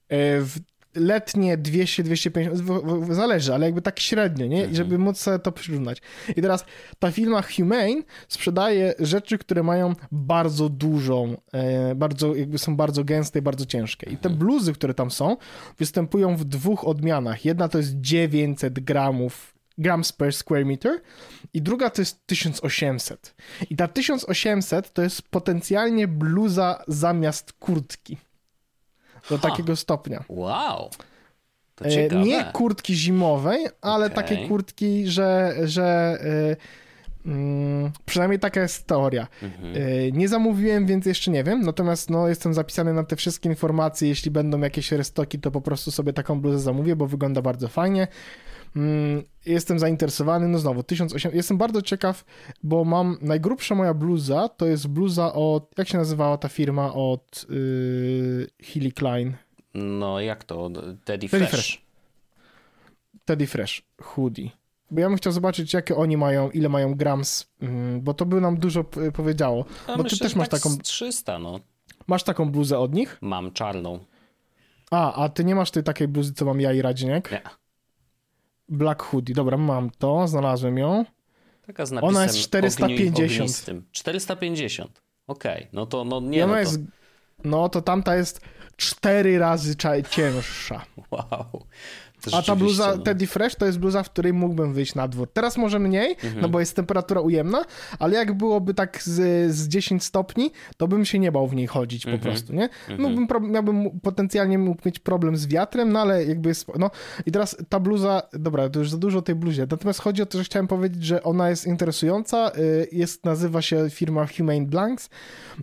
E, 0.10 0.42
w 0.42 0.60
letnie 0.96 1.58
200-250, 1.58 3.14
zależy, 3.14 3.54
ale 3.54 3.66
jakby 3.66 3.82
tak 3.82 4.00
średnio, 4.00 4.46
nie? 4.46 4.66
I 4.66 4.76
żeby 4.76 4.96
mhm. 4.96 5.02
móc 5.02 5.18
sobie 5.18 5.40
to 5.40 5.52
przyrównać. 5.52 6.02
I 6.36 6.42
teraz 6.42 6.66
ta 7.00 7.12
firma 7.12 7.42
Humane 7.42 8.02
sprzedaje 8.28 8.94
rzeczy, 9.00 9.38
które 9.38 9.64
mają 9.64 9.96
bardzo 10.12 10.70
dużą, 10.70 11.38
e, 11.54 11.96
bardzo, 11.96 12.36
jakby 12.36 12.58
są 12.58 12.76
bardzo 12.76 13.04
gęste 13.04 13.40
i 13.40 13.42
bardzo 13.42 13.66
ciężkie. 13.66 14.10
I 14.10 14.18
te 14.18 14.30
mhm. 14.30 14.36
bluzy, 14.36 14.74
które 14.74 14.94
tam 14.94 15.12
są, 15.12 15.38
występują 15.78 16.36
w 16.36 16.46
dwóch 16.46 16.88
odmianach. 16.88 17.46
Jedna 17.46 17.68
to 17.68 17.78
jest 17.78 17.94
900 17.96 18.80
gramów 18.80 19.54
grams 19.80 20.12
per 20.12 20.34
square 20.34 20.66
meter 20.66 21.02
i 21.54 21.62
druga 21.62 21.90
to 21.90 22.02
jest 22.02 22.28
1800. 22.28 23.36
I 23.70 23.76
ta 23.76 23.88
1800 23.88 24.94
to 24.94 25.02
jest 25.02 25.22
potencjalnie 25.22 26.08
bluza 26.08 26.84
zamiast 26.88 27.54
kurtki. 27.54 28.18
Do 29.30 29.38
ha. 29.38 29.50
takiego 29.50 29.76
stopnia. 29.76 30.24
Wow. 30.30 30.90
E. 31.82 32.16
Nie 32.16 32.44
kurtki 32.44 32.96
zimowej, 32.96 33.68
ale 33.82 34.06
okay. 34.06 34.16
takie 34.16 34.48
kurtki, 34.48 35.08
że, 35.08 35.56
że 35.64 36.18
yy, 37.26 37.92
przynajmniej 38.06 38.40
taka 38.40 38.62
jest 38.62 38.88
teoria. 38.88 39.28
Mhm. 39.44 39.74
Yy, 39.74 40.12
nie 40.12 40.28
zamówiłem, 40.28 40.86
więc 40.86 41.06
jeszcze 41.06 41.32
nie 41.32 41.44
wiem, 41.44 41.62
natomiast 41.62 42.10
no, 42.10 42.28
jestem 42.28 42.54
zapisany 42.54 42.94
na 42.94 43.04
te 43.04 43.16
wszystkie 43.16 43.50
informacje. 43.50 44.10
Jeśli 44.10 44.32
będą 44.32 44.60
jakieś 44.60 44.92
restoki, 44.92 45.40
to 45.40 45.52
po 45.52 45.62
prostu 45.62 45.92
sobie 45.92 46.14
taką 46.14 46.42
bluzę 46.42 46.60
zamówię, 46.60 46.96
bo 46.96 47.08
wygląda 47.08 47.42
bardzo 47.42 47.68
fajnie. 47.68 48.08
Mm, 48.76 49.24
jestem 49.46 49.80
zainteresowany, 49.80 50.48
no 50.48 50.60
znowu, 50.60 50.84
1800, 50.84 51.34
jestem 51.34 51.58
bardzo 51.58 51.82
ciekaw, 51.82 52.26
bo 52.64 52.86
mam, 52.86 53.18
najgrubsza 53.22 53.76
moja 53.76 53.94
bluza, 53.94 54.50
to 54.50 54.66
jest 54.66 54.88
bluza 54.88 55.34
od, 55.34 55.78
jak 55.78 55.88
się 55.88 55.98
nazywała 55.98 56.38
ta 56.38 56.50
firma 56.50 56.94
od 56.94 57.46
yy, 57.50 58.48
Hilly 58.62 58.92
Klein? 58.92 59.34
No, 59.74 60.20
jak 60.20 60.44
to? 60.44 60.70
Teddy 61.06 61.28
Fresh. 61.28 61.42
Teddy 61.42 61.48
Fresh. 61.48 61.82
Teddy 63.26 63.48
Fresh, 63.48 63.82
hoodie. 64.02 64.50
Bo 64.92 65.02
ja 65.02 65.08
bym 65.08 65.18
chciał 65.18 65.34
zobaczyć, 65.34 65.74
jakie 65.74 65.96
oni 65.96 66.18
mają, 66.18 66.50
ile 66.52 66.70
mają 66.70 66.96
grams, 66.96 67.48
mm, 67.62 68.02
bo 68.02 68.14
to 68.14 68.26
by 68.26 68.42
nam 68.42 68.58
dużo 68.58 68.84
powiedziało. 69.14 69.66
No, 69.88 69.98
bo 69.98 70.04
myślę, 70.04 70.18
ty 70.18 70.24
też 70.24 70.36
masz 70.36 70.50
tak 70.50 70.62
taką... 70.62 70.78
300, 70.78 71.40
no. 71.40 71.60
Masz 72.08 72.24
taką 72.24 72.52
bluzę 72.52 72.80
od 72.80 72.94
nich? 72.94 73.18
Mam 73.22 73.52
czarną. 73.52 74.00
A, 74.92 75.24
a 75.24 75.30
ty 75.30 75.44
nie 75.44 75.56
masz 75.56 75.72
tej 75.72 75.84
takiej 75.84 76.08
bluzy, 76.08 76.34
co 76.34 76.46
mam 76.46 76.62
ja 76.62 76.74
i 76.74 76.82
Radzinek? 76.82 77.32
Nie. 77.32 77.42
Black 78.70 79.04
Hoodie, 79.04 79.36
dobra, 79.36 79.58
mam 79.58 79.90
to, 79.90 80.28
znalazłem 80.28 80.78
ją. 80.78 81.06
Taka 81.68 81.86
z 81.86 81.92
napisem 81.92 82.16
Ona 82.16 82.24
jest 82.24 82.38
450. 82.38 83.66
450, 83.92 85.02
okej, 85.28 85.56
okay. 85.56 85.68
no 85.74 85.86
to 85.86 86.04
no 86.06 86.22
nie, 86.22 86.48
no, 86.48 86.54
to... 86.54 86.60
Jest, 86.60 86.80
no 87.44 87.70
to 87.70 87.82
tamta 87.82 88.16
jest 88.16 88.42
cztery 88.80 89.40
razy 89.40 89.76
cięższa. 90.10 90.86
Wow, 91.12 91.66
A 92.34 92.42
ta 92.42 92.56
bluza 92.56 92.96
no. 92.96 93.04
Teddy 93.04 93.28
Fresh 93.28 93.56
to 93.56 93.66
jest 93.66 93.80
bluza, 93.80 94.04
w 94.04 94.10
której 94.10 94.34
mógłbym 94.34 94.74
wyjść 94.74 94.96
na 94.96 95.08
dwór. 95.08 95.28
Teraz 95.34 95.58
może 95.58 95.80
mniej, 95.80 96.12
mhm. 96.12 96.42
no 96.42 96.50
bo 96.50 96.60
jest 96.60 96.76
temperatura 96.76 97.22
ujemna, 97.22 97.66
ale 98.00 98.16
jak 98.16 98.34
byłoby 98.34 98.74
tak 98.74 99.04
z, 99.04 99.52
z 99.56 99.68
10 99.68 100.04
stopni, 100.04 100.52
to 100.78 100.88
bym 100.88 101.06
się 101.06 101.20
nie 101.20 101.32
bał 101.32 101.48
w 101.48 101.56
niej 101.56 101.68
chodzić 101.68 102.06
mhm. 102.06 102.20
po 102.20 102.26
prostu, 102.28 102.54
nie? 102.54 102.70
Mhm. 102.90 103.02
Mógłbym, 103.02 103.52
miałbym 103.52 104.00
potencjalnie 104.00 104.58
mógł 104.58 104.82
mieć 104.86 105.00
problem 105.00 105.38
z 105.38 105.48
wiatrem, 105.48 105.92
no 105.92 106.00
ale 106.00 106.26
jakby 106.26 106.50
jest, 106.50 106.68
no 106.80 106.92
i 107.26 107.32
teraz 107.32 107.58
ta 107.70 107.80
bluza, 107.80 108.22
dobra, 108.34 108.70
to 108.70 108.80
już 108.80 108.90
za 108.90 108.98
dużo 108.98 109.20
o 109.20 109.22
tej 109.22 109.36
bluzie, 109.36 109.68
natomiast 109.72 110.02
chodzi 110.02 110.22
o 110.22 110.26
to, 110.26 110.38
że 110.38 110.44
chciałem 110.44 110.68
powiedzieć, 110.68 111.04
że 111.04 111.24
ona 111.24 111.50
jest 111.50 111.66
interesująca, 111.66 112.52
y, 112.58 112.88
jest, 112.92 113.26
nazywa 113.26 113.62
się 113.62 113.90
firma 113.90 114.28
Humane 114.38 114.66
Blanks, 114.66 115.10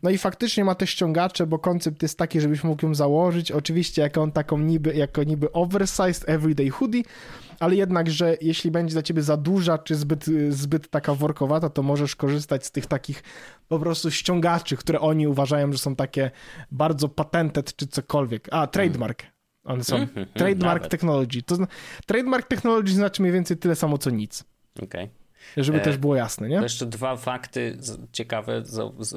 no 0.03 0.11
i 0.11 0.19
faktycznie 0.19 0.65
ma 0.65 0.75
te 0.75 0.87
ściągacze, 0.87 1.47
bo 1.47 1.59
koncept 1.59 2.03
jest 2.03 2.19
taki, 2.19 2.41
żebyś 2.41 2.65
mógł 2.65 2.87
ją 2.87 2.95
założyć, 3.07 3.53
oczywiście 3.53 4.03
jako 4.03 4.23
on 4.23 4.33
taką 4.33 4.59
niby, 4.59 4.95
jako 4.95 5.25
niby 5.25 5.53
oversized 5.53 6.29
everyday 6.29 6.71
hoodie, 6.71 7.03
ale 7.61 7.77
jednak, 7.77 8.11
że 8.11 8.37
jeśli 8.41 8.71
będzie 8.71 8.93
dla 8.93 9.03
ciebie 9.03 9.23
za 9.23 9.37
duża, 9.37 9.79
czy 9.79 9.95
zbyt, 9.95 10.25
zbyt 10.49 10.91
taka 10.91 11.15
workowata, 11.15 11.71
to 11.71 11.83
możesz 11.83 12.17
korzystać 12.17 12.67
z 12.67 12.71
tych 12.71 12.87
takich 12.87 13.23
po 13.69 13.79
prostu 13.79 14.11
ściągaczy, 14.11 14.77
które 14.77 15.01
oni 15.01 15.27
uważają, 15.27 15.73
że 15.73 15.79
są 15.79 15.97
takie 15.97 16.31
bardzo 16.71 17.09
patented, 17.09 17.77
czy 17.77 17.87
cokolwiek. 17.87 18.49
A, 18.51 18.67
trademark. 18.67 19.23
One 19.65 19.85
są. 19.85 19.97
Mm 19.97 20.09
-hmm, 20.09 20.27
trademark 20.35 20.83
nawet. 20.83 20.91
technology. 20.91 21.43
To, 21.43 21.57
trademark 22.07 22.49
technology 22.49 22.93
znaczy 22.93 23.23
mniej 23.23 23.33
więcej 23.33 23.57
tyle 23.57 23.77
samo, 23.77 23.99
co 23.99 24.11
nic. 24.11 24.45
Okej. 24.83 25.05
Okay. 25.05 25.27
Żeby 25.57 25.79
e, 25.79 25.81
też 25.81 25.97
było 25.97 26.17
jasne, 26.17 26.49
nie? 26.49 26.57
To 26.57 26.63
jeszcze 26.63 26.87
dwa 26.87 27.17
fakty 27.17 27.79
ciekawe 28.13 28.63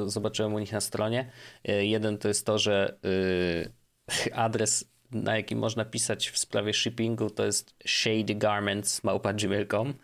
zobaczyłem 0.06 0.54
u 0.54 0.60
nich 0.60 0.72
na 0.72 0.82
stronie. 0.82 1.32
E, 1.66 1.86
jeden 1.86 2.18
to 2.18 2.28
jest 2.28 2.46
to, 2.46 2.58
że 2.58 2.98
y, 3.06 3.79
adres 4.34 4.86
na 5.12 5.38
jakim 5.38 5.60
można 5.60 5.86
pisać 5.86 6.30
w 6.30 6.38
sprawie 6.38 6.74
shippingu, 6.74 7.30
to 7.30 7.46
jest 7.46 7.76
shadygarments.gmail.com. 7.86 9.94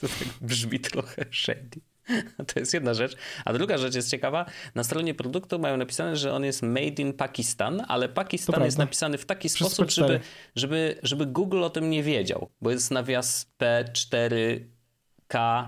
To 0.00 0.08
tak 0.08 0.28
brzmi 0.40 0.80
trochę 0.80 1.24
shady. 1.30 1.80
To 2.46 2.60
jest 2.60 2.74
jedna 2.74 2.94
rzecz. 2.94 3.16
A 3.44 3.52
druga 3.52 3.78
rzecz 3.78 3.94
jest 3.94 4.10
ciekawa. 4.10 4.46
Na 4.74 4.84
stronie 4.84 5.14
produktu 5.14 5.58
mają 5.58 5.76
napisane, 5.76 6.16
że 6.16 6.32
on 6.32 6.44
jest 6.44 6.62
made 6.62 7.02
in 7.02 7.12
Pakistan, 7.12 7.84
ale 7.88 8.08
Pakistan 8.08 8.64
jest 8.64 8.78
napisany 8.78 9.18
w 9.18 9.26
taki 9.26 9.48
Przez 9.48 9.58
sposób, 9.58 9.90
żeby, 9.90 10.20
żeby, 10.56 10.98
żeby 11.02 11.26
Google 11.26 11.62
o 11.62 11.70
tym 11.70 11.90
nie 11.90 12.02
wiedział, 12.02 12.50
bo 12.60 12.70
jest 12.70 12.90
nawias 12.90 13.50
P4K 13.58 15.66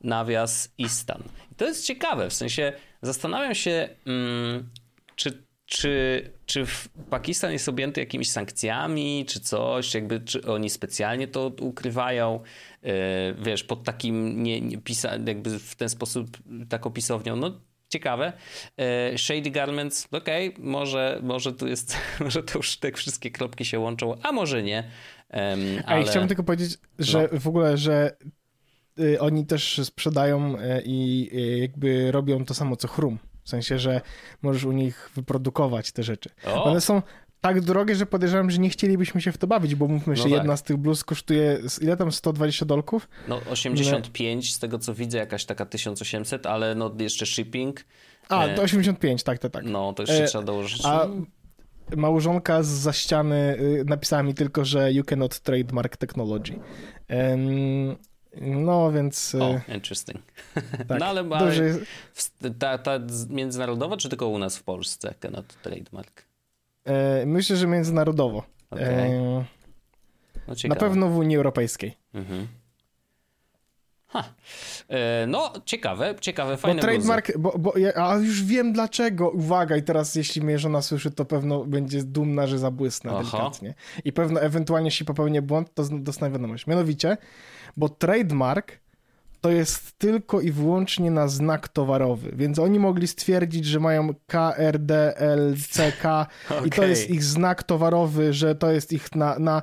nawias 0.00 0.74
Istan. 0.78 1.22
I 1.52 1.54
to 1.54 1.64
jest 1.64 1.86
ciekawe, 1.86 2.30
w 2.30 2.34
sensie 2.34 2.72
zastanawiam 3.02 3.54
się, 3.54 3.88
mm, 4.06 4.70
czy 5.16 5.49
czy, 5.70 6.30
czy 6.46 6.66
Pakistan 7.10 7.52
jest 7.52 7.68
objęty 7.68 8.00
jakimiś 8.00 8.30
sankcjami, 8.30 9.24
czy 9.28 9.40
coś, 9.40 9.94
jakby, 9.94 10.20
czy 10.20 10.46
oni 10.46 10.70
specjalnie 10.70 11.28
to 11.28 11.52
ukrywają, 11.60 12.40
yy, 12.82 12.90
wiesz, 13.42 13.64
pod 13.64 13.84
takim, 13.84 14.42
nie, 14.42 14.60
nie 14.60 14.78
pisa, 14.78 15.10
jakby 15.26 15.58
w 15.58 15.74
ten 15.76 15.88
sposób 15.88 16.38
taką 16.68 16.90
pisownią, 16.90 17.36
no 17.36 17.60
ciekawe. 17.88 18.32
Yy, 19.12 19.18
Shady 19.18 19.50
Garments, 19.50 20.08
okej, 20.12 20.48
okay, 20.48 20.64
może, 20.64 21.20
może 21.22 21.52
tu 21.52 21.66
jest, 21.68 21.96
może 22.20 22.42
to 22.42 22.58
już 22.58 22.76
te 22.76 22.92
wszystkie 22.92 23.30
kropki 23.30 23.64
się 23.64 23.78
łączą, 23.78 24.14
a 24.22 24.32
może 24.32 24.62
nie. 24.62 24.90
Um, 25.32 25.60
ale... 25.86 26.04
chciałbym 26.04 26.28
tylko 26.28 26.42
powiedzieć, 26.42 26.78
że 26.98 27.28
no. 27.32 27.40
w 27.40 27.48
ogóle, 27.48 27.78
że 27.78 28.16
y, 29.00 29.20
oni 29.20 29.46
też 29.46 29.80
sprzedają 29.84 30.58
y, 30.58 30.82
i 30.84 31.30
y, 31.34 31.58
jakby 31.58 32.12
robią 32.12 32.44
to 32.44 32.54
samo 32.54 32.76
co 32.76 32.88
Chrum. 32.88 33.18
W 33.50 33.58
sensie, 33.58 33.78
że 33.78 34.00
możesz 34.42 34.64
u 34.64 34.72
nich 34.72 35.10
wyprodukować 35.14 35.92
te 35.92 36.02
rzeczy. 36.02 36.30
O. 36.46 36.64
One 36.64 36.80
są 36.80 37.02
tak 37.40 37.60
drogie, 37.60 37.94
że 37.94 38.06
podejrzewam, 38.06 38.50
że 38.50 38.58
nie 38.58 38.70
chcielibyśmy 38.70 39.20
się 39.20 39.32
w 39.32 39.38
to 39.38 39.46
bawić, 39.46 39.74
bo 39.74 39.88
mówmy 39.88 40.16
się, 40.16 40.22
no 40.22 40.28
tak. 40.28 40.38
jedna 40.38 40.56
z 40.56 40.62
tych 40.62 40.76
bluz 40.76 41.04
kosztuje, 41.04 41.60
ile 41.80 41.96
tam, 41.96 42.12
120 42.12 42.66
dolków? 42.66 43.08
No 43.28 43.40
85, 43.50 44.54
z 44.54 44.58
tego 44.58 44.78
co 44.78 44.94
widzę, 44.94 45.18
jakaś 45.18 45.44
taka 45.44 45.66
1800, 45.66 46.46
ale 46.46 46.74
no 46.74 46.94
jeszcze 46.98 47.26
shipping. 47.26 47.84
A, 48.28 48.48
to 48.48 48.62
85, 48.62 49.22
tak, 49.22 49.38
tak, 49.38 49.52
tak. 49.52 49.64
No, 49.64 49.92
to 49.92 50.02
jeszcze 50.02 50.24
e, 50.24 50.26
trzeba 50.26 50.44
dołożyć. 50.44 50.80
A 50.84 51.06
małżonka 51.96 52.62
z 52.62 52.68
za 52.68 52.92
ściany 52.92 53.56
y, 53.60 53.84
napisała 53.86 54.22
mi 54.22 54.34
tylko, 54.34 54.64
że 54.64 54.92
you 54.92 55.04
cannot 55.04 55.40
trademark 55.40 55.96
technology. 55.96 56.52
No, 58.40 58.92
więc... 58.92 59.34
O, 59.34 59.60
e, 59.68 59.74
interesting. 59.74 60.18
Tak, 60.88 61.00
no, 61.00 61.06
ale, 61.06 61.24
ale 61.36 61.56
jest... 61.56 61.80
ta, 62.58 62.78
ta 62.78 62.98
międzynarodowa, 63.28 63.96
czy 63.96 64.08
tylko 64.08 64.28
u 64.28 64.38
nas 64.38 64.56
w 64.56 64.62
Polsce 64.62 65.14
Cannot 65.20 65.62
Trademark? 65.62 66.24
E, 66.84 67.26
myślę, 67.26 67.56
że 67.56 67.66
międzynarodowo. 67.66 68.42
Okay. 68.70 68.84
E, 68.84 69.44
no, 70.48 70.54
na 70.68 70.76
pewno 70.76 71.08
w 71.08 71.16
Unii 71.16 71.36
Europejskiej. 71.36 71.96
Mhm. 72.14 72.48
Ha. 74.12 74.24
E, 74.88 75.26
no, 75.26 75.52
ciekawe, 75.64 76.14
ciekawe, 76.20 76.56
fajne 76.56 76.80
Bo 76.80 76.88
trademark, 76.88 77.38
bo, 77.38 77.58
bo 77.58 77.78
ja, 77.78 77.92
a 77.94 78.16
już 78.16 78.42
wiem 78.42 78.72
dlaczego. 78.72 79.30
Uwaga, 79.30 79.76
i 79.76 79.82
teraz 79.82 80.14
jeśli 80.14 80.42
mnie 80.42 80.58
żona 80.58 80.82
słyszy, 80.82 81.10
to 81.10 81.24
pewno 81.24 81.64
będzie 81.64 82.02
dumna, 82.02 82.46
że 82.46 82.58
zabłysnę 82.58 83.10
Aha. 83.10 83.20
delikatnie. 83.20 83.74
I 84.04 84.12
pewno 84.12 84.40
ewentualnie, 84.40 84.86
jeśli 84.86 85.06
popełnię 85.06 85.42
błąd, 85.42 85.74
to 85.74 85.84
dostanę 85.90 86.32
wiadomość. 86.32 86.66
Mianowicie, 86.66 87.16
bo 87.76 87.88
trademark 87.88 88.80
to 89.40 89.50
jest 89.50 89.98
tylko 89.98 90.40
i 90.40 90.52
wyłącznie 90.52 91.10
na 91.10 91.28
znak 91.28 91.68
towarowy, 91.68 92.32
więc 92.36 92.58
oni 92.58 92.78
mogli 92.78 93.08
stwierdzić, 93.08 93.64
że 93.64 93.80
mają 93.80 94.14
KRDLCK 94.26 96.04
okay. 96.50 96.66
i 96.66 96.70
to 96.70 96.84
jest 96.84 97.10
ich 97.10 97.24
znak 97.24 97.62
towarowy, 97.62 98.32
że 98.32 98.54
to 98.54 98.70
jest 98.70 98.92
ich 98.92 99.14
na, 99.14 99.38
na 99.38 99.62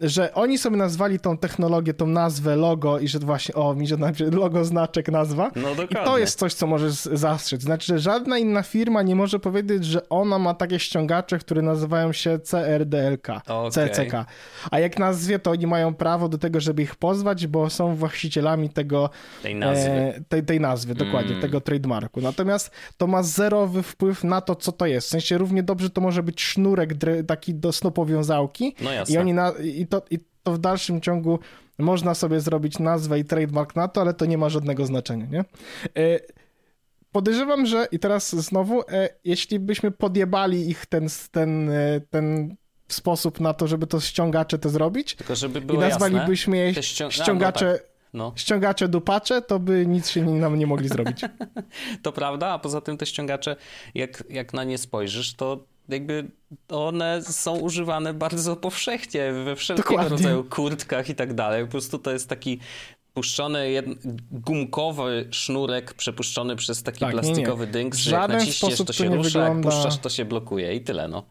że 0.00 0.34
oni 0.34 0.58
sobie 0.58 0.76
nazwali 0.76 1.20
tą 1.20 1.38
technologię, 1.38 1.94
tą 1.94 2.06
nazwę, 2.06 2.56
logo 2.56 2.98
i 2.98 3.08
że 3.08 3.18
właśnie, 3.18 3.54
o, 3.54 3.74
mi 3.74 3.86
że 3.86 3.96
logo, 4.32 4.64
znaczek, 4.64 5.08
nazwa. 5.08 5.50
No 5.56 5.68
dokładnie. 5.68 6.02
I 6.02 6.04
to 6.04 6.18
jest 6.18 6.38
coś, 6.38 6.54
co 6.54 6.66
możesz 6.66 6.94
zastrzec. 6.94 7.62
Znaczy, 7.62 7.86
że 7.86 7.98
żadna 7.98 8.38
inna 8.38 8.62
firma 8.62 9.02
nie 9.02 9.16
może 9.16 9.38
powiedzieć, 9.38 9.84
że 9.84 10.08
ona 10.08 10.38
ma 10.38 10.54
takie 10.54 10.78
ściągacze, 10.78 11.38
które 11.38 11.62
nazywają 11.62 12.12
się 12.12 12.38
CRDLK, 12.38 13.28
okay. 13.46 13.70
CCK. 13.70 14.12
A 14.70 14.78
jak 14.78 14.98
nazwie, 14.98 15.38
to 15.38 15.50
oni 15.50 15.66
mają 15.66 15.94
prawo 15.94 16.28
do 16.28 16.38
tego, 16.38 16.60
żeby 16.60 16.82
ich 16.82 16.96
pozwać, 16.96 17.46
bo 17.46 17.70
są 17.70 17.94
właścicielami 17.94 18.70
tego... 18.70 19.10
Tej 19.42 19.54
nazwy. 19.54 19.90
E, 19.90 20.20
tej, 20.28 20.42
tej 20.42 20.60
nazwy, 20.60 20.94
dokładnie, 20.94 21.30
mm. 21.30 21.42
tego 21.42 21.60
trademarku. 21.60 22.20
Natomiast 22.20 22.70
to 22.96 23.06
ma 23.06 23.22
zerowy 23.22 23.82
wpływ 23.82 24.24
na 24.24 24.40
to, 24.40 24.54
co 24.54 24.72
to 24.72 24.86
jest. 24.86 25.06
W 25.06 25.10
sensie 25.10 25.38
równie 25.38 25.62
dobrze 25.62 25.90
to 25.90 26.00
może 26.00 26.22
być 26.22 26.42
sznurek 26.42 26.90
taki 27.26 27.54
do 27.54 27.72
snopowiązałki. 27.72 28.74
No 28.80 28.92
jasne. 28.92 29.14
I 29.14 29.18
oni 29.18 29.32
na, 29.32 29.50
i 29.50 29.87
to, 29.88 30.02
i 30.10 30.18
to 30.42 30.52
w 30.52 30.58
dalszym 30.58 31.00
ciągu 31.00 31.38
można 31.78 32.14
sobie 32.14 32.40
zrobić 32.40 32.78
nazwę 32.78 33.18
i 33.18 33.24
trademark 33.24 33.76
na 33.76 33.88
to, 33.88 34.00
ale 34.00 34.14
to 34.14 34.26
nie 34.26 34.38
ma 34.38 34.48
żadnego 34.48 34.86
znaczenia, 34.86 35.26
nie? 35.26 35.44
E, 36.02 36.20
podejrzewam, 37.12 37.66
że 37.66 37.86
i 37.92 37.98
teraz 37.98 38.36
znowu, 38.36 38.82
e, 38.88 39.08
jeśli 39.24 39.58
byśmy 39.58 39.90
podjebali 39.90 40.70
ich 40.70 40.86
ten, 40.86 41.06
ten, 41.30 41.70
e, 41.70 42.00
ten 42.10 42.56
sposób 42.88 43.40
na 43.40 43.54
to, 43.54 43.66
żeby 43.66 43.86
to 43.86 44.00
ściągacze 44.00 44.58
to 44.58 44.68
zrobić 44.68 45.14
Tylko 45.14 45.36
żeby 45.36 45.60
było 45.60 45.78
i 45.78 45.80
nazwalibyśmy 45.80 46.56
je 46.56 46.82
ścią... 46.82 47.10
ściągacze... 47.10 47.66
No, 47.66 47.72
no 47.72 47.78
tak. 47.78 47.88
No. 48.12 48.32
Ściągacze 48.36 48.88
dupacze, 48.88 49.42
to 49.42 49.58
by 49.58 49.86
nic 49.86 50.10
się 50.10 50.24
nam 50.24 50.58
nie 50.58 50.66
mogli 50.66 50.88
zrobić. 50.88 51.20
to 52.02 52.12
prawda, 52.12 52.46
a 52.46 52.58
poza 52.58 52.80
tym 52.80 52.96
te 52.96 53.06
ściągacze, 53.06 53.56
jak, 53.94 54.24
jak 54.30 54.52
na 54.54 54.64
nie 54.64 54.78
spojrzysz, 54.78 55.34
to 55.34 55.64
jakby 55.88 56.30
one 56.68 57.22
są 57.22 57.58
używane 57.58 58.14
bardzo 58.14 58.56
powszechnie 58.56 59.32
we 59.32 59.56
wszelkiego 59.56 59.88
Dokładnie. 59.88 60.10
rodzaju 60.10 60.44
kurtkach 60.44 61.08
i 61.08 61.14
tak 61.14 61.34
dalej. 61.34 61.64
Po 61.64 61.70
prostu 61.70 61.98
to 61.98 62.10
jest 62.10 62.28
taki 62.28 62.58
puszczony 63.14 63.70
jed... 63.70 63.86
gumkowy 64.30 65.28
sznurek 65.30 65.94
przepuszczony 65.94 66.56
przez 66.56 66.82
taki 66.82 67.00
tak, 67.00 67.12
plastikowy 67.12 67.60
nie, 67.60 67.66
nie. 67.66 67.72
dynk, 67.72 67.94
że 67.94 68.10
jak 68.10 68.28
naciśniesz 68.28 68.78
to 68.78 68.92
się 68.92 69.04
to 69.10 69.16
rusza, 69.16 69.28
wygląda... 69.28 69.54
jak 69.54 69.62
puszczasz 69.62 69.98
to 69.98 70.08
się 70.08 70.24
blokuje 70.24 70.74
i 70.74 70.80
tyle 70.80 71.08
no. 71.08 71.22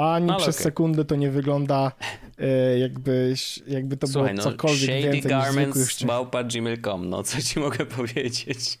Ani 0.00 0.26
no, 0.26 0.36
przez 0.36 0.56
okay. 0.56 0.64
sekundę 0.64 1.04
to 1.04 1.16
nie 1.16 1.30
wygląda 1.30 1.92
e, 2.38 2.78
jakby, 2.78 3.34
jakby 3.66 3.96
to 3.96 4.06
Słuchaj, 4.06 4.34
było 4.34 4.44
no, 4.44 4.50
cokolwiek 4.50 4.90
no, 5.04 5.12
więcej 5.12 5.66
niż 5.66 6.04
gmail.com, 6.52 7.08
no 7.08 7.22
co 7.22 7.42
ci 7.42 7.60
mogę 7.60 7.86
powiedzieć? 7.86 8.78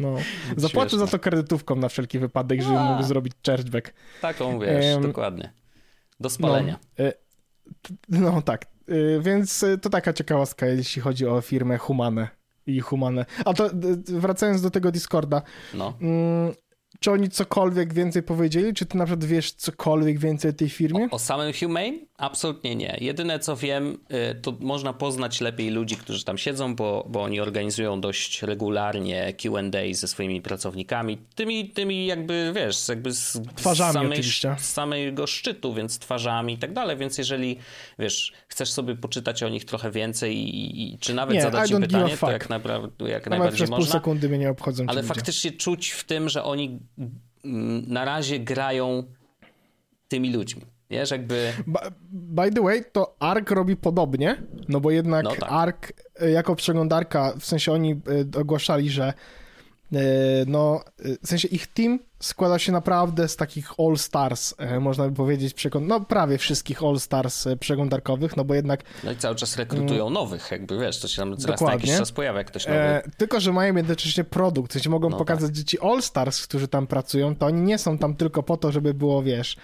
No, 0.00 0.16
zapłacę 0.56 0.98
za 0.98 1.06
to 1.06 1.18
kredytówką 1.18 1.76
na 1.76 1.88
wszelki 1.88 2.18
wypadek, 2.18 2.62
żebym 2.62 2.82
mógł 2.82 3.02
zrobić 3.02 3.32
chargeback. 3.46 3.94
Taką, 4.20 4.58
wiesz, 4.58 5.02
dokładnie. 5.02 5.52
Do 6.20 6.30
spalenia. 6.30 6.78
No, 6.98 7.04
e, 7.04 7.12
no 8.08 8.42
tak, 8.42 8.66
e, 8.88 9.20
więc 9.20 9.64
to 9.82 9.90
taka 9.90 10.12
ciekawostka, 10.12 10.66
jeśli 10.66 11.02
chodzi 11.02 11.26
o 11.26 11.40
firmę 11.40 11.78
Humane 11.78 12.28
i 12.66 12.80
Humane. 12.80 13.26
A 13.44 13.54
to 13.54 13.70
wracając 14.06 14.62
do 14.62 14.70
tego 14.70 14.92
Discorda. 14.92 15.42
No. 15.74 15.94
Mm, 16.00 16.54
czy 17.00 17.10
oni 17.10 17.28
cokolwiek 17.28 17.94
więcej 17.94 18.22
powiedzieli? 18.22 18.74
Czy 18.74 18.86
ty 18.86 18.98
na 18.98 19.04
przykład 19.04 19.24
wiesz 19.24 19.52
cokolwiek 19.52 20.18
więcej 20.18 20.50
o 20.50 20.54
tej 20.54 20.68
firmie? 20.68 21.08
O, 21.10 21.14
o 21.14 21.18
samym 21.18 21.52
Humane? 21.52 21.98
Absolutnie 22.18 22.76
nie. 22.76 22.96
Jedyne 23.00 23.38
co 23.38 23.56
wiem, 23.56 23.98
y, 24.32 24.34
to 24.34 24.54
można 24.60 24.92
poznać 24.92 25.40
lepiej 25.40 25.70
ludzi, 25.70 25.96
którzy 25.96 26.24
tam 26.24 26.38
siedzą, 26.38 26.76
bo, 26.76 27.06
bo 27.08 27.22
oni 27.22 27.40
organizują 27.40 28.00
dość 28.00 28.42
regularnie 28.42 29.32
QA 29.32 29.62
ze 29.92 30.08
swoimi 30.08 30.40
pracownikami. 30.40 31.18
Tymi, 31.34 31.70
tymi 31.70 32.06
jakby 32.06 32.52
wiesz, 32.54 32.88
jakby 32.88 33.12
z, 33.12 33.38
twarzami 33.56 33.92
samej, 33.92 34.12
oczywiście. 34.12 34.56
z 34.58 34.72
samego 34.72 35.26
szczytu, 35.26 35.74
więc 35.74 35.98
twarzami 35.98 36.54
i 36.54 36.58
tak 36.58 36.72
dalej. 36.72 36.96
Więc 36.96 37.18
jeżeli 37.18 37.58
wiesz, 37.98 38.32
chcesz 38.48 38.72
sobie 38.72 38.96
poczytać 38.96 39.42
o 39.42 39.48
nich 39.48 39.64
trochę 39.64 39.90
więcej 39.90 40.36
i, 40.36 40.94
i 40.94 40.98
czy 40.98 41.14
nawet 41.14 41.34
nie, 41.34 41.42
zadać 41.42 41.70
im 41.70 41.80
pytanie, 41.80 42.16
to 42.16 42.30
jak, 42.30 42.50
naprawdę, 42.50 43.08
jak 43.08 43.30
najbardziej 43.30 43.56
przez 43.56 43.70
można. 43.70 43.84
pół 43.84 43.92
sekundy 43.92 44.28
mnie 44.28 44.38
nie 44.38 44.50
obchodzą. 44.50 44.84
Ale 44.86 45.02
faktycznie 45.02 45.50
ludzie. 45.50 45.60
czuć 45.60 45.90
w 45.90 46.04
tym, 46.04 46.28
że 46.28 46.44
oni 46.44 46.78
mm, 47.44 47.84
na 47.92 48.04
razie 48.04 48.40
grają 48.40 49.04
tymi 50.08 50.32
ludźmi. 50.32 50.62
Wiesz, 50.90 51.10
jakby... 51.10 51.52
By 52.12 52.50
the 52.50 52.62
way, 52.62 52.84
to 52.92 53.16
ARK 53.18 53.50
robi 53.50 53.76
podobnie, 53.76 54.42
no 54.68 54.80
bo 54.80 54.90
jednak 54.90 55.24
no 55.24 55.30
tak. 55.30 55.52
ARK 55.52 55.92
e, 56.20 56.30
jako 56.30 56.56
przeglądarka, 56.56 57.32
w 57.40 57.44
sensie 57.44 57.72
oni 57.72 57.92
e, 57.92 58.40
ogłaszali, 58.40 58.90
że 58.90 59.04
e, 59.92 59.98
no, 60.46 60.80
w 61.22 61.28
sensie 61.28 61.48
ich 61.48 61.66
team 61.66 61.98
składa 62.20 62.58
się 62.58 62.72
naprawdę 62.72 63.28
z 63.28 63.36
takich 63.36 63.70
all-stars, 63.78 64.54
można 64.80 65.08
by 65.08 65.14
powiedzieć, 65.16 65.68
no 65.80 66.00
prawie 66.00 66.38
wszystkich 66.38 66.82
all-stars 66.82 67.48
przeglądarkowych, 67.60 68.36
no 68.36 68.44
bo 68.44 68.54
jednak... 68.54 68.82
No 69.04 69.12
i 69.12 69.16
cały 69.16 69.34
czas 69.34 69.56
rekrutują 69.56 70.02
mm, 70.02 70.14
nowych, 70.14 70.50
jakby 70.50 70.78
wiesz, 70.78 71.00
to 71.00 71.08
się 71.08 71.16
tam 71.16 71.34
raz 71.46 71.60
na 71.60 71.72
jakiś 71.72 71.90
czas 71.90 72.12
pojawia 72.12 72.44
ktoś 72.44 72.66
nowy. 72.66 72.78
E, 72.78 73.02
tylko, 73.16 73.40
że 73.40 73.52
mają 73.52 73.76
jednocześnie 73.76 74.24
produkt, 74.24 74.70
w 74.70 74.72
sensie 74.72 74.90
mogą 74.90 75.10
no 75.10 75.16
pokazać, 75.16 75.50
tak. 75.50 75.56
że 75.56 75.64
ci 75.64 75.80
all-stars, 75.80 76.46
którzy 76.46 76.68
tam 76.68 76.86
pracują, 76.86 77.36
to 77.36 77.46
oni 77.46 77.60
nie 77.60 77.78
są 77.78 77.98
tam 77.98 78.14
tylko 78.14 78.42
po 78.42 78.56
to, 78.56 78.72
żeby 78.72 78.94
było, 78.94 79.22
wiesz, 79.22 79.56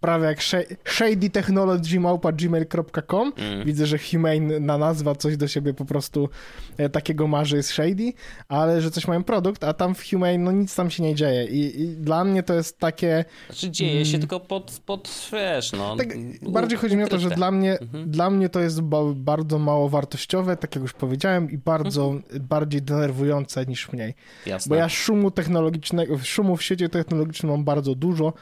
prawie 0.00 0.26
jak 0.26 0.38
shadytechnology.gmail.com. 0.84 3.32
Mm. 3.36 3.66
Widzę, 3.66 3.86
że 3.86 3.98
Humane 3.98 4.60
na 4.60 4.78
nazwa 4.78 5.14
coś 5.14 5.36
do 5.36 5.48
siebie 5.48 5.74
po 5.74 5.84
prostu 5.84 6.28
e, 6.76 6.88
takiego 6.88 7.26
marzy 7.26 7.56
jest 7.56 7.70
shady, 7.70 8.12
ale 8.48 8.80
że 8.80 8.90
coś 8.90 9.08
mają 9.08 9.24
produkt, 9.24 9.64
a 9.64 9.72
tam 9.72 9.94
w 9.94 10.10
Humane 10.10 10.38
no 10.38 10.52
nic 10.52 10.74
tam 10.74 10.90
się 10.90 11.02
nie 11.02 11.14
dzieje 11.14 11.44
i, 11.44 11.82
i 11.82 11.88
dla 11.88 12.24
mnie 12.24 12.42
to 12.42 12.54
jest 12.54 12.78
takie... 12.78 13.24
Znaczy 13.46 13.70
dzieje 13.70 14.04
się 14.04 14.10
mm, 14.10 14.20
tylko 14.20 14.40
pod, 14.40 14.80
pod 14.86 15.28
wiesz, 15.32 15.72
no... 15.72 15.96
Tak, 15.96 16.08
bardziej 16.42 16.78
chodzi 16.78 16.96
mi 16.96 17.04
o 17.04 17.08
to, 17.08 17.18
że 17.18 17.30
dla 17.30 17.50
mnie, 17.50 17.78
mhm. 17.78 18.10
dla 18.10 18.30
mnie 18.30 18.48
to 18.48 18.60
jest 18.60 18.80
ba 18.80 18.98
bardzo 19.14 19.58
mało 19.58 19.88
wartościowe, 19.88 20.56
tak 20.56 20.74
jak 20.74 20.82
już 20.82 20.92
powiedziałem 20.92 21.50
i 21.50 21.58
bardzo 21.58 22.06
mhm. 22.06 22.46
bardziej 22.46 22.82
denerwujące 22.82 23.66
niż 23.66 23.92
mniej. 23.92 24.14
Jasne. 24.46 24.70
Bo 24.70 24.76
ja 24.76 24.88
szumu 24.88 25.30
technologicznego, 25.30 26.18
szumu 26.18 26.56
w 26.56 26.62
sieci 26.62 26.88
technologicznym 26.88 27.52
mam 27.52 27.64
bardzo 27.64 27.94
dużo, 27.94 28.32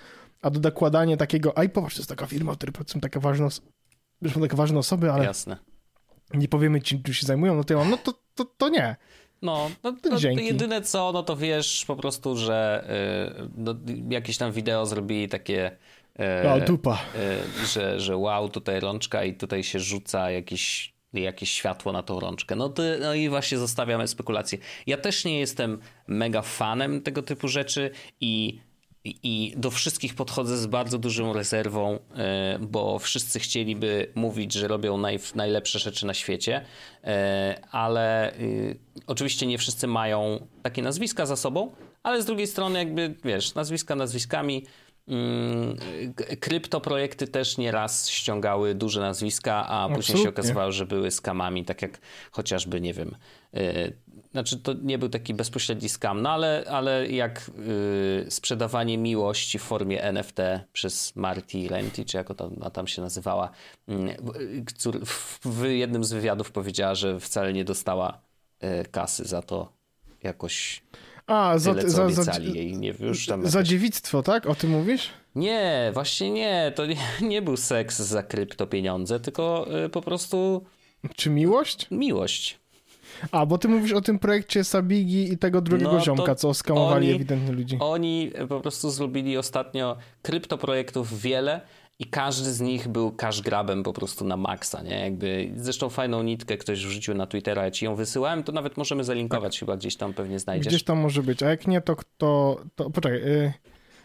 a 0.42 0.50
do 0.50 0.60
dokładania 0.60 1.16
takiego, 1.16 1.58
aj 1.58 1.68
popatrz, 1.68 1.94
to 1.94 2.00
jest 2.00 2.08
taka 2.08 2.26
firma, 2.26 2.54
która 2.54 2.72
są 2.86 3.00
takie 3.00 3.20
ważne, 3.20 3.50
są 3.50 4.40
takie 4.40 4.56
ważne 4.56 4.78
osoby, 4.78 5.12
ale 5.12 5.24
Jasne. 5.24 5.56
nie 6.34 6.48
powiemy 6.48 6.82
ci, 6.82 7.02
czym 7.02 7.14
się 7.14 7.26
zajmują, 7.26 7.54
no 7.54 7.64
to 7.64 7.74
ja 7.74 7.80
mam, 7.80 7.90
no 7.90 7.96
to, 7.96 8.14
to, 8.34 8.44
to 8.44 8.68
nie. 8.68 8.96
No, 9.42 9.70
no 9.84 9.92
to, 9.92 10.10
to 10.10 10.28
jedyne 10.28 10.82
co, 10.82 11.12
no 11.12 11.22
to 11.22 11.36
wiesz 11.36 11.84
po 11.86 11.96
prostu, 11.96 12.36
że 12.36 12.84
yy, 13.38 13.48
no, 13.56 13.74
jakieś 14.10 14.38
tam 14.38 14.52
wideo 14.52 14.86
zrobili 14.86 15.28
takie 15.28 15.76
yy, 16.42 16.52
o, 16.52 16.60
dupa. 16.60 16.98
Yy, 17.60 17.66
że, 17.66 18.00
że 18.00 18.16
wow, 18.16 18.48
tutaj 18.48 18.80
rączka 18.80 19.24
i 19.24 19.34
tutaj 19.34 19.64
się 19.64 19.80
rzuca 19.80 20.30
jakiś 20.30 20.94
jakieś 21.12 21.50
światło 21.50 21.92
na 21.92 22.02
tą 22.02 22.20
rączkę. 22.20 22.56
No, 22.56 22.68
to, 22.68 22.82
no 23.00 23.14
i 23.14 23.28
właśnie 23.28 23.58
zostawiamy 23.58 24.08
spekulacje. 24.08 24.58
Ja 24.86 24.96
też 24.96 25.24
nie 25.24 25.40
jestem 25.40 25.78
mega 26.06 26.42
fanem 26.42 27.02
tego 27.02 27.22
typu 27.22 27.48
rzeczy 27.48 27.90
i 28.20 28.60
i 29.04 29.54
do 29.56 29.70
wszystkich 29.70 30.14
podchodzę 30.14 30.56
z 30.56 30.66
bardzo 30.66 30.98
dużą 30.98 31.32
rezerwą, 31.32 31.98
e, 32.16 32.58
bo 32.60 32.98
wszyscy 32.98 33.38
chcieliby 33.38 34.12
mówić, 34.14 34.52
że 34.52 34.68
robią 34.68 34.98
naj, 34.98 35.18
najlepsze 35.34 35.78
rzeczy 35.78 36.06
na 36.06 36.14
świecie, 36.14 36.64
e, 37.04 37.60
ale 37.70 38.34
y, 38.38 38.78
oczywiście 39.06 39.46
nie 39.46 39.58
wszyscy 39.58 39.86
mają 39.86 40.46
takie 40.62 40.82
nazwiska 40.82 41.26
za 41.26 41.36
sobą, 41.36 41.70
ale 42.02 42.22
z 42.22 42.24
drugiej 42.24 42.46
strony 42.46 42.78
jakby, 42.78 43.14
wiesz, 43.24 43.54
nazwiska 43.54 43.94
nazwiskami, 43.94 44.66
mm, 45.08 45.76
kryptoprojekty 46.40 47.28
też 47.28 47.58
nieraz 47.58 48.08
ściągały 48.08 48.74
duże 48.74 49.00
nazwiska, 49.00 49.54
a 49.54 49.60
Absolutnie. 49.60 49.96
później 49.96 50.22
się 50.22 50.28
okazywało, 50.28 50.72
że 50.72 50.86
były 50.86 51.10
skamami, 51.10 51.64
tak 51.64 51.82
jak 51.82 51.98
chociażby, 52.30 52.80
nie 52.80 52.94
wiem, 52.94 53.16
e, 53.54 53.92
znaczy 54.38 54.56
to 54.56 54.74
nie 54.82 54.98
był 54.98 55.08
taki 55.08 55.34
bezpośredni 55.34 55.88
scam, 55.88 56.22
no 56.22 56.30
ale, 56.30 56.64
ale 56.70 57.08
jak 57.08 57.50
yy, 58.24 58.30
sprzedawanie 58.30 58.98
miłości 58.98 59.58
w 59.58 59.62
formie 59.62 60.02
NFT 60.02 60.38
przez 60.72 61.16
Marty 61.16 61.68
Renty, 61.68 62.04
czy 62.04 62.16
jak 62.16 62.30
ona 62.30 62.70
tam 62.70 62.86
się 62.86 63.02
nazywała, 63.02 63.50
yy, 63.88 64.16
który 64.66 65.00
w 65.44 65.64
jednym 65.64 66.04
z 66.04 66.12
wywiadów 66.12 66.52
powiedziała, 66.52 66.94
że 66.94 67.20
wcale 67.20 67.52
nie 67.52 67.64
dostała 67.64 68.20
yy, 68.62 68.84
kasy 68.90 69.24
za 69.24 69.42
to 69.42 69.72
jakoś 70.22 70.82
a, 71.28 71.58
za, 71.58 71.74
tyle, 71.74 71.90
za, 71.90 72.10
za, 72.10 72.38
jej. 72.38 72.76
Nie, 72.76 72.94
już 73.00 73.26
tam 73.26 73.46
za 73.46 73.58
jakoś... 73.58 73.68
dziewictwo, 73.68 74.22
tak? 74.22 74.46
O 74.46 74.54
tym 74.54 74.70
mówisz? 74.70 75.08
Nie, 75.34 75.90
właśnie 75.94 76.30
nie. 76.30 76.72
To 76.74 76.86
nie, 76.86 76.96
nie 77.28 77.42
był 77.42 77.56
seks 77.56 77.98
za 77.98 78.22
krypto 78.22 78.66
pieniądze, 78.66 79.20
tylko 79.20 79.66
y, 79.84 79.88
po 79.88 80.02
prostu... 80.02 80.64
Czy 81.16 81.30
miłość? 81.30 81.86
Miłość. 81.90 82.58
A, 83.32 83.46
bo 83.46 83.58
ty 83.58 83.68
mówisz 83.68 83.92
o 83.92 84.00
tym 84.00 84.18
projekcie 84.18 84.64
Sabigi 84.64 85.32
i 85.32 85.38
tego 85.38 85.60
drugiego 85.60 85.92
no, 85.92 86.00
ziomka, 86.00 86.34
co 86.34 86.54
skamowali 86.54 87.10
ewidentnie 87.10 87.52
ludzi. 87.52 87.76
Oni 87.80 88.30
po 88.48 88.60
prostu 88.60 88.90
zrobili 88.90 89.38
ostatnio 89.38 89.96
kryptoprojektów 90.22 91.20
wiele 91.20 91.60
i 91.98 92.04
każdy 92.04 92.52
z 92.52 92.60
nich 92.60 92.88
był 92.88 93.12
cash 93.12 93.40
grabem 93.40 93.82
po 93.82 93.92
prostu 93.92 94.24
na 94.24 94.36
maksa, 94.36 94.82
nie? 94.82 95.00
Jakby, 95.00 95.52
zresztą 95.56 95.88
fajną 95.88 96.22
nitkę 96.22 96.56
ktoś 96.56 96.86
wrzucił 96.86 97.14
na 97.14 97.26
Twittera, 97.26 97.64
ja 97.64 97.70
ci 97.70 97.84
ją 97.84 97.94
wysyłałem, 97.94 98.42
to 98.42 98.52
nawet 98.52 98.76
możemy 98.76 99.04
zalinkować, 99.04 99.52
tak. 99.52 99.60
chyba 99.60 99.76
gdzieś 99.76 99.96
tam 99.96 100.14
pewnie 100.14 100.38
znajdziesz. 100.38 100.68
Gdzieś 100.68 100.84
tam 100.84 100.98
może 100.98 101.22
być, 101.22 101.42
a 101.42 101.50
jak 101.50 101.66
nie, 101.66 101.80
to 101.80 101.96
kto... 101.96 102.60
To, 102.76 102.90
poczekaj, 102.90 103.20
yy... 103.20 103.52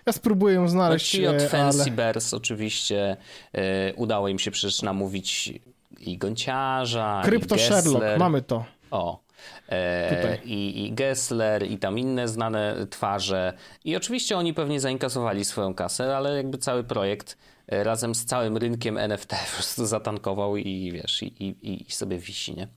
Ja 0.05 0.13
spróbuję 0.13 0.55
ją 0.55 0.67
znaleźć. 0.67 1.09
Ci 1.09 1.27
od 1.27 1.41
y, 1.41 1.47
Fancy 1.47 1.81
ale... 1.81 1.91
Bears 1.91 2.33
oczywiście 2.33 3.17
yy, 3.53 3.61
udało 3.95 4.27
im 4.27 4.39
się 4.39 4.51
przecież 4.51 4.81
namówić 4.81 5.53
i 5.99 6.17
Gonciarza, 6.17 7.21
Krypto 7.25 7.55
i 7.55 7.59
Sherlock, 7.59 8.05
mamy 8.17 8.41
to. 8.41 8.65
O. 8.93 9.23
E, 9.69 10.37
i, 10.45 10.85
I 10.85 10.93
Gessler, 10.93 11.63
i 11.71 11.77
tam 11.77 11.97
inne 11.97 12.27
znane 12.27 12.87
twarze. 12.89 13.53
I 13.85 13.95
oczywiście 13.95 14.37
oni 14.37 14.53
pewnie 14.53 14.79
zainkasowali 14.79 15.45
swoją 15.45 15.73
kasę, 15.73 16.17
ale 16.17 16.37
jakby 16.37 16.57
cały 16.57 16.83
projekt 16.83 17.37
e, 17.67 17.83
razem 17.83 18.15
z 18.15 18.25
całym 18.25 18.57
rynkiem 18.57 18.97
NFT 18.97 19.29
po 19.49 19.55
prostu 19.55 19.85
zatankował 19.85 20.57
i 20.57 20.91
wiesz, 20.91 21.23
i, 21.23 21.25
i, 21.25 21.87
i 21.87 21.91
sobie 21.91 22.17
wisi, 22.17 22.55
nie? 22.55 22.67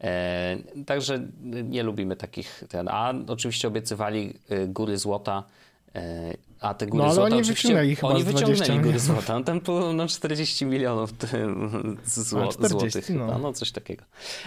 E, 0.00 0.56
także 0.86 1.28
nie 1.64 1.82
lubimy 1.82 2.16
takich. 2.16 2.64
Ten, 2.68 2.88
a 2.88 3.14
oczywiście 3.26 3.68
obiecywali 3.68 4.34
e, 4.48 4.66
góry 4.66 4.98
złota 4.98 5.44
a 6.60 6.74
te 6.74 6.86
góry 6.86 7.04
no, 7.04 7.14
złota 7.14 7.34
oni 7.36 7.44
wyciągnęli 7.44 7.96
chyba 7.96 8.08
Oni 8.08 8.24
wyciągnęli 8.24 8.80
góry 8.80 8.98
złota. 8.98 9.38
No, 9.38 9.44
tam 9.44 9.60
było 9.60 9.92
no, 9.92 10.06
40 10.06 10.66
milionów 10.66 11.10
zło, 12.04 12.48
40, 12.48 12.68
złotych 12.68 13.10
no. 13.10 13.26
chyba, 13.26 13.38
no 13.38 13.52
coś 13.52 13.72
takiego. 13.72 14.04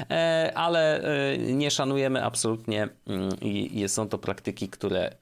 E, 0.09 0.51
ale 0.55 1.03
e, 1.33 1.37
nie 1.37 1.71
szanujemy 1.71 2.23
absolutnie 2.23 2.89
mm, 3.07 3.39
i 3.41 3.83
są 3.87 4.09
to 4.09 4.17
praktyki, 4.17 4.69
które 4.69 5.15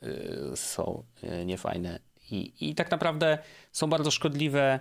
są 0.55 1.03
niefajne 1.45 1.99
i, 2.31 2.69
i 2.69 2.75
tak 2.75 2.91
naprawdę 2.91 3.37
są 3.71 3.87
bardzo 3.87 4.11
szkodliwe 4.11 4.79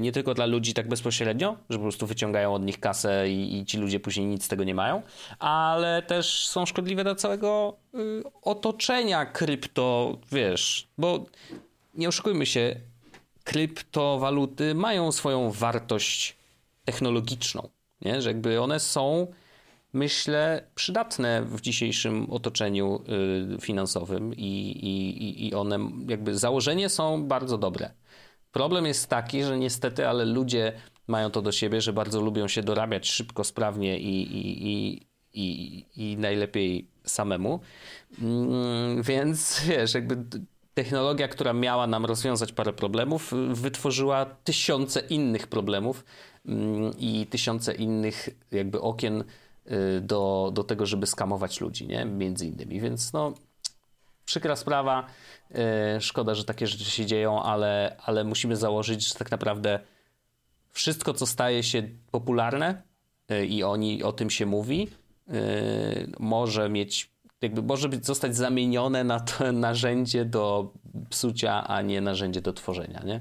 nie 0.00 0.12
tylko 0.12 0.34
dla 0.34 0.46
ludzi 0.46 0.74
tak 0.74 0.88
bezpośrednio, 0.88 1.56
że 1.70 1.78
po 1.78 1.82
prostu 1.82 2.06
wyciągają 2.06 2.54
od 2.54 2.62
nich 2.64 2.80
kasę 2.80 3.30
i, 3.30 3.58
i, 3.58 3.66
ci 3.66 3.78
ludzie 3.78 4.00
później 4.00 4.26
nic 4.26 4.44
z 4.44 4.48
tego 4.48 4.64
nie 4.64 4.74
mają, 4.74 5.02
ale 5.38 6.02
też 6.02 6.48
są 6.48 6.66
szkodliwe 6.66 7.04
dla 7.04 7.14
całego 7.14 7.76
y, 7.94 8.22
otoczenia 8.42 9.26
krypto, 9.26 10.18
wiesz, 10.32 10.88
bo 10.98 11.24
nie 11.94 12.08
oszukujmy 12.08 12.46
się, 12.46 12.76
kryptowaluty 13.44 14.74
mają 14.74 15.12
swoją 15.12 15.50
wartość 15.50 16.36
technologiczną, 16.84 17.68
nie? 18.00 18.22
że 18.22 18.30
jakby 18.30 18.60
one 18.60 18.80
są 18.80 19.26
myślę, 19.92 20.66
przydatne 20.74 21.42
w 21.42 21.60
dzisiejszym 21.60 22.30
otoczeniu 22.30 23.02
y, 23.56 23.60
finansowym 23.60 24.34
i, 24.34 24.70
i, 24.70 25.48
i 25.48 25.54
one 25.54 25.78
jakby 26.08 26.38
założenie 26.38 26.88
są 26.88 27.24
bardzo 27.24 27.58
dobre. 27.58 27.90
Problem 28.52 28.86
jest 28.86 29.08
taki, 29.10 29.44
że 29.44 29.58
niestety, 29.58 30.08
ale 30.08 30.24
ludzie 30.24 30.72
mają 31.06 31.30
to 31.30 31.42
do 31.42 31.52
siebie, 31.52 31.80
że 31.80 31.92
bardzo 31.92 32.20
lubią 32.20 32.48
się 32.48 32.62
dorabiać 32.62 33.10
szybko, 33.10 33.44
sprawnie 33.44 33.98
i, 33.98 34.22
i, 34.22 34.66
i, 34.66 35.00
i, 35.34 35.84
i 35.96 36.16
najlepiej 36.16 36.88
samemu. 37.04 37.60
Mm, 38.22 39.02
więc 39.02 39.60
wiesz, 39.68 39.94
jakby 39.94 40.24
technologia, 40.74 41.28
która 41.28 41.52
miała 41.52 41.86
nam 41.86 42.04
rozwiązać 42.04 42.52
parę 42.52 42.72
problemów, 42.72 43.32
wytworzyła 43.52 44.24
tysiące 44.24 45.00
innych 45.00 45.46
problemów 45.46 46.04
mm, 46.46 46.92
i 46.98 47.26
tysiące 47.26 47.74
innych 47.74 48.28
jakby 48.50 48.80
okien 48.80 49.24
y, 49.66 50.00
do, 50.00 50.50
do 50.54 50.64
tego, 50.64 50.86
żeby 50.86 51.06
skamować 51.06 51.60
ludzi, 51.60 51.86
nie? 51.86 52.04
Między 52.04 52.46
innymi. 52.46 52.80
Więc 52.80 53.12
no, 53.12 53.34
przykra 54.24 54.56
sprawa. 54.56 55.06
E, 55.54 56.00
szkoda, 56.00 56.34
że 56.34 56.44
takie 56.44 56.66
rzeczy 56.66 56.84
się 56.84 57.06
dzieją, 57.06 57.42
ale, 57.42 57.96
ale 58.04 58.24
musimy 58.24 58.56
założyć, 58.56 59.08
że 59.08 59.14
tak 59.14 59.30
naprawdę 59.30 59.80
wszystko, 60.72 61.14
co 61.14 61.26
staje 61.26 61.62
się 61.62 61.82
popularne 62.10 62.82
y, 63.32 63.46
i 63.46 63.62
oni 63.62 64.02
o 64.02 64.12
tym 64.12 64.30
się 64.30 64.46
mówi, 64.46 64.88
y, 65.28 66.12
może 66.18 66.68
mieć, 66.68 67.10
jakby 67.42 67.62
może 67.62 67.88
być, 67.88 68.06
zostać 68.06 68.36
zamienione 68.36 69.04
na 69.04 69.20
to 69.20 69.52
narzędzie 69.68 70.24
do 70.24 70.72
psucia, 71.10 71.68
a 71.68 71.82
nie 71.82 72.00
narzędzie 72.00 72.40
do 72.40 72.52
tworzenia, 72.52 73.02
nie? 73.04 73.20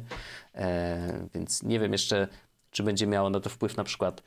E, 0.55 1.27
więc 1.33 1.63
nie 1.63 1.79
wiem 1.79 1.91
jeszcze, 1.91 2.27
czy 2.71 2.83
będzie 2.83 3.07
miało 3.07 3.29
na 3.29 3.39
to 3.39 3.49
wpływ 3.49 3.77
na 3.77 3.83
przykład 3.83 4.23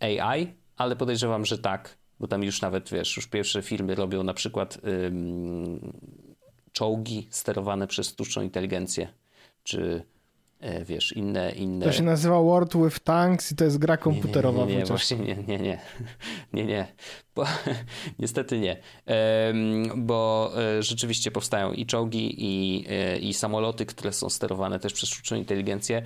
e, 0.00 0.30
AI, 0.30 0.54
ale 0.76 0.96
podejrzewam, 0.96 1.44
że 1.44 1.58
tak, 1.58 1.98
bo 2.20 2.28
tam 2.28 2.44
już 2.44 2.62
nawet, 2.62 2.90
wiesz, 2.90 3.16
już 3.16 3.26
pierwsze 3.26 3.62
firmy 3.62 3.94
robią 3.94 4.22
na 4.22 4.34
przykład 4.34 4.78
czołgi 6.72 7.28
sterowane 7.30 7.86
przez 7.86 8.08
sztuczną 8.08 8.42
inteligencję, 8.42 9.08
czy 9.62 10.02
e, 10.60 10.84
wiesz, 10.84 11.12
inne, 11.12 11.52
inne... 11.52 11.86
To 11.86 11.92
się 11.92 12.02
nazywa 12.02 12.42
World 12.42 12.76
with 12.84 12.98
Tanks 12.98 13.52
i 13.52 13.56
to 13.56 13.64
jest 13.64 13.78
gra 13.78 13.96
komputerowa. 13.96 14.60
Nie, 14.60 14.66
nie, 14.66 14.72
nie, 14.72 14.78
nie 14.78 14.84
właśnie 14.84 15.16
nie, 15.16 15.36
nie, 15.36 15.58
nie, 15.58 15.78
nie, 16.52 16.64
nie, 16.64 16.86
bo, 17.34 17.44
niestety 18.18 18.58
nie, 18.58 18.76
bo 19.96 20.50
e, 20.56 20.82
rzeczywiście 20.82 21.30
powstają 21.30 21.72
i 21.72 21.86
czołgi, 21.86 22.34
i, 22.38 22.84
e, 22.88 23.18
i 23.18 23.34
samoloty, 23.34 23.86
które 23.86 24.12
są 24.12 24.30
sterowane 24.30 24.78
też 24.78 24.92
przez 24.92 25.08
sztuczną 25.08 25.36
inteligencję. 25.36 26.02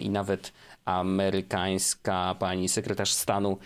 I 0.00 0.10
nawet 0.10 0.52
amerykańska 0.84 2.34
pani 2.38 2.68
sekretarz 2.68 3.12
stanu, 3.12 3.58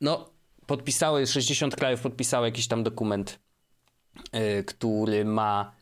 no, 0.00 0.35
podpisały, 0.66 1.26
60 1.26 1.76
krajów 1.76 2.00
podpisało 2.00 2.46
jakiś 2.46 2.68
tam 2.68 2.82
dokument 2.82 3.38
Y, 4.34 4.64
który 4.64 5.24
ma 5.24 5.72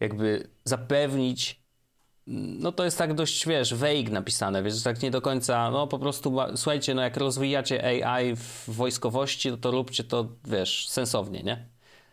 jakby 0.00 0.48
zapewnić 0.64 1.60
no 2.26 2.72
to 2.72 2.84
jest 2.84 2.98
tak 2.98 3.14
dość, 3.14 3.46
wiesz, 3.46 3.74
vague 3.74 4.10
napisane, 4.10 4.62
wiesz, 4.62 4.82
tak 4.82 5.02
nie 5.02 5.10
do 5.10 5.20
końca, 5.20 5.70
no 5.70 5.86
po 5.86 5.98
prostu, 5.98 6.36
słuchajcie, 6.56 6.94
no 6.94 7.02
jak 7.02 7.16
rozwijacie 7.16 8.06
AI 8.06 8.36
w 8.36 8.64
wojskowości, 8.68 9.50
no 9.50 9.56
to 9.56 9.70
róbcie 9.70 10.04
to, 10.04 10.28
wiesz, 10.44 10.88
sensownie, 10.88 11.42
nie? 11.42 11.66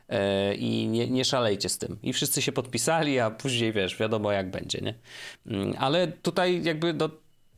E, 0.10 0.56
I 0.56 0.88
nie, 0.88 1.10
nie 1.10 1.26
szalejcie 1.26 1.70
z 1.70 1.78
tym. 1.78 1.98
I 2.04 2.14
wszyscy 2.14 2.42
się 2.42 2.52
podpisali, 2.52 3.20
a 3.20 3.32
później, 3.32 3.74
wiesz, 3.74 3.98
wiadomo 3.98 4.32
jak 4.32 4.52
będzie, 4.52 4.82
nie? 4.82 4.94
Mm, 5.48 5.74
ale 5.80 6.08
tutaj 6.08 6.64
jakby 6.64 6.94
do, 6.94 7.10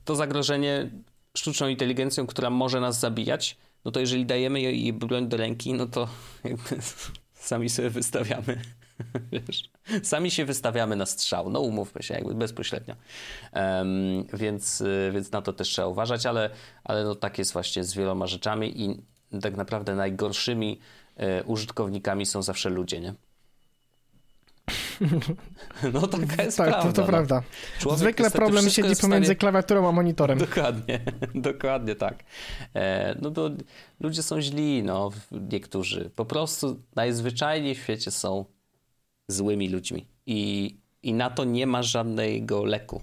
to 0.05 0.15
zagrożenie 0.15 0.89
sztuczną 1.37 1.67
inteligencją, 1.67 2.27
która 2.27 2.49
może 2.49 2.79
nas 2.79 2.99
zabijać, 2.99 3.57
no 3.85 3.91
to 3.91 3.99
jeżeli 3.99 4.25
dajemy 4.25 4.61
jej 4.61 4.93
broń 4.93 5.27
do 5.27 5.37
ręki, 5.37 5.73
no 5.73 5.85
to 5.85 6.07
sami 7.33 7.69
sobie 7.69 7.89
wystawiamy. 7.89 8.61
Wiesz, 9.31 9.69
sami 10.03 10.31
się 10.31 10.45
wystawiamy 10.45 10.95
na 10.95 11.05
strzał. 11.05 11.49
No 11.49 11.59
umówmy 11.59 12.03
się, 12.03 12.13
jakby 12.13 12.35
bezpośrednio. 12.35 12.95
Um, 13.53 14.27
więc, 14.33 14.81
y, 14.81 15.11
więc 15.13 15.31
na 15.31 15.41
to 15.41 15.53
też 15.53 15.69
trzeba 15.69 15.87
uważać, 15.87 16.25
ale, 16.25 16.49
ale 16.83 17.03
no 17.03 17.15
tak 17.15 17.37
jest 17.37 17.53
właśnie 17.53 17.83
z 17.83 17.93
wieloma 17.93 18.27
rzeczami 18.27 18.81
i 18.81 19.01
tak 19.41 19.57
naprawdę 19.57 19.95
najgorszymi 19.95 20.79
y, 21.19 21.43
użytkownikami 21.43 22.25
są 22.25 22.41
zawsze 22.41 22.69
ludzie, 22.69 22.99
nie? 22.99 23.13
No 25.93 26.07
taka 26.07 26.43
jest 26.43 26.57
tak, 26.57 26.69
prawda. 26.69 26.87
To, 26.87 26.93
to 26.93 27.01
no. 27.01 27.07
prawda. 27.07 27.43
Człowiek 27.79 27.99
Zwykle 27.99 28.31
problem 28.31 28.69
siedzi 28.69 29.01
pomiędzy 29.01 29.25
stanie... 29.25 29.35
klawiaturą 29.35 29.89
a 29.89 29.91
monitorem. 29.91 30.37
Dokładnie, 30.37 30.99
dokładnie 31.35 31.95
tak. 31.95 32.23
E, 32.73 33.15
no 33.21 33.31
to 33.31 33.49
ludzie 33.99 34.23
są 34.23 34.41
źli, 34.41 34.83
no, 34.83 35.11
niektórzy. 35.31 36.09
Po 36.15 36.25
prostu 36.25 36.81
najzwyczajniej 36.95 37.75
w 37.75 37.79
świecie 37.79 38.11
są 38.11 38.45
złymi 39.27 39.69
ludźmi. 39.69 40.07
I, 40.25 40.75
I 41.03 41.13
na 41.13 41.29
to 41.29 41.43
nie 41.43 41.67
ma 41.67 41.83
żadnego 41.83 42.65
leku. 42.65 43.01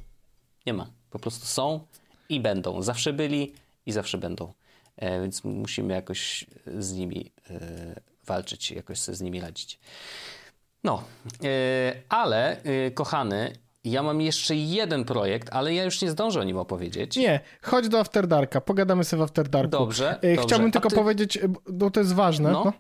Nie 0.67 0.73
ma. 0.73 0.91
Po 1.11 1.19
prostu 1.19 1.47
są 1.47 1.81
i 2.29 2.41
będą. 2.41 2.83
Zawsze 2.83 3.13
byli 3.13 3.53
i 3.87 3.93
zawsze 3.93 4.19
będą. 4.19 4.53
E, 4.97 5.23
więc 5.23 5.45
musimy 5.45 5.95
jakoś 5.95 6.45
z 6.79 6.93
nimi 6.93 7.33
e, 7.51 8.01
walczyć, 8.27 8.71
jakoś 8.71 8.99
sobie 8.99 9.17
z 9.17 9.21
nimi 9.21 9.41
radzić. 9.41 9.79
No, 10.85 11.03
yy, 11.43 11.49
ale 12.09 12.57
yy, 12.65 12.91
kochany, 12.91 13.53
ja 13.85 14.03
mam 14.03 14.21
jeszcze 14.21 14.57
jeden 14.57 15.05
projekt, 15.05 15.49
ale 15.53 15.75
ja 15.75 15.85
już 15.85 16.03
nie 16.03 16.11
zdążę 16.11 16.41
o 16.41 16.45
nim 16.45 16.57
opowiedzieć. 16.57 17.17
Nie, 17.17 17.41
chodź 17.63 17.89
do 17.89 18.01
After 18.01 18.27
Darka, 18.27 18.61
pogadamy 18.61 19.05
sobie 19.05 19.21
w 19.21 19.25
After 19.25 19.49
Darku. 19.49 19.71
Dobrze, 19.71 20.19
yy, 20.23 20.31
dobrze. 20.31 20.47
Chciałbym 20.47 20.73
tylko 20.73 20.89
ty... 20.89 20.97
powiedzieć, 20.97 21.39
bo 21.69 21.91
to 21.91 22.01
jest 22.01 22.15
ważne. 22.15 22.53
No. 22.53 22.63
no. 22.65 22.73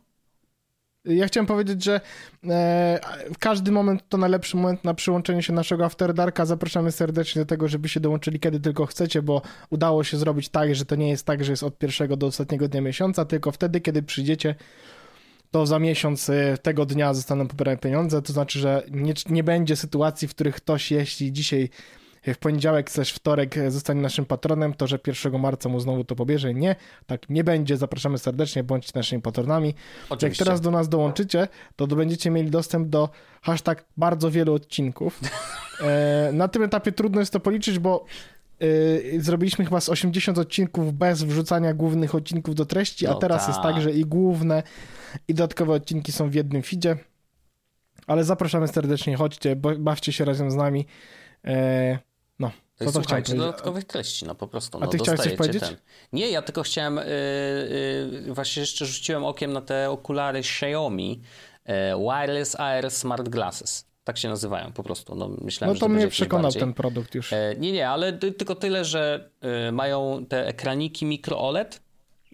Ja 1.05 1.27
chciałem 1.27 1.47
powiedzieć, 1.47 1.85
że 1.85 2.01
e, 2.49 3.01
każdy 3.39 3.73
moment 3.73 4.09
to 4.09 4.19
najlepszy 4.19 4.57
moment 4.57 4.85
na 4.85 4.95
przyłączenie 4.95 5.43
się 5.43 5.53
naszego 5.53 5.85
After 5.85 6.15
Darka. 6.15 6.47
Zapraszamy 6.47 6.93
serdecznie 6.93 7.43
do 7.43 7.47
tego, 7.47 7.69
żeby 7.69 7.89
się 7.89 8.01
dołączyli 8.01 8.41
kiedy 8.41 8.61
tylko 8.61 8.87
chcecie, 8.87 9.23
bo 9.23 9.43
udało 9.71 10.05
się 10.05 10.17
zrobić 10.17 10.49
tak, 10.49 10.75
że 10.75 10.85
to 10.85 10.97
nie 10.97 11.09
jest 11.09 11.27
tak, 11.27 11.45
że 11.45 11.53
jest 11.53 11.63
od 11.63 11.79
pierwszego 11.79 12.17
do 12.17 12.27
ostatniego 12.27 12.69
dnia 12.69 12.81
miesiąca, 12.81 13.25
tylko 13.25 13.53
wtedy, 13.53 13.81
kiedy 13.81 14.03
przyjdziecie 14.03 14.55
to 15.53 15.67
za 15.67 15.79
miesiąc 15.79 16.29
y, 16.29 16.59
tego 16.63 16.87
dnia 16.87 17.15
zostaną 17.15 17.49
pobierane 17.49 17.79
pieniądze, 17.79 18.23
to 18.23 18.33
znaczy, 18.33 18.59
że 18.59 18.83
nie, 18.91 19.15
nie 19.29 19.45
będzie 19.45 19.77
sytuacji, 19.77 20.29
w 20.29 20.31
których 20.31 20.55
ktoś, 20.55 20.91
jeśli 20.91 21.33
dzisiaj 21.33 21.69
w 22.27 22.39
poniedziałek 22.39 22.91
slash 22.91 23.13
wtorek 23.13 23.55
zostanie 23.69 24.01
naszym 24.01 24.25
patronem, 24.25 24.75
to 24.75 24.87
że 24.87 24.99
1 25.07 25.41
marca 25.41 25.69
mu 25.69 25.81
znowu 25.81 26.05
to 26.05 26.15
pobierze. 26.15 26.55
Nie, 26.55 26.77
tak 27.07 27.31
nie 27.31 27.45
będzie. 27.45 27.77
Zapraszamy 27.77 28.19
serdecznie, 28.19 28.65
bądźcie 28.65 28.93
naszymi 28.95 29.23
patronami. 29.23 29.75
Oczywiście. 30.09 30.43
Jak 30.43 30.47
teraz 30.47 30.61
do 30.61 30.71
nas 30.71 30.89
dołączycie, 30.89 31.49
to 31.77 31.87
będziecie 31.87 32.31
mieli 32.31 32.51
dostęp 32.51 32.89
do 32.89 33.09
hashtag 33.43 33.85
bardzo 33.97 34.31
wielu 34.31 34.55
odcinków. 34.55 35.21
E, 35.81 36.31
na 36.33 36.49
tym 36.49 36.63
etapie 36.63 36.93
trudno 36.93 37.21
jest 37.21 37.33
to 37.33 37.41
policzyć, 37.41 37.79
bo 37.79 38.05
Yy, 38.63 39.23
zrobiliśmy 39.23 39.65
chyba 39.65 39.81
z 39.81 39.89
80 39.89 40.39
odcinków 40.39 40.95
bez 40.95 41.23
wrzucania 41.23 41.75
głównych 41.75 42.15
odcinków 42.15 42.55
do 42.55 42.67
treści, 42.67 43.05
no 43.05 43.11
a 43.11 43.15
teraz 43.15 43.43
ta. 43.43 43.49
jest 43.49 43.63
tak, 43.63 43.81
że 43.81 43.93
i 43.93 44.05
główne, 44.05 44.63
i 45.29 45.35
dodatkowe 45.35 45.73
odcinki 45.73 46.13
są 46.13 46.31
w 46.31 46.35
jednym 46.35 46.63
feedzie. 46.63 46.97
Ale 48.07 48.25
zapraszamy 48.25 48.69
serdecznie, 48.69 49.17
chodźcie, 49.17 49.57
bawcie 49.79 50.13
się 50.13 50.25
razem 50.25 50.51
z 50.51 50.55
nami. 50.55 50.87
Yy, 51.45 51.53
no. 52.39 52.51
To 52.77 52.85
jest, 52.85 52.95
słuchajcie, 52.97 53.35
dodatkowych 53.35 53.85
treści, 53.85 54.27
no 54.27 54.35
po 54.35 54.49
prostu. 54.49 54.79
No, 54.79 54.87
A 54.87 54.89
ty 54.89 54.99
chciałeś 54.99 55.21
coś 55.21 55.35
powiedzieć? 55.35 55.63
Ten. 55.63 55.77
Nie, 56.13 56.31
ja 56.31 56.43
tylko 56.43 56.63
chciałem, 56.63 56.97
yy, 56.97 58.23
yy, 58.27 58.35
właśnie 58.35 58.61
jeszcze 58.61 58.87
rzuciłem 58.87 59.25
okiem 59.25 59.53
na 59.53 59.61
te 59.61 59.91
okulary 59.91 60.39
Xiaomi 60.39 61.21
yy, 61.67 61.75
Wireless 61.99 62.61
AR 62.61 62.91
Smart 62.91 63.29
Glasses. 63.29 63.92
Tak 64.05 64.19
się 64.19 64.29
nazywają 64.29 64.73
po 64.73 64.83
prostu. 64.83 65.15
No, 65.15 65.31
myślałem, 65.41 65.75
no 65.75 65.81
to 65.81 65.89
mnie 65.89 66.09
przekonał 66.09 66.53
ten 66.53 66.75
produkt 66.75 67.15
już. 67.15 67.33
E, 67.33 67.55
nie, 67.59 67.73
nie, 67.73 67.89
ale 67.89 68.13
tylko 68.13 68.55
tyle, 68.55 68.85
że 68.85 69.31
e, 69.41 69.73
mają 69.73 70.27
te 70.29 70.47
ekraniki 70.47 71.07
mikro 71.07 71.41
OLED, 71.41 71.81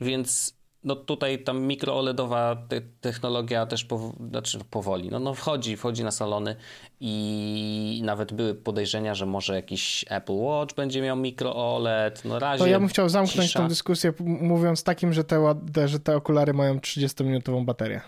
więc 0.00 0.58
no 0.84 0.96
tutaj 0.96 1.44
tam 1.44 1.60
mikro 1.60 1.98
OLEDowa 1.98 2.56
te 2.68 2.80
technologia 2.80 3.66
też 3.66 3.84
pow 3.84 4.00
znaczy 4.30 4.58
powoli, 4.70 5.10
no, 5.10 5.18
no 5.18 5.34
wchodzi, 5.34 5.76
wchodzi 5.76 6.04
na 6.04 6.10
salony 6.10 6.56
i 7.00 8.00
nawet 8.04 8.32
były 8.32 8.54
podejrzenia, 8.54 9.14
że 9.14 9.26
może 9.26 9.54
jakiś 9.54 10.04
Apple 10.08 10.36
Watch 10.36 10.74
będzie 10.74 11.02
miał 11.02 11.16
mikro 11.16 11.76
OLED, 11.76 12.24
no 12.24 12.38
razie 12.38 12.64
To 12.64 12.66
ja 12.66 12.78
bym 12.80 12.88
chciał 12.88 13.08
zamknąć 13.08 13.52
tę 13.52 13.68
dyskusję 13.68 14.12
mówiąc 14.20 14.82
takim, 14.82 15.12
że 15.12 15.24
te, 15.24 15.54
że 15.86 16.00
te 16.00 16.16
okulary 16.16 16.52
mają 16.52 16.78
30-minutową 16.78 17.64
baterię. 17.64 18.00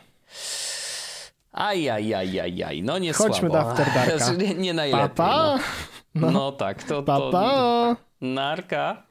Ajajajajaj, 1.52 2.82
no 2.82 2.98
nie 2.98 3.12
Chodźmy 3.12 3.48
słabo. 3.50 3.54
do 3.54 3.70
After 3.70 4.38
Nie, 4.38 4.54
nie 4.54 4.74
najlepiej. 4.74 5.08
Papa? 5.08 5.58
No. 6.14 6.26
No. 6.26 6.30
no 6.30 6.52
tak, 6.52 6.82
to, 6.82 7.02
to, 7.02 7.30
to 7.30 7.96
narka. 8.20 9.02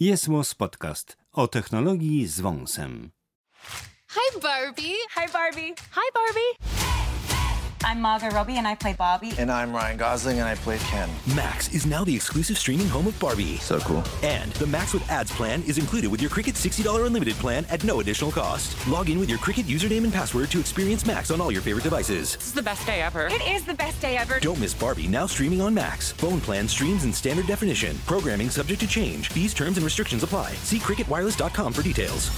Jest 0.00 0.28
Podcast 0.54 1.16
o 1.32 1.48
technologii 1.48 2.26
z 2.26 2.40
wąsem. 2.40 3.10
Hi 4.08 4.40
Barbie. 4.42 4.94
Hi 5.14 5.32
Barbie. 5.32 5.74
Hi 5.74 6.12
Barbie. 6.14 6.85
I'm 7.84 8.00
Margot 8.00 8.30
Robbie 8.30 8.56
and 8.56 8.66
I 8.66 8.74
play 8.74 8.94
Barbie. 8.94 9.32
And 9.38 9.50
I'm 9.50 9.72
Ryan 9.72 9.96
Gosling 9.96 10.38
and 10.38 10.48
I 10.48 10.54
play 10.56 10.78
Ken. 10.78 11.08
Max 11.34 11.72
is 11.72 11.86
now 11.86 12.04
the 12.04 12.14
exclusive 12.14 12.58
streaming 12.58 12.88
home 12.88 13.06
of 13.06 13.18
Barbie. 13.20 13.56
So 13.58 13.78
cool. 13.80 14.02
And 14.22 14.52
the 14.52 14.66
Max 14.66 14.92
with 14.92 15.08
ads 15.10 15.30
plan 15.32 15.62
is 15.66 15.78
included 15.78 16.10
with 16.10 16.20
your 16.20 16.30
Cricket 16.30 16.54
$60 16.54 17.06
unlimited 17.06 17.34
plan 17.34 17.64
at 17.70 17.84
no 17.84 18.00
additional 18.00 18.30
cost. 18.32 18.76
Log 18.88 19.10
in 19.10 19.18
with 19.18 19.28
your 19.28 19.38
Cricket 19.38 19.66
username 19.66 20.04
and 20.04 20.12
password 20.12 20.50
to 20.50 20.60
experience 20.60 21.06
Max 21.06 21.30
on 21.30 21.40
all 21.40 21.52
your 21.52 21.62
favorite 21.62 21.84
devices. 21.84 22.36
This 22.36 22.46
is 22.46 22.52
the 22.52 22.62
best 22.62 22.86
day 22.86 23.02
ever. 23.02 23.26
It 23.26 23.46
is 23.46 23.64
the 23.64 23.74
best 23.74 24.00
day 24.00 24.16
ever. 24.16 24.40
Don't 24.40 24.60
miss 24.60 24.74
Barbie 24.74 25.06
now 25.08 25.26
streaming 25.26 25.60
on 25.60 25.74
Max. 25.74 26.12
Phone 26.12 26.40
plan 26.40 26.68
streams 26.68 27.04
in 27.04 27.12
standard 27.12 27.46
definition. 27.46 27.96
Programming 28.06 28.50
subject 28.50 28.80
to 28.80 28.86
change. 28.86 29.28
Fees, 29.28 29.54
terms, 29.54 29.76
and 29.76 29.84
restrictions 29.84 30.22
apply. 30.22 30.52
See 30.54 30.78
cricketwireless.com 30.78 31.72
for 31.72 31.82
details. 31.82 32.30